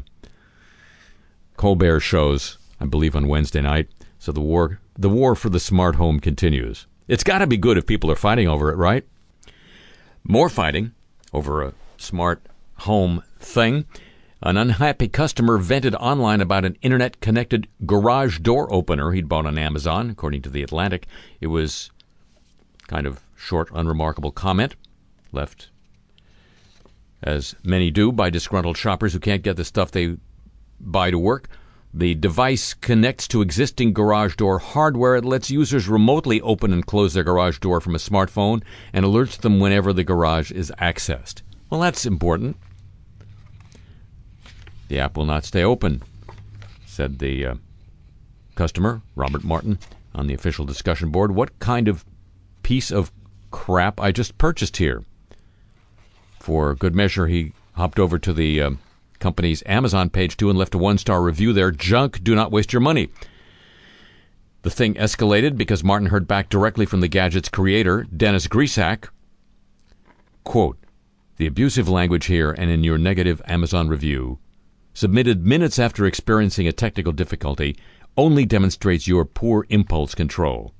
Colbert 1.57 1.99
shows, 2.01 2.57
I 2.79 2.85
believe, 2.85 3.15
on 3.15 3.27
Wednesday 3.27 3.61
night. 3.61 3.89
So 4.19 4.31
the 4.31 4.41
war, 4.41 4.79
the 4.97 5.09
war 5.09 5.35
for 5.35 5.49
the 5.49 5.59
smart 5.59 5.95
home 5.95 6.19
continues. 6.19 6.87
It's 7.07 7.23
got 7.23 7.39
to 7.39 7.47
be 7.47 7.57
good 7.57 7.77
if 7.77 7.85
people 7.85 8.11
are 8.11 8.15
fighting 8.15 8.47
over 8.47 8.71
it, 8.71 8.75
right? 8.75 9.05
More 10.23 10.49
fighting 10.49 10.93
over 11.33 11.61
a 11.61 11.73
smart 11.97 12.41
home 12.77 13.23
thing. 13.39 13.85
An 14.41 14.57
unhappy 14.57 15.07
customer 15.07 15.57
vented 15.57 15.95
online 15.95 16.41
about 16.41 16.65
an 16.65 16.77
internet 16.81 17.19
connected 17.19 17.67
garage 17.85 18.39
door 18.39 18.71
opener 18.71 19.11
he'd 19.11 19.29
bought 19.29 19.45
on 19.45 19.57
Amazon, 19.57 20.09
according 20.09 20.41
to 20.43 20.49
The 20.49 20.61
Atlantic. 20.61 21.07
It 21.41 21.47
was 21.47 21.89
kind 22.87 23.07
of 23.07 23.21
short, 23.35 23.69
unremarkable 23.73 24.31
comment 24.31 24.75
left, 25.31 25.69
as 27.23 27.55
many 27.63 27.89
do, 27.89 28.11
by 28.11 28.29
disgruntled 28.29 28.77
shoppers 28.77 29.13
who 29.13 29.19
can't 29.19 29.41
get 29.41 29.55
the 29.55 29.65
stuff 29.65 29.91
they 29.91 30.17
buy 30.79 31.11
to 31.11 31.17
work. 31.17 31.49
The 31.93 32.13
device 32.13 32.73
connects 32.73 33.27
to 33.29 33.41
existing 33.41 33.93
garage 33.93 34.35
door 34.35 34.59
hardware. 34.59 35.15
It 35.15 35.23
lets 35.23 35.49
users 35.49 35.87
remotely 35.87 36.41
open 36.41 36.73
and 36.73 36.85
close 36.85 37.13
their 37.13 37.23
garage 37.23 37.59
door 37.59 37.79
from 37.79 37.95
a 37.95 37.99
smartphone 37.99 38.61
and 38.91 39.05
alerts 39.05 39.37
them 39.37 39.61
whenever 39.61 39.93
the 39.93 40.03
garage 40.03 40.51
is 40.51 40.73
accessed. 40.77 41.41
Well, 41.69 41.81
that's 41.81 42.05
important. 42.05 42.57
The 44.87 44.99
app 44.99 45.17
will 45.17 45.25
not 45.25 45.45
stay 45.45 45.63
open, 45.63 46.03
said 46.85 47.19
the 47.19 47.45
uh, 47.45 47.55
customer, 48.53 49.01
Robert 49.15 49.43
Martin, 49.43 49.79
on 50.13 50.27
the 50.27 50.33
official 50.33 50.65
discussion 50.65 51.09
board. 51.09 51.33
What 51.33 51.57
kind 51.59 51.87
of 51.87 52.05
piece 52.63 52.91
of 52.91 53.11
crap 53.51 53.99
I 53.99 54.11
just 54.11 54.37
purchased 54.37 54.77
here? 54.77 55.03
For 56.39 56.75
good 56.75 56.95
measure, 56.95 57.27
he 57.27 57.53
hopped 57.73 57.99
over 57.99 58.19
to 58.19 58.31
the 58.31 58.61
uh, 58.61 58.71
company's 59.19 59.63
Amazon 59.65 60.09
page 60.09 60.37
too 60.37 60.49
and 60.49 60.59
left 60.59 60.75
a 60.75 60.77
one 60.77 60.99
star 60.99 61.21
review 61.21 61.51
there. 61.51 61.71
Junk, 61.71 62.23
do 62.23 62.35
not 62.35 62.51
waste 62.51 62.71
your 62.71 62.81
money. 62.81 63.09
The 64.61 64.69
thing 64.69 64.95
escalated 64.95 65.57
because 65.57 65.83
Martin 65.83 66.09
heard 66.09 66.27
back 66.27 66.49
directly 66.49 66.85
from 66.85 67.01
the 67.01 67.07
gadget's 67.07 67.49
creator, 67.49 68.03
Dennis 68.15 68.47
Grisak. 68.47 69.09
Quote, 70.43 70.77
the 71.37 71.47
abusive 71.47 71.89
language 71.89 72.25
here 72.25 72.51
and 72.51 72.69
in 72.69 72.83
your 72.83 72.97
negative 72.97 73.41
Amazon 73.45 73.87
review, 73.87 74.39
submitted 74.93 75.45
minutes 75.45 75.77
after 75.77 76.05
experiencing 76.05 76.67
a 76.67 76.71
technical 76.71 77.11
difficulty, 77.11 77.75
only 78.17 78.45
demonstrates 78.45 79.07
your 79.07 79.25
poor 79.25 79.65
impulse 79.69 80.15
control. 80.15 80.73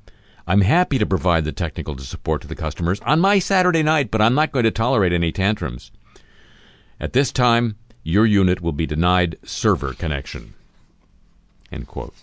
I'm 0.47 0.62
happy 0.62 0.97
to 0.99 1.06
provide 1.06 1.43
the 1.43 1.51
technical 1.51 1.97
support 1.97 2.41
to 2.41 2.47
the 2.47 2.56
customers 2.56 2.99
on 3.01 3.20
my 3.20 3.39
Saturday 3.39 3.84
night, 3.84 4.12
but 4.12 4.22
I'm 4.22 4.36
not 4.36 4.51
going 4.51 4.66
to 4.66 4.72
tolerate 4.72 5.12
any 5.12 5.32
tantrums. 5.32 5.91
At 6.99 7.14
this 7.14 7.32
time, 7.32 7.76
your 8.03 8.26
unit 8.26 8.62
will 8.62 8.72
be 8.72 8.86
denied 8.86 9.38
server 9.43 9.93
connection. 9.93 10.53
End 11.72 11.88
quote. 11.88 12.14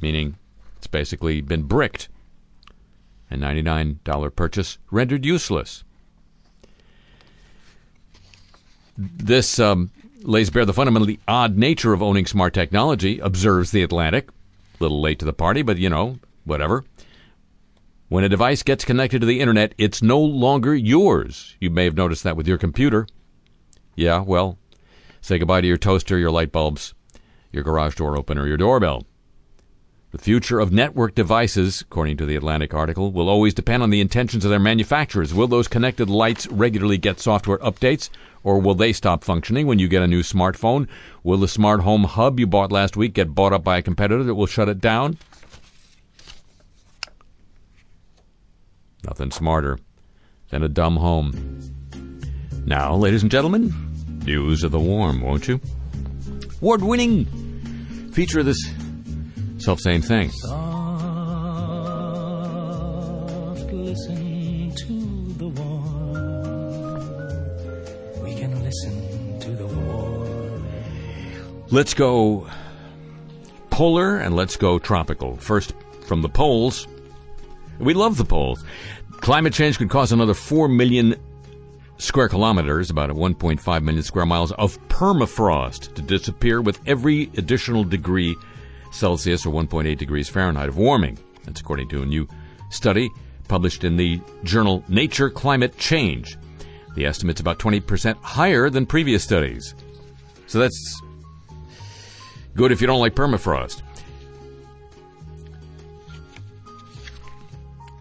Meaning 0.00 0.36
it's 0.76 0.86
basically 0.86 1.40
been 1.40 1.62
bricked 1.62 2.08
and 3.30 3.42
$99 3.42 4.36
purchase 4.36 4.78
rendered 4.90 5.24
useless. 5.24 5.84
This 8.98 9.60
um, 9.60 9.92
lays 10.22 10.50
bare 10.50 10.64
the 10.64 10.72
fundamentally 10.72 11.20
odd 11.28 11.56
nature 11.56 11.92
of 11.92 12.02
owning 12.02 12.26
smart 12.26 12.52
technology, 12.52 13.20
observes 13.20 13.70
The 13.70 13.84
Atlantic. 13.84 14.28
A 14.28 14.82
little 14.82 15.00
late 15.00 15.20
to 15.20 15.24
the 15.24 15.32
party, 15.32 15.62
but 15.62 15.78
you 15.78 15.88
know, 15.88 16.18
whatever. 16.44 16.84
When 18.08 18.24
a 18.24 18.28
device 18.28 18.64
gets 18.64 18.84
connected 18.84 19.20
to 19.20 19.26
the 19.26 19.40
internet, 19.40 19.72
it's 19.78 20.02
no 20.02 20.18
longer 20.18 20.74
yours. 20.74 21.56
You 21.60 21.70
may 21.70 21.84
have 21.84 21.96
noticed 21.96 22.24
that 22.24 22.36
with 22.36 22.48
your 22.48 22.58
computer. 22.58 23.06
Yeah, 23.94 24.20
well, 24.20 24.58
say 25.20 25.38
goodbye 25.38 25.60
to 25.60 25.66
your 25.68 25.76
toaster, 25.76 26.18
your 26.18 26.30
light 26.32 26.50
bulbs, 26.50 26.94
your 27.52 27.62
garage 27.62 27.94
door 27.94 28.16
opener, 28.16 28.48
your 28.48 28.56
doorbell. 28.56 29.04
The 30.10 30.18
future 30.18 30.58
of 30.58 30.72
network 30.72 31.14
devices, 31.14 31.82
according 31.82 32.16
to 32.16 32.24
the 32.24 32.34
Atlantic 32.34 32.72
article, 32.72 33.12
will 33.12 33.28
always 33.28 33.52
depend 33.52 33.82
on 33.82 33.90
the 33.90 34.00
intentions 34.00 34.42
of 34.42 34.50
their 34.50 34.58
manufacturers. 34.58 35.34
Will 35.34 35.46
those 35.46 35.68
connected 35.68 36.08
lights 36.08 36.46
regularly 36.46 36.96
get 36.96 37.20
software 37.20 37.58
updates, 37.58 38.08
or 38.42 38.58
will 38.58 38.74
they 38.74 38.94
stop 38.94 39.22
functioning 39.22 39.66
when 39.66 39.78
you 39.78 39.86
get 39.86 40.00
a 40.00 40.06
new 40.06 40.22
smartphone? 40.22 40.88
Will 41.24 41.36
the 41.36 41.46
smart 41.46 41.80
home 41.80 42.04
hub 42.04 42.40
you 42.40 42.46
bought 42.46 42.72
last 42.72 42.96
week 42.96 43.12
get 43.12 43.34
bought 43.34 43.52
up 43.52 43.62
by 43.62 43.76
a 43.76 43.82
competitor 43.82 44.22
that 44.24 44.34
will 44.34 44.46
shut 44.46 44.70
it 44.70 44.80
down? 44.80 45.18
Nothing 49.04 49.30
smarter 49.30 49.78
than 50.48 50.62
a 50.62 50.68
dumb 50.70 50.96
home. 50.96 51.60
Now, 52.64 52.94
ladies 52.94 53.20
and 53.22 53.30
gentlemen, 53.30 53.74
news 54.24 54.64
of 54.64 54.72
the 54.72 54.80
warm, 54.80 55.20
won't 55.20 55.48
you? 55.48 55.60
Award 56.62 56.82
winning 56.82 57.26
feature 58.12 58.40
of 58.40 58.46
this 58.46 58.72
self 59.68 59.80
same 59.80 60.00
thing. 60.00 60.30
Listen 63.70 64.72
to 64.74 64.94
the 65.36 65.48
warm. 65.48 67.04
We 68.24 68.34
can 68.34 68.64
listen 68.64 69.38
to 69.40 69.50
the 69.50 69.66
warm. 69.66 70.66
Let's 71.70 71.92
go 71.92 72.48
polar 73.68 74.16
and 74.16 74.34
let's 74.34 74.56
go 74.56 74.78
tropical. 74.78 75.36
First, 75.36 75.74
from 76.00 76.22
the 76.22 76.30
poles. 76.30 76.88
We 77.78 77.92
love 77.92 78.16
the 78.16 78.24
poles. 78.24 78.64
Climate 79.20 79.52
change 79.52 79.76
could 79.76 79.90
cause 79.90 80.12
another 80.12 80.32
4 80.32 80.68
million 80.68 81.14
square 81.98 82.30
kilometers, 82.30 82.88
about 82.88 83.10
1.5 83.10 83.82
million 83.82 84.02
square 84.02 84.24
miles, 84.24 84.50
of 84.52 84.78
permafrost 84.88 85.92
to 85.92 86.00
disappear 86.00 86.62
with 86.62 86.80
every 86.86 87.24
additional 87.36 87.84
degree 87.84 88.34
Celsius 88.90 89.46
or 89.46 89.50
1.8 89.50 89.96
degrees 89.96 90.28
Fahrenheit 90.28 90.68
of 90.68 90.76
warming. 90.76 91.18
That's 91.44 91.60
according 91.60 91.88
to 91.88 92.02
a 92.02 92.06
new 92.06 92.28
study 92.70 93.10
published 93.48 93.82
in 93.84 93.96
the 93.96 94.20
journal 94.44 94.84
Nature 94.88 95.30
Climate 95.30 95.76
Change. 95.78 96.36
The 96.94 97.06
estimate's 97.06 97.40
about 97.40 97.58
20% 97.58 98.16
higher 98.22 98.70
than 98.70 98.86
previous 98.86 99.24
studies. 99.24 99.74
So 100.46 100.58
that's 100.58 101.02
good 102.54 102.72
if 102.72 102.80
you 102.80 102.86
don't 102.86 103.00
like 103.00 103.14
permafrost. 103.14 103.82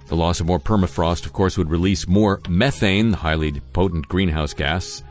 The 0.07 0.15
loss 0.15 0.39
of 0.39 0.45
more 0.45 0.59
permafrost, 0.59 1.25
of 1.25 1.33
course, 1.33 1.57
would 1.57 1.69
release 1.69 2.07
more 2.07 2.41
methane, 2.47 3.09
the 3.11 3.17
highly 3.17 3.59
potent 3.73 4.07
greenhouse 4.07 4.53
gas. 4.53 5.03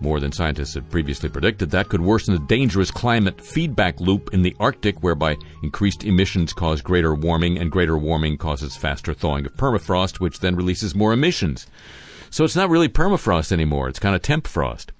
More 0.00 0.20
than 0.20 0.30
scientists 0.30 0.74
had 0.74 0.90
previously 0.90 1.28
predicted, 1.28 1.70
that 1.70 1.88
could 1.88 2.00
worsen 2.00 2.34
the 2.34 2.40
dangerous 2.40 2.90
climate 2.90 3.40
feedback 3.40 4.00
loop 4.00 4.32
in 4.32 4.42
the 4.42 4.54
Arctic, 4.60 5.02
whereby 5.02 5.36
increased 5.64 6.04
emissions 6.04 6.52
cause 6.52 6.80
greater 6.80 7.14
warming, 7.14 7.58
and 7.58 7.72
greater 7.72 7.98
warming 7.98 8.36
causes 8.36 8.76
faster 8.76 9.12
thawing 9.12 9.44
of 9.44 9.56
permafrost, 9.56 10.20
which 10.20 10.38
then 10.38 10.54
releases 10.54 10.94
more 10.94 11.12
emissions. 11.12 11.66
So 12.30 12.44
it's 12.44 12.54
not 12.54 12.70
really 12.70 12.88
permafrost 12.88 13.50
anymore, 13.50 13.88
it's 13.88 13.98
kind 13.98 14.14
of 14.14 14.22
temp 14.22 14.46
frost. 14.46 14.92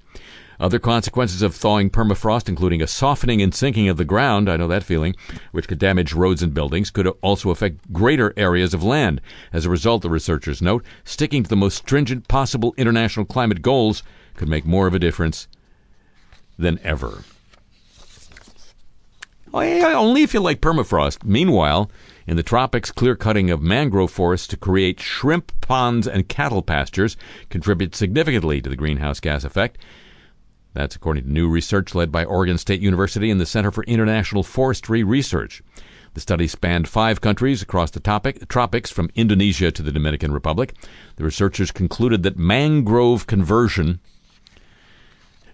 Other 0.60 0.80
consequences 0.80 1.42
of 1.42 1.54
thawing 1.54 1.88
permafrost, 1.88 2.48
including 2.48 2.82
a 2.82 2.88
softening 2.88 3.40
and 3.40 3.54
sinking 3.54 3.88
of 3.88 3.96
the 3.96 4.04
ground, 4.04 4.50
I 4.50 4.56
know 4.56 4.66
that 4.66 4.82
feeling, 4.82 5.14
which 5.52 5.68
could 5.68 5.78
damage 5.78 6.12
roads 6.12 6.42
and 6.42 6.52
buildings, 6.52 6.90
could 6.90 7.06
also 7.22 7.50
affect 7.50 7.92
greater 7.92 8.34
areas 8.36 8.74
of 8.74 8.82
land. 8.82 9.20
As 9.52 9.64
a 9.64 9.70
result, 9.70 10.02
the 10.02 10.10
researchers 10.10 10.60
note, 10.60 10.84
sticking 11.04 11.44
to 11.44 11.48
the 11.48 11.54
most 11.54 11.76
stringent 11.76 12.26
possible 12.26 12.74
international 12.76 13.24
climate 13.24 13.62
goals 13.62 14.02
could 14.38 14.48
make 14.48 14.64
more 14.64 14.86
of 14.86 14.94
a 14.94 14.98
difference 14.98 15.48
than 16.58 16.80
ever. 16.82 17.24
Oh, 19.52 19.60
Only 19.60 20.22
if 20.22 20.34
you 20.34 20.40
like 20.40 20.60
permafrost. 20.60 21.24
Meanwhile, 21.24 21.90
in 22.26 22.36
the 22.36 22.42
tropics, 22.42 22.92
clear 22.92 23.16
cutting 23.16 23.50
of 23.50 23.62
mangrove 23.62 24.10
forests 24.10 24.46
to 24.48 24.56
create 24.56 25.00
shrimp 25.00 25.52
ponds 25.60 26.06
and 26.06 26.28
cattle 26.28 26.62
pastures 26.62 27.16
contributes 27.48 27.98
significantly 27.98 28.60
to 28.60 28.68
the 28.68 28.76
greenhouse 28.76 29.20
gas 29.20 29.44
effect. 29.44 29.78
That's 30.74 30.94
according 30.94 31.24
to 31.24 31.32
new 31.32 31.48
research 31.48 31.94
led 31.94 32.12
by 32.12 32.24
Oregon 32.24 32.58
State 32.58 32.80
University 32.80 33.30
and 33.30 33.40
the 33.40 33.46
Center 33.46 33.70
for 33.70 33.84
International 33.84 34.42
Forestry 34.42 35.02
Research. 35.02 35.62
The 36.14 36.20
study 36.20 36.46
spanned 36.46 36.88
five 36.88 37.20
countries 37.20 37.62
across 37.62 37.90
the 37.90 38.00
topic, 38.00 38.48
tropics, 38.48 38.90
from 38.90 39.10
Indonesia 39.14 39.70
to 39.72 39.82
the 39.82 39.92
Dominican 39.92 40.32
Republic. 40.32 40.74
The 41.16 41.24
researchers 41.24 41.70
concluded 41.70 42.22
that 42.24 42.38
mangrove 42.38 43.26
conversion. 43.26 44.00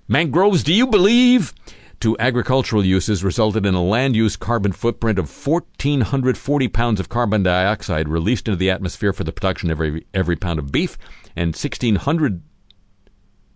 Mangroves, 0.07 0.63
do 0.63 0.75
you 0.75 0.87
believe? 0.87 1.55
To 2.01 2.15
agricultural 2.19 2.85
uses 2.85 3.25
resulted 3.25 3.65
in 3.65 3.75
a 3.75 3.83
land 3.83 4.15
use 4.15 4.37
carbon 4.37 4.73
footprint 4.73 5.19
of 5.19 5.31
1,440 5.47 6.69
pounds 6.69 7.01
of 7.01 7.09
carbon 7.09 7.43
dioxide 7.43 8.11
released 8.11 8.47
into 8.47 8.57
the 8.57 8.69
atmosphere 8.69 9.15
for 9.15 9.25
the 9.25 9.33
production 9.33 9.71
of 9.71 9.81
every, 9.81 10.07
every 10.13 10.37
pound 10.37 10.59
of 10.59 10.71
beef 10.71 10.99
and 11.35 11.55
1,600 11.55 12.43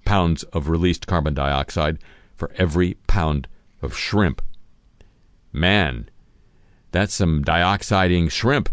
pounds 0.07 0.43
of 0.45 0.71
released 0.71 1.07
carbon 1.07 1.35
dioxide 1.35 1.99
for 2.35 2.51
every 2.57 2.95
pound 3.07 3.47
of 3.83 3.95
shrimp. 3.95 4.41
Man, 5.53 6.09
that's 6.93 7.13
some 7.13 7.45
dioxiding 7.45 8.31
shrimp. 8.31 8.71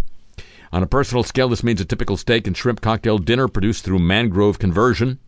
On 0.72 0.82
a 0.82 0.88
personal 0.88 1.24
scale, 1.24 1.50
this 1.50 1.64
means 1.64 1.82
a 1.82 1.86
typical 1.86 2.16
steak 2.16 2.48
and 2.48 2.56
shrimp 2.56 2.80
cocktail 2.80 3.18
dinner 3.18 3.50
produced 3.50 3.84
through 3.84 4.00
mangrove 4.00 4.60
conversion. 4.60 5.20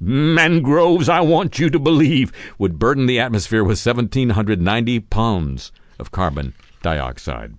Mangroves, 0.00 1.08
I 1.08 1.20
want 1.20 1.58
you 1.58 1.70
to 1.70 1.78
believe, 1.78 2.32
would 2.58 2.78
burden 2.78 3.06
the 3.06 3.20
atmosphere 3.20 3.62
with 3.62 3.84
1,790 3.84 5.00
pounds 5.00 5.72
of 5.98 6.10
carbon 6.10 6.54
dioxide. 6.82 7.54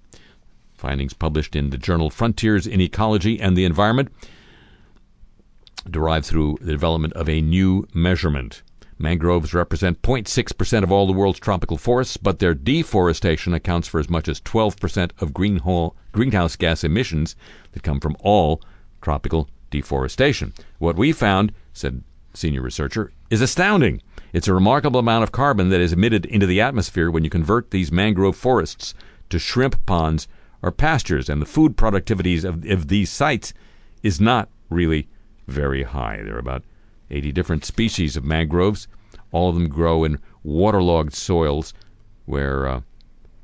Findings 0.74 1.14
published 1.14 1.56
in 1.56 1.70
the 1.70 1.78
journal 1.78 2.10
Frontiers 2.10 2.68
in 2.68 2.82
Ecology 2.82 3.40
and 3.40 3.56
the 3.56 3.66
Environment 3.66 4.12
derived 5.90 6.26
through 6.26 6.58
the 6.62 6.72
development 6.72 7.14
of 7.14 7.30
a 7.30 7.42
new 7.42 7.88
measurement. 7.94 8.62
Mangroves 8.98 9.54
represent 9.54 10.02
0.6% 10.02 10.84
of 10.84 10.92
all 10.92 11.06
the 11.06 11.14
world's 11.14 11.40
tropical 11.40 11.78
forests, 11.78 12.18
but 12.18 12.40
their 12.40 12.54
deforestation 12.54 13.54
accounts 13.54 13.88
for 13.88 14.00
as 14.00 14.10
much 14.10 14.28
as 14.28 14.42
12% 14.42 15.12
of 15.22 15.34
greenhouse 16.12 16.56
gas 16.56 16.84
emissions 16.84 17.36
that 17.74 17.84
come 17.84 18.00
from 18.00 18.16
all 18.20 18.62
tropical 19.02 19.50
deforestation. 19.70 20.54
What 20.80 20.96
we 20.96 21.12
found, 21.12 21.52
said 21.74 22.04
senior 22.36 22.62
researcher, 22.62 23.12
is 23.30 23.42
astounding. 23.42 24.02
It's 24.34 24.48
a 24.48 24.54
remarkable 24.54 25.00
amount 25.00 25.24
of 25.24 25.32
carbon 25.32 25.70
that 25.70 25.82
is 25.82 25.94
emitted 25.94 26.26
into 26.26 26.46
the 26.46 26.62
atmosphere 26.62 27.10
when 27.10 27.24
you 27.24 27.30
convert 27.30 27.72
these 27.72 27.92
mangrove 27.92 28.36
forests 28.36 28.94
to 29.30 29.40
shrimp 29.40 29.86
ponds 29.86 30.28
or 30.62 30.72
pastures, 30.72 31.30
and 31.30 31.42
the 31.42 31.46
food 31.46 31.78
productivities 31.78 32.44
of, 32.44 32.66
of 32.66 32.88
these 32.88 33.10
sites 33.10 33.54
is 34.04 34.20
not 34.20 34.50
really 34.70 35.08
very 35.48 35.84
high. 35.84 36.22
There 36.24 36.36
are 36.36 36.40
about 36.40 36.64
80 37.10 37.32
different 37.32 37.66
species 37.66 38.18
of 38.18 38.24
mangroves. 38.24 38.88
All 39.32 39.50
of 39.50 39.56
them 39.56 39.70
grow 39.70 40.04
in 40.04 40.20
waterlogged 40.44 41.14
soils 41.14 41.74
where 42.26 42.68
uh, 42.68 42.82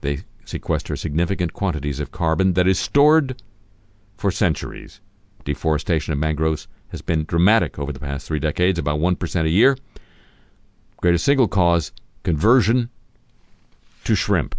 they 0.01 0.23
sequester 0.45 0.95
significant 0.95 1.53
quantities 1.53 1.99
of 1.99 2.11
carbon 2.11 2.53
that 2.53 2.67
is 2.67 2.79
stored 2.79 3.41
for 4.17 4.31
centuries. 4.31 4.99
Deforestation 5.45 6.13
of 6.13 6.19
mangroves 6.19 6.67
has 6.91 7.01
been 7.01 7.25
dramatic 7.25 7.79
over 7.79 7.91
the 7.91 7.99
past 7.99 8.27
three 8.27 8.39
decades, 8.39 8.77
about 8.77 8.99
1% 8.99 9.45
a 9.45 9.49
year. 9.49 9.77
Greatest 10.97 11.25
single 11.25 11.47
cause 11.47 11.91
conversion 12.23 12.89
to 14.03 14.15
shrimp. 14.15 14.55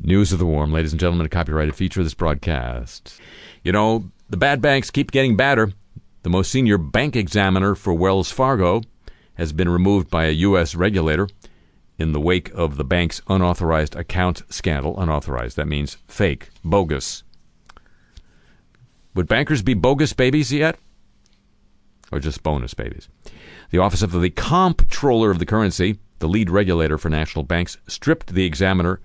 News 0.00 0.32
of 0.32 0.38
the 0.38 0.46
Warm, 0.46 0.72
ladies 0.72 0.92
and 0.92 1.00
gentlemen, 1.00 1.26
a 1.26 1.30
copyrighted 1.30 1.74
feature 1.74 2.00
of 2.00 2.06
this 2.06 2.14
broadcast. 2.14 3.20
You 3.64 3.72
know, 3.72 4.10
the 4.28 4.36
bad 4.36 4.60
banks 4.60 4.90
keep 4.90 5.10
getting 5.10 5.36
badder. 5.36 5.72
The 6.22 6.30
most 6.30 6.50
senior 6.50 6.78
bank 6.78 7.16
examiner 7.16 7.74
for 7.74 7.94
Wells 7.94 8.30
Fargo 8.30 8.82
has 9.34 9.52
been 9.52 9.68
removed 9.68 10.10
by 10.10 10.26
a 10.26 10.32
U.S. 10.32 10.74
regulator 10.74 11.28
in 11.98 12.12
the 12.12 12.20
wake 12.20 12.50
of 12.54 12.76
the 12.76 12.84
bank's 12.84 13.22
unauthorized 13.28 13.96
account 13.96 14.42
scandal. 14.48 15.00
Unauthorized, 15.00 15.56
that 15.56 15.68
means 15.68 15.96
fake, 16.06 16.48
bogus. 16.64 17.22
Would 19.16 19.28
bankers 19.28 19.62
be 19.62 19.72
bogus 19.72 20.12
babies 20.12 20.52
yet? 20.52 20.78
Or 22.12 22.20
just 22.20 22.42
bonus 22.42 22.74
babies? 22.74 23.08
The 23.70 23.78
Office 23.78 24.02
of 24.02 24.12
the 24.12 24.28
Comptroller 24.28 25.30
of 25.30 25.38
the 25.38 25.46
Currency, 25.46 25.98
the 26.18 26.28
lead 26.28 26.50
regulator 26.50 26.98
for 26.98 27.08
national 27.08 27.44
banks, 27.44 27.78
stripped 27.88 28.34
the 28.34 28.44
examiner 28.44 29.00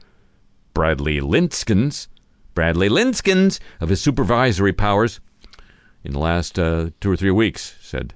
Bradley 0.74 1.22
Linskens, 1.22 2.10
Bradley 2.54 2.90
Linskens, 2.90 3.62
of 3.80 3.88
his 3.88 4.02
supervisory 4.02 4.74
powers 4.74 5.22
in 6.04 6.12
the 6.12 6.20
last 6.20 6.60
uh, 6.60 6.90
two 7.00 7.10
or 7.10 7.16
three 7.16 7.32
weeks, 7.32 7.76
said 7.80 8.14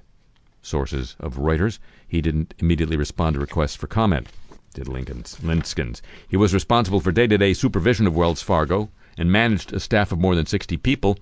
sources 0.60 1.16
of 1.18 1.36
Reuters. 1.36 1.78
He 2.06 2.20
didn't 2.20 2.52
immediately 2.58 2.98
respond 2.98 3.34
to 3.34 3.40
requests 3.40 3.74
for 3.74 3.86
comment, 3.86 4.28
did 4.74 4.86
Lincoln's, 4.86 5.36
Linskens. 5.36 6.02
He 6.28 6.36
was 6.36 6.52
responsible 6.52 7.00
for 7.00 7.10
day 7.10 7.26
to 7.26 7.38
day 7.38 7.54
supervision 7.54 8.06
of 8.06 8.14
Wells 8.14 8.42
Fargo 8.42 8.90
and 9.16 9.32
managed 9.32 9.72
a 9.72 9.80
staff 9.80 10.12
of 10.12 10.18
more 10.18 10.34
than 10.34 10.44
60 10.44 10.76
people. 10.76 11.18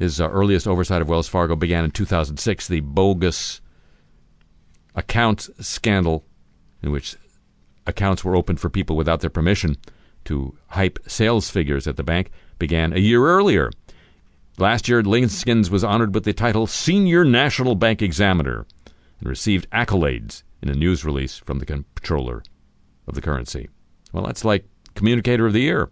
His 0.00 0.18
uh, 0.18 0.30
earliest 0.30 0.66
oversight 0.66 1.02
of 1.02 1.10
Wells 1.10 1.28
Fargo 1.28 1.54
began 1.54 1.84
in 1.84 1.90
2006, 1.90 2.68
the 2.68 2.80
bogus 2.80 3.60
accounts 4.94 5.50
scandal 5.60 6.24
in 6.82 6.90
which 6.90 7.16
accounts 7.86 8.24
were 8.24 8.34
opened 8.34 8.60
for 8.60 8.70
people 8.70 8.96
without 8.96 9.20
their 9.20 9.28
permission 9.28 9.76
to 10.24 10.56
hype 10.68 10.98
sales 11.06 11.50
figures 11.50 11.86
at 11.86 11.98
the 11.98 12.02
bank 12.02 12.30
began 12.58 12.94
a 12.94 12.98
year 12.98 13.26
earlier. 13.26 13.70
Last 14.56 14.88
year, 14.88 15.02
Linskens 15.02 15.68
was 15.68 15.84
honored 15.84 16.14
with 16.14 16.24
the 16.24 16.32
title 16.32 16.66
Senior 16.66 17.22
National 17.22 17.74
Bank 17.74 18.00
Examiner 18.00 18.66
and 19.18 19.28
received 19.28 19.68
accolades 19.70 20.44
in 20.62 20.70
a 20.70 20.74
news 20.74 21.04
release 21.04 21.36
from 21.36 21.58
the 21.58 21.66
comptroller 21.66 22.42
of 23.06 23.14
the 23.14 23.20
currency. 23.20 23.68
Well, 24.14 24.24
that's 24.24 24.46
like 24.46 24.64
Communicator 24.94 25.46
of 25.46 25.52
the 25.52 25.60
Year. 25.60 25.90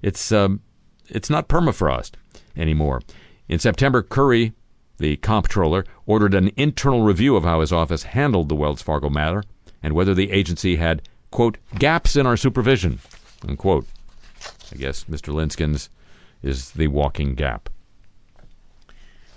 It's 0.00 0.30
um, 0.30 0.60
it's 1.08 1.28
not 1.28 1.48
permafrost 1.48 2.12
anymore. 2.56 3.02
In 3.48 3.58
September, 3.58 4.02
Curry, 4.02 4.52
the 4.98 5.16
comptroller, 5.16 5.84
ordered 6.06 6.34
an 6.34 6.50
internal 6.56 7.02
review 7.02 7.36
of 7.36 7.44
how 7.44 7.60
his 7.60 7.72
office 7.72 8.04
handled 8.04 8.48
the 8.48 8.54
Wells 8.54 8.82
Fargo 8.82 9.10
matter 9.10 9.42
and 9.82 9.92
whether 9.92 10.14
the 10.14 10.30
agency 10.30 10.76
had 10.76 11.02
quote 11.30 11.58
gaps 11.78 12.16
in 12.16 12.26
our 12.26 12.36
supervision 12.36 13.00
unquote. 13.48 13.86
I 14.72 14.76
guess 14.76 15.04
Mr. 15.04 15.32
Linskens 15.32 15.88
is 16.42 16.72
the 16.72 16.88
walking 16.88 17.34
gap. 17.34 17.68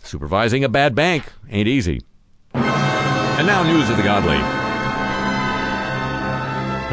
Supervising 0.03 0.63
a 0.63 0.69
bad 0.69 0.95
bank 0.95 1.31
ain't 1.49 1.67
easy. 1.67 2.01
And 2.53 3.45
now, 3.45 3.63
news 3.63 3.89
of 3.89 3.97
the 3.97 4.03
godly. 4.03 4.37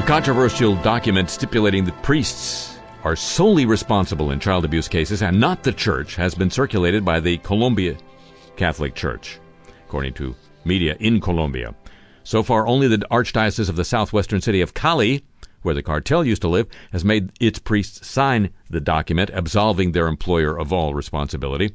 A 0.03 0.07
controversial 0.07 0.75
document 0.77 1.31
stipulating 1.31 1.85
that 1.85 2.03
priests 2.03 2.74
are 3.05 3.15
solely 3.15 3.67
responsible 3.67 4.31
in 4.31 4.41
child 4.41 4.65
abuse 4.65 4.89
cases 4.89 5.23
and 5.23 5.39
not 5.39 5.63
the 5.63 5.73
church 5.73 6.17
has 6.17 6.35
been 6.35 6.51
circulated 6.51 7.05
by 7.05 7.21
the 7.21 7.37
Colombia 7.39 7.97
Catholic 8.57 8.95
Church, 8.95 9.39
according 9.87 10.15
to 10.15 10.35
media 10.65 10.97
in 11.01 11.21
Colombia. 11.21 11.75
So 12.23 12.43
far, 12.43 12.67
only 12.67 12.89
the 12.89 13.07
Archdiocese 13.11 13.69
of 13.69 13.77
the 13.77 13.85
southwestern 13.85 14.41
city 14.41 14.63
of 14.63 14.73
Cali, 14.73 15.23
where 15.61 15.75
the 15.75 15.83
cartel 15.83 16.25
used 16.25 16.41
to 16.43 16.49
live, 16.49 16.67
has 16.93 17.05
made 17.05 17.31
its 17.41 17.59
priests 17.59 18.07
sign 18.07 18.51
the 18.71 18.81
document 18.81 19.31
absolving 19.35 19.93
their 19.93 20.07
employer 20.07 20.59
of 20.59 20.73
all 20.73 20.95
responsibility. 20.95 21.75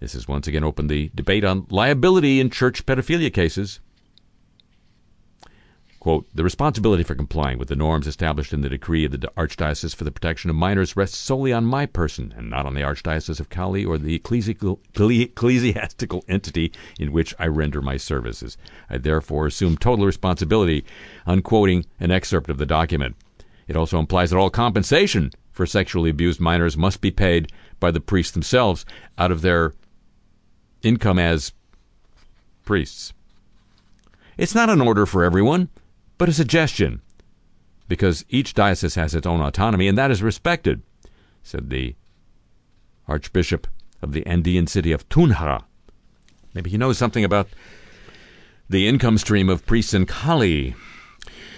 This 0.00 0.14
has 0.14 0.26
once 0.26 0.46
again 0.46 0.64
opened 0.64 0.88
the 0.88 1.10
debate 1.14 1.44
on 1.44 1.66
liability 1.68 2.40
in 2.40 2.48
church 2.48 2.86
pedophilia 2.86 3.32
cases. 3.32 3.80
Quote, 6.00 6.26
the 6.34 6.42
responsibility 6.42 7.02
for 7.02 7.14
complying 7.14 7.58
with 7.58 7.68
the 7.68 7.76
norms 7.76 8.06
established 8.06 8.54
in 8.54 8.62
the 8.62 8.70
decree 8.70 9.04
of 9.04 9.12
the 9.12 9.18
Archdiocese 9.36 9.94
for 9.94 10.04
the 10.04 10.10
protection 10.10 10.48
of 10.48 10.56
minors 10.56 10.96
rests 10.96 11.18
solely 11.18 11.52
on 11.52 11.66
my 11.66 11.84
person 11.84 12.32
and 12.38 12.48
not 12.48 12.64
on 12.64 12.72
the 12.72 12.80
Archdiocese 12.80 13.38
of 13.38 13.50
Cali 13.50 13.84
or 13.84 13.98
the 13.98 14.14
ecclesiastical 14.14 16.24
entity 16.26 16.72
in 16.98 17.12
which 17.12 17.34
I 17.38 17.48
render 17.48 17.82
my 17.82 17.98
services. 17.98 18.56
I 18.88 18.96
therefore 18.96 19.46
assume 19.46 19.76
total 19.76 20.06
responsibility, 20.06 20.86
unquoting 21.26 21.84
an 22.00 22.10
excerpt 22.10 22.48
of 22.48 22.56
the 22.56 22.64
document. 22.64 23.14
It 23.68 23.76
also 23.76 23.98
implies 23.98 24.30
that 24.30 24.38
all 24.38 24.48
compensation 24.48 25.32
for 25.52 25.66
sexually 25.66 26.08
abused 26.08 26.40
minors 26.40 26.78
must 26.78 27.02
be 27.02 27.10
paid 27.10 27.52
by 27.78 27.90
the 27.90 28.00
priests 28.00 28.32
themselves 28.32 28.86
out 29.18 29.30
of 29.30 29.42
their 29.42 29.74
income 30.82 31.18
as 31.18 31.52
priests. 32.64 33.12
It's 34.38 34.54
not 34.54 34.70
an 34.70 34.80
order 34.80 35.04
for 35.04 35.24
everyone 35.24 35.68
but 36.20 36.28
a 36.28 36.34
suggestion, 36.34 37.00
because 37.88 38.26
each 38.28 38.52
diocese 38.52 38.94
has 38.94 39.14
its 39.14 39.26
own 39.26 39.40
autonomy, 39.40 39.88
and 39.88 39.96
that 39.96 40.10
is 40.10 40.22
respected, 40.22 40.82
said 41.42 41.70
the 41.70 41.96
Archbishop 43.08 43.66
of 44.02 44.12
the 44.12 44.26
Andean 44.26 44.66
city 44.66 44.92
of 44.92 45.08
Tunja. 45.08 45.64
Maybe 46.52 46.68
he 46.68 46.76
knows 46.76 46.98
something 46.98 47.24
about 47.24 47.48
the 48.68 48.86
income 48.86 49.16
stream 49.16 49.48
of 49.48 49.64
priests 49.64 49.94
in 49.94 50.04
Cali. 50.04 50.74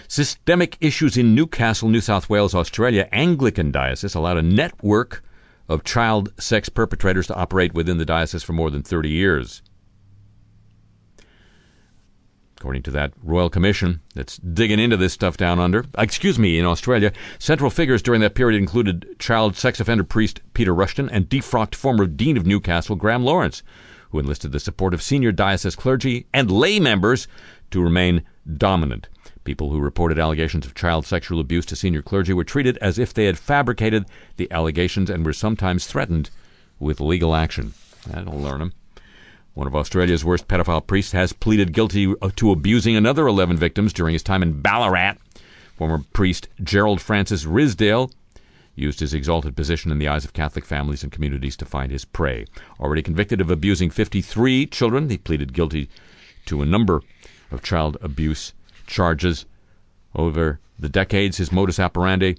Systemic 0.07 0.77
issues 0.81 1.17
in 1.17 1.35
Newcastle, 1.35 1.89
New 1.89 2.01
South 2.01 2.31
Wales, 2.31 2.55
Australia. 2.55 3.09
Anglican 3.11 3.73
diocese 3.73 4.15
allowed 4.15 4.37
a 4.37 4.43
network 4.43 5.25
of 5.69 5.83
child 5.83 6.33
sex 6.41 6.69
perpetrators 6.69 7.27
to 7.27 7.35
operate 7.35 7.75
within 7.75 7.99
the 7.99 8.05
diocese 8.05 8.45
for 8.45 8.53
more 8.53 8.71
than 8.71 8.85
30 8.85 9.09
years 9.09 9.61
according 12.63 12.81
to 12.85 12.93
that 12.93 13.13
royal 13.25 13.51
commission 13.51 14.01
that's 14.15 14.37
digging 14.37 14.79
into 14.79 14.97
this 14.97 15.13
stuff 15.13 15.37
down 15.37 15.59
under. 15.59 15.81
Uh, 15.99 16.03
excuse 16.03 16.39
me, 16.39 16.61
in 16.61 16.65
Australia, 16.65 17.13
central 17.41 17.71
figures 17.71 18.01
during 18.01 18.21
that 18.21 18.37
period 18.37 18.57
included 18.57 19.17
child 19.19 19.57
sex 19.57 19.81
offender 19.81 20.05
priest 20.05 20.41
Peter 20.55 20.73
Rushton 20.73 21.11
and 21.11 21.29
defrocked 21.29 21.75
former 21.75 22.07
dean 22.07 22.37
of 22.37 22.47
Newcastle 22.47 22.95
Graeme 22.95 23.25
Lawrence, 23.25 23.65
who 24.11 24.21
enlisted 24.21 24.53
the 24.53 24.61
support 24.61 24.95
of 24.95 25.03
senior 25.03 25.33
diocese 25.33 25.75
clergy 25.75 26.29
and 26.33 26.53
lay 26.53 26.79
members 26.79 27.27
to 27.73 27.83
remain 27.83 28.23
dominant. 28.57 29.09
People 29.43 29.71
who 29.71 29.81
reported 29.81 30.21
allegations 30.21 30.65
of 30.65 30.73
child 30.73 31.05
sexual 31.05 31.41
abuse 31.41 31.67
to 31.67 31.75
senior 31.75 32.01
clergy 32.01 32.33
were 32.33 32.45
treated 32.45 32.79
as 32.79 32.97
if 32.97 33.13
they 33.13 33.25
had 33.25 33.41
fabricated 33.41 34.07
the 34.37 34.49
allegations 34.53 35.11
and 35.11 35.27
were 35.27 35.33
sometimes 35.33 35.89
threatened 35.89 36.31
with 36.79 37.01
legal 37.01 37.35
action. 37.35 37.75
That'll 38.07 38.39
learn 38.39 38.61
them. 38.61 38.73
One 39.55 39.66
of 39.66 39.76
Australia's 39.76 40.24
worst 40.24 40.48
pedophile 40.48 40.86
priests 40.86 41.12
has 41.12 41.34
pleaded 41.34 41.74
guilty 41.74 42.14
uh, 42.22 42.30
to 42.36 42.53
abusing 42.53 42.96
another 42.96 43.26
11 43.26 43.59
victims 43.59 43.92
during 43.92 44.14
his 44.14 44.22
time 44.22 44.42
in 44.42 44.62
Ballarat. 44.62 45.16
Former 45.76 46.05
priest 46.14 46.48
Gerald 46.62 47.03
Francis 47.03 47.44
Ridsdale 47.44 48.11
used 48.74 49.00
his 49.00 49.12
exalted 49.12 49.55
position 49.55 49.92
in 49.92 49.98
the 49.98 50.09
eyes 50.09 50.24
of 50.24 50.32
Catholic 50.32 50.64
families 50.64 51.03
and 51.03 51.12
communities 51.12 51.55
to 51.59 51.66
find 51.66 51.92
his 51.92 52.07
prey. 52.07 52.46
Already 52.80 53.03
convicted 53.03 53.42
of 53.42 53.50
abusing 53.50 53.90
53 53.90 54.66
children, 54.66 55.11
he 55.11 55.18
pleaded 55.18 55.53
guilty 55.53 55.90
to 56.46 56.62
a 56.62 56.66
number 56.66 57.03
of 57.50 57.62
child 57.62 57.98
abuse 58.00 58.55
charges. 58.86 59.44
Over 60.14 60.61
the 60.78 60.88
decades, 60.88 61.36
his 61.36 61.53
modus 61.53 61.78
operandi 61.78 62.38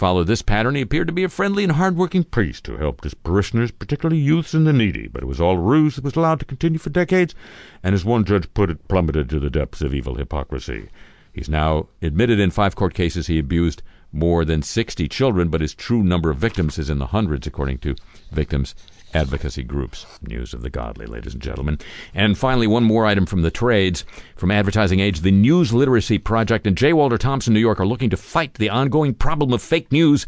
followed 0.00 0.26
this 0.26 0.40
pattern, 0.40 0.76
he 0.76 0.80
appeared 0.80 1.06
to 1.06 1.12
be 1.12 1.24
a 1.24 1.28
friendly 1.28 1.62
and 1.62 1.72
hard-working 1.72 2.24
priest 2.24 2.66
who 2.66 2.78
helped 2.78 3.04
his 3.04 3.12
parishioners, 3.12 3.70
particularly 3.70 4.18
youths 4.18 4.54
and 4.54 4.66
the 4.66 4.72
needy. 4.72 5.06
But 5.06 5.22
it 5.22 5.26
was 5.26 5.42
all 5.42 5.58
a 5.58 5.60
ruse 5.60 5.96
that 5.96 6.04
was 6.04 6.16
allowed 6.16 6.40
to 6.40 6.46
continue 6.46 6.78
for 6.78 6.88
decades, 6.88 7.34
and 7.82 7.94
as 7.94 8.02
one 8.02 8.24
judge 8.24 8.52
put 8.54 8.70
it, 8.70 8.88
plummeted 8.88 9.28
to 9.28 9.38
the 9.38 9.50
depths 9.50 9.82
of 9.82 9.94
evil 9.94 10.14
hypocrisy. 10.14 10.88
He's 11.34 11.50
now 11.50 11.88
admitted 12.00 12.40
in 12.40 12.50
five 12.50 12.76
court 12.76 12.94
cases 12.94 13.26
he 13.26 13.38
abused 13.38 13.82
more 14.10 14.46
than 14.46 14.62
60 14.62 15.06
children, 15.06 15.50
but 15.50 15.60
his 15.60 15.74
true 15.74 16.02
number 16.02 16.30
of 16.30 16.38
victims 16.38 16.78
is 16.78 16.88
in 16.88 16.98
the 16.98 17.08
hundreds, 17.08 17.46
according 17.46 17.78
to 17.80 17.94
victims 18.32 18.74
advocacy 19.14 19.62
groups. 19.62 20.06
News 20.22 20.54
of 20.54 20.62
the 20.62 20.70
godly, 20.70 21.06
ladies 21.06 21.34
and 21.34 21.42
gentlemen. 21.42 21.78
And 22.14 22.38
finally, 22.38 22.66
one 22.66 22.84
more 22.84 23.06
item 23.06 23.26
from 23.26 23.42
the 23.42 23.50
trades. 23.50 24.04
From 24.36 24.50
Advertising 24.50 25.00
Age, 25.00 25.20
the 25.20 25.30
News 25.30 25.72
Literacy 25.72 26.18
Project 26.18 26.66
and 26.66 26.76
J. 26.76 26.92
Walter 26.92 27.18
Thompson, 27.18 27.54
New 27.54 27.60
York, 27.60 27.80
are 27.80 27.86
looking 27.86 28.10
to 28.10 28.16
fight 28.16 28.54
the 28.54 28.70
ongoing 28.70 29.14
problem 29.14 29.52
of 29.52 29.62
fake 29.62 29.90
news 29.92 30.26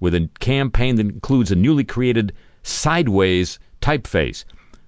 with 0.00 0.14
a 0.14 0.28
campaign 0.40 0.96
that 0.96 1.06
includes 1.06 1.52
a 1.52 1.56
newly 1.56 1.84
created 1.84 2.32
sideways 2.62 3.58
typeface. 3.80 4.44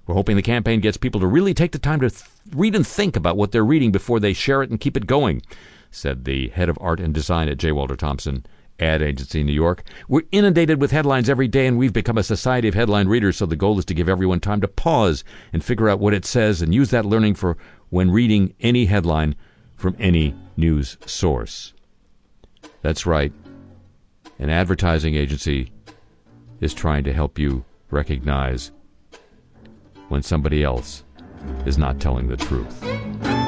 We're 0.06 0.14
hoping 0.14 0.36
the 0.36 0.42
campaign 0.42 0.80
gets 0.80 0.96
people 0.96 1.20
to 1.20 1.26
really 1.26 1.54
take 1.54 1.72
the 1.72 1.78
time 1.78 2.00
to 2.00 2.10
th- 2.10 2.22
read 2.52 2.74
and 2.74 2.86
think 2.86 3.16
about 3.16 3.36
what 3.36 3.52
they're 3.52 3.64
reading 3.64 3.90
before 3.90 4.20
they 4.20 4.32
share 4.32 4.62
it 4.62 4.70
and 4.70 4.80
keep 4.80 4.96
it 4.96 5.06
going, 5.06 5.42
said 5.90 6.24
the 6.24 6.48
head 6.48 6.68
of 6.68 6.78
art 6.80 7.00
and 7.00 7.14
design 7.14 7.48
at 7.48 7.58
J. 7.58 7.72
Walter 7.72 7.96
Thompson, 7.96 8.44
ad 8.80 9.02
agency 9.02 9.40
in 9.40 9.46
New 9.46 9.52
York. 9.52 9.84
We're 10.08 10.22
inundated 10.32 10.80
with 10.80 10.90
headlines 10.90 11.28
every 11.28 11.48
day, 11.48 11.66
and 11.66 11.78
we've 11.78 11.92
become 11.92 12.18
a 12.18 12.22
society 12.22 12.68
of 12.68 12.74
headline 12.74 13.08
readers, 13.08 13.36
so 13.36 13.46
the 13.46 13.56
goal 13.56 13.78
is 13.78 13.84
to 13.86 13.94
give 13.94 14.08
everyone 14.08 14.40
time 14.40 14.60
to 14.60 14.68
pause 14.68 15.24
and 15.52 15.64
figure 15.64 15.88
out 15.88 16.00
what 16.00 16.14
it 16.14 16.24
says 16.24 16.62
and 16.62 16.74
use 16.74 16.90
that 16.90 17.04
learning 17.04 17.34
for 17.34 17.56
when 17.90 18.10
reading 18.10 18.54
any 18.60 18.86
headline 18.86 19.34
from 19.76 19.96
any 19.98 20.34
news 20.56 20.96
source. 21.06 21.72
That's 22.82 23.06
right. 23.06 23.32
An 24.38 24.50
advertising 24.50 25.14
agency 25.14 25.70
is 26.60 26.74
trying 26.74 27.04
to 27.04 27.12
help 27.12 27.38
you 27.38 27.64
recognize 27.90 28.72
when 30.08 30.22
somebody 30.22 30.62
else 30.62 31.04
is 31.66 31.78
not 31.78 32.00
telling 32.00 32.28
the 32.28 32.36
truth. 32.36 33.43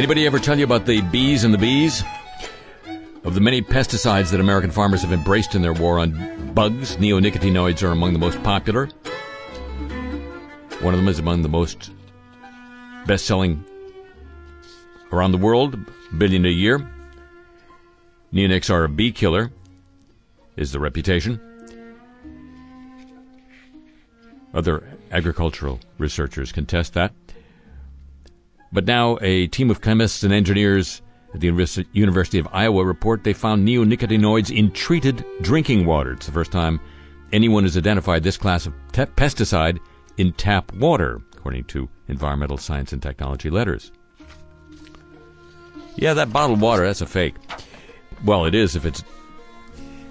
Anybody 0.00 0.24
ever 0.24 0.38
tell 0.38 0.58
you 0.58 0.64
about 0.64 0.86
the 0.86 1.02
bees 1.02 1.44
and 1.44 1.52
the 1.52 1.58
bees? 1.58 2.02
Of 3.22 3.34
the 3.34 3.40
many 3.42 3.60
pesticides 3.60 4.30
that 4.30 4.40
American 4.40 4.70
farmers 4.70 5.02
have 5.02 5.12
embraced 5.12 5.54
in 5.54 5.60
their 5.60 5.74
war 5.74 5.98
on 5.98 6.54
bugs, 6.54 6.96
neonicotinoids 6.96 7.82
are 7.82 7.90
among 7.90 8.14
the 8.14 8.18
most 8.18 8.42
popular. 8.42 8.86
One 10.80 10.94
of 10.94 11.00
them 11.00 11.08
is 11.08 11.18
among 11.18 11.42
the 11.42 11.50
most 11.50 11.90
best 13.04 13.26
selling 13.26 13.62
around 15.12 15.32
the 15.32 15.36
world, 15.36 15.78
billion 16.16 16.46
a 16.46 16.48
year. 16.48 16.78
Neonics 18.32 18.70
are 18.70 18.84
a 18.84 18.88
bee 18.88 19.12
killer, 19.12 19.52
is 20.56 20.72
the 20.72 20.80
reputation. 20.80 21.38
Other 24.54 24.82
agricultural 25.12 25.78
researchers 25.98 26.52
contest 26.52 26.94
that. 26.94 27.12
But 28.72 28.86
now 28.86 29.18
a 29.20 29.46
team 29.48 29.70
of 29.70 29.80
chemists 29.80 30.22
and 30.22 30.32
engineers 30.32 31.02
at 31.34 31.40
the 31.40 31.46
University 31.92 32.38
of 32.38 32.48
Iowa 32.52 32.84
report 32.84 33.24
they 33.24 33.32
found 33.32 33.66
neonicotinoids 33.66 34.56
in 34.56 34.70
treated 34.72 35.24
drinking 35.40 35.86
water. 35.86 36.12
It's 36.12 36.26
the 36.26 36.32
first 36.32 36.52
time 36.52 36.80
anyone 37.32 37.64
has 37.64 37.76
identified 37.76 38.22
this 38.22 38.36
class 38.36 38.66
of 38.66 38.74
te- 38.92 39.06
pesticide 39.06 39.78
in 40.16 40.32
tap 40.32 40.72
water, 40.74 41.20
according 41.36 41.64
to 41.64 41.88
Environmental 42.08 42.58
Science 42.58 42.92
and 42.92 43.02
Technology 43.02 43.50
letters. 43.50 43.92
Yeah, 45.96 46.14
that 46.14 46.32
bottled 46.32 46.60
water, 46.60 46.84
that's 46.84 47.00
a 47.00 47.06
fake. 47.06 47.34
Well, 48.24 48.44
it 48.44 48.54
is 48.54 48.76
if 48.76 48.84
it's 48.84 49.02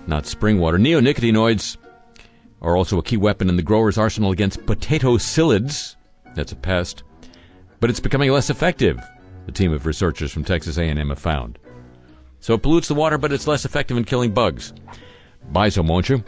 not 0.08 0.26
spring 0.26 0.60
water. 0.60 0.78
Neonicotinoids 0.78 1.78
are 2.62 2.76
also 2.76 2.98
a 2.98 3.04
key 3.04 3.18
weapon 3.18 3.50
in 3.50 3.56
the 3.56 3.64
grower's 3.64 3.98
arsenal 3.98 4.32
against 4.32 4.66
potato 4.66 5.18
psyllids. 5.18 5.96
That's 6.36 6.52
a 6.52 6.56
pest. 6.56 7.04
But 7.80 7.90
it's 7.90 8.00
becoming 8.00 8.32
less 8.32 8.50
effective, 8.50 9.00
the 9.46 9.52
team 9.52 9.72
of 9.72 9.86
researchers 9.86 10.32
from 10.32 10.44
Texas 10.44 10.78
A&M 10.78 11.10
have 11.10 11.20
found. 11.20 11.58
So 12.42 12.54
it 12.54 12.62
pollutes 12.62 12.88
the 12.88 12.96
water, 12.96 13.18
but 13.18 13.32
it's 13.32 13.48
less 13.48 13.66
effective 13.66 13.98
in 13.98 14.04
killing 14.04 14.34
bugs. 14.34 14.74
Buy 15.52 15.70
some, 15.70 15.88
won't 15.88 16.10
you? 16.10 16.24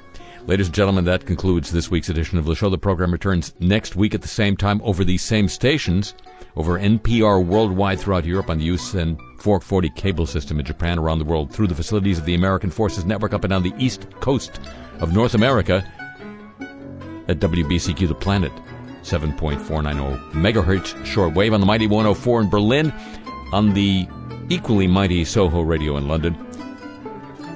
Ladies 0.48 0.68
and 0.68 0.76
gentlemen, 0.76 1.06
that 1.06 1.26
concludes 1.26 1.72
this 1.72 1.92
week's 1.92 2.10
edition 2.10 2.40
of 2.40 2.46
the 2.46 2.56
show. 2.56 2.70
The 2.70 2.78
program 2.78 3.12
returns 3.12 3.54
next 3.60 3.96
week 3.96 4.16
at 4.16 4.22
the 4.22 4.28
same 4.28 4.58
time 4.58 4.82
over 4.84 5.04
these 5.04 5.22
same 5.22 5.48
stations, 5.48 6.16
over 6.56 6.80
NPR 6.80 7.46
worldwide 7.46 8.00
throughout 8.00 8.26
Europe 8.26 8.50
on 8.50 8.58
the 8.58 8.68
USEN 8.70 9.18
440 9.38 9.90
cable 9.92 10.26
system 10.26 10.60
in 10.60 10.66
Japan, 10.66 10.98
around 10.98 11.20
the 11.20 11.26
world 11.26 11.52
through 11.52 11.68
the 11.68 11.76
facilities 11.76 12.18
of 12.18 12.26
the 12.26 12.34
American 12.34 12.72
Forces 12.72 13.06
Network 13.06 13.34
up 13.34 13.44
and 13.44 13.52
down 13.52 13.62
the 13.62 13.76
east 13.78 14.10
coast 14.20 14.60
of 15.00 15.14
North 15.14 15.36
America 15.36 15.86
at 17.28 17.40
WBCQ 17.40 18.08
The 18.08 18.16
Planet, 18.16 18.52
7.490 19.04 20.32
megahertz 20.32 20.94
shortwave 21.06 21.54
on 21.54 21.60
the 21.60 21.66
mighty 21.66 21.88
104 21.88 22.42
in 22.42 22.50
Berlin, 22.50 22.94
on 23.52 23.74
the 23.74 24.08
equally 24.50 24.88
mighty 24.88 25.26
Soho 25.26 25.62
radio 25.62 25.98
in 25.98 26.08
London. 26.08 26.36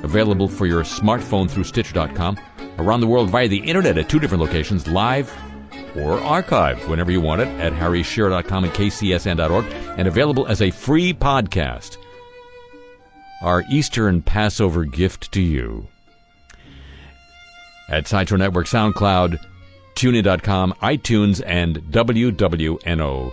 Available 0.04 0.48
for 0.48 0.66
your 0.66 0.84
smartphone 0.84 1.50
through 1.50 1.64
Stitcher.com. 1.64 2.38
Around 2.78 3.00
the 3.00 3.08
world 3.08 3.30
via 3.30 3.48
the 3.48 3.58
internet 3.58 3.98
at 3.98 4.10
two 4.10 4.20
different 4.20 4.44
locations, 4.44 4.88
live 4.88 5.34
or 5.96 6.18
archived 6.20 6.88
whenever 6.90 7.12
you 7.12 7.22
want 7.22 7.42
it 7.42 7.48
at 7.60 7.72
harryshearer.com 7.72 8.66
and 8.66 8.74
kcsn.org, 8.74 9.66
and 9.98 10.08
available 10.08 10.46
as 10.48 10.62
a 10.62 10.72
free 10.72 11.14
podcast. 11.14 11.98
Our 13.42 13.64
Easter 13.70 14.08
and 14.08 14.26
Passover 14.26 14.86
gift 14.86 15.32
to 15.34 15.42
you. 15.42 15.88
At 17.88 18.08
Sideshow 18.08 18.36
Network, 18.38 18.66
SoundCloud, 18.66 19.40
TuneIn.com, 19.96 20.74
iTunes, 20.82 21.42
and 21.46 21.78
WWNO.org. 21.78 23.32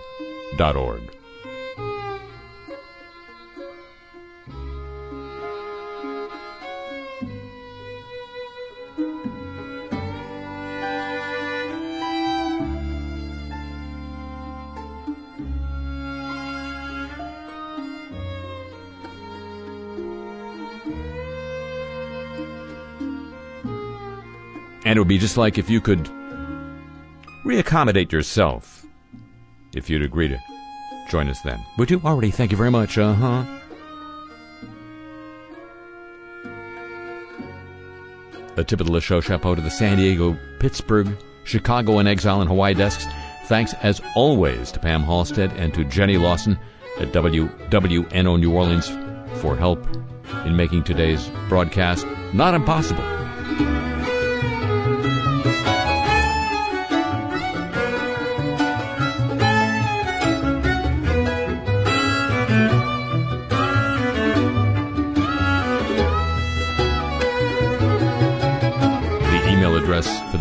And 24.85 24.97
it 24.97 24.99
would 24.99 25.07
be 25.07 25.17
just 25.17 25.37
like 25.37 25.57
if 25.57 25.69
you 25.69 25.81
could 25.81 26.09
reaccommodate 27.45 28.11
yourself 28.11 28.85
if 29.75 29.89
you'd 29.89 30.03
agree 30.03 30.27
to 30.27 30.39
join 31.09 31.29
us 31.29 31.41
then. 31.41 31.59
Would 31.77 31.91
you? 31.91 32.01
Already, 32.03 32.31
thank 32.31 32.51
you 32.51 32.57
very 32.57 32.71
much. 32.71 32.97
Uh 32.97 33.13
huh. 33.13 33.59
A 38.55 38.63
tip 38.63 38.79
of 38.79 38.87
the 38.87 39.01
show 39.01 39.19
chapeau 39.19 39.55
to 39.55 39.61
the 39.61 39.71
San 39.71 39.97
Diego, 39.97 40.37
Pittsburgh, 40.59 41.17
Chicago, 41.43 41.97
and 41.97 42.07
Exile 42.07 42.41
and 42.41 42.49
Hawaii 42.49 42.75
desks. 42.75 43.07
Thanks 43.45 43.73
as 43.81 43.99
always 44.15 44.71
to 44.71 44.79
Pam 44.79 45.01
Halstead 45.03 45.51
and 45.53 45.73
to 45.73 45.83
Jenny 45.85 46.17
Lawson 46.17 46.57
at 46.99 47.11
WWNO 47.11 48.39
New 48.39 48.53
Orleans 48.53 48.87
for 49.41 49.57
help 49.57 49.85
in 50.45 50.55
making 50.55 50.83
today's 50.83 51.29
broadcast 51.49 52.05
not 52.33 52.53
impossible. 52.53 53.03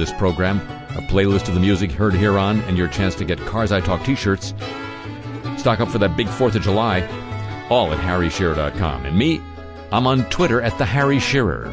This 0.02 0.12
program, 0.14 0.58
a 0.96 1.02
playlist 1.02 1.46
of 1.46 1.54
the 1.54 1.60
music 1.60 1.92
heard 1.92 2.12
here 2.12 2.36
on, 2.36 2.58
and 2.62 2.76
your 2.76 2.88
chance 2.88 3.14
to 3.14 3.24
get 3.24 3.38
Cars 3.46 3.70
I 3.70 3.80
Talk 3.80 4.04
t-shirts. 4.04 4.52
Stock 5.56 5.78
up 5.78 5.88
for 5.90 5.98
that 5.98 6.16
big 6.16 6.26
4th 6.26 6.56
of 6.56 6.62
July, 6.62 7.02
all 7.70 7.92
at 7.92 8.00
harryshearer.com. 8.00 9.06
And 9.06 9.16
me, 9.16 9.40
I'm 9.92 10.08
on 10.08 10.24
Twitter 10.28 10.60
at 10.60 10.76
the 10.76 10.84
Harry 10.84 11.20
Shearer. 11.20 11.72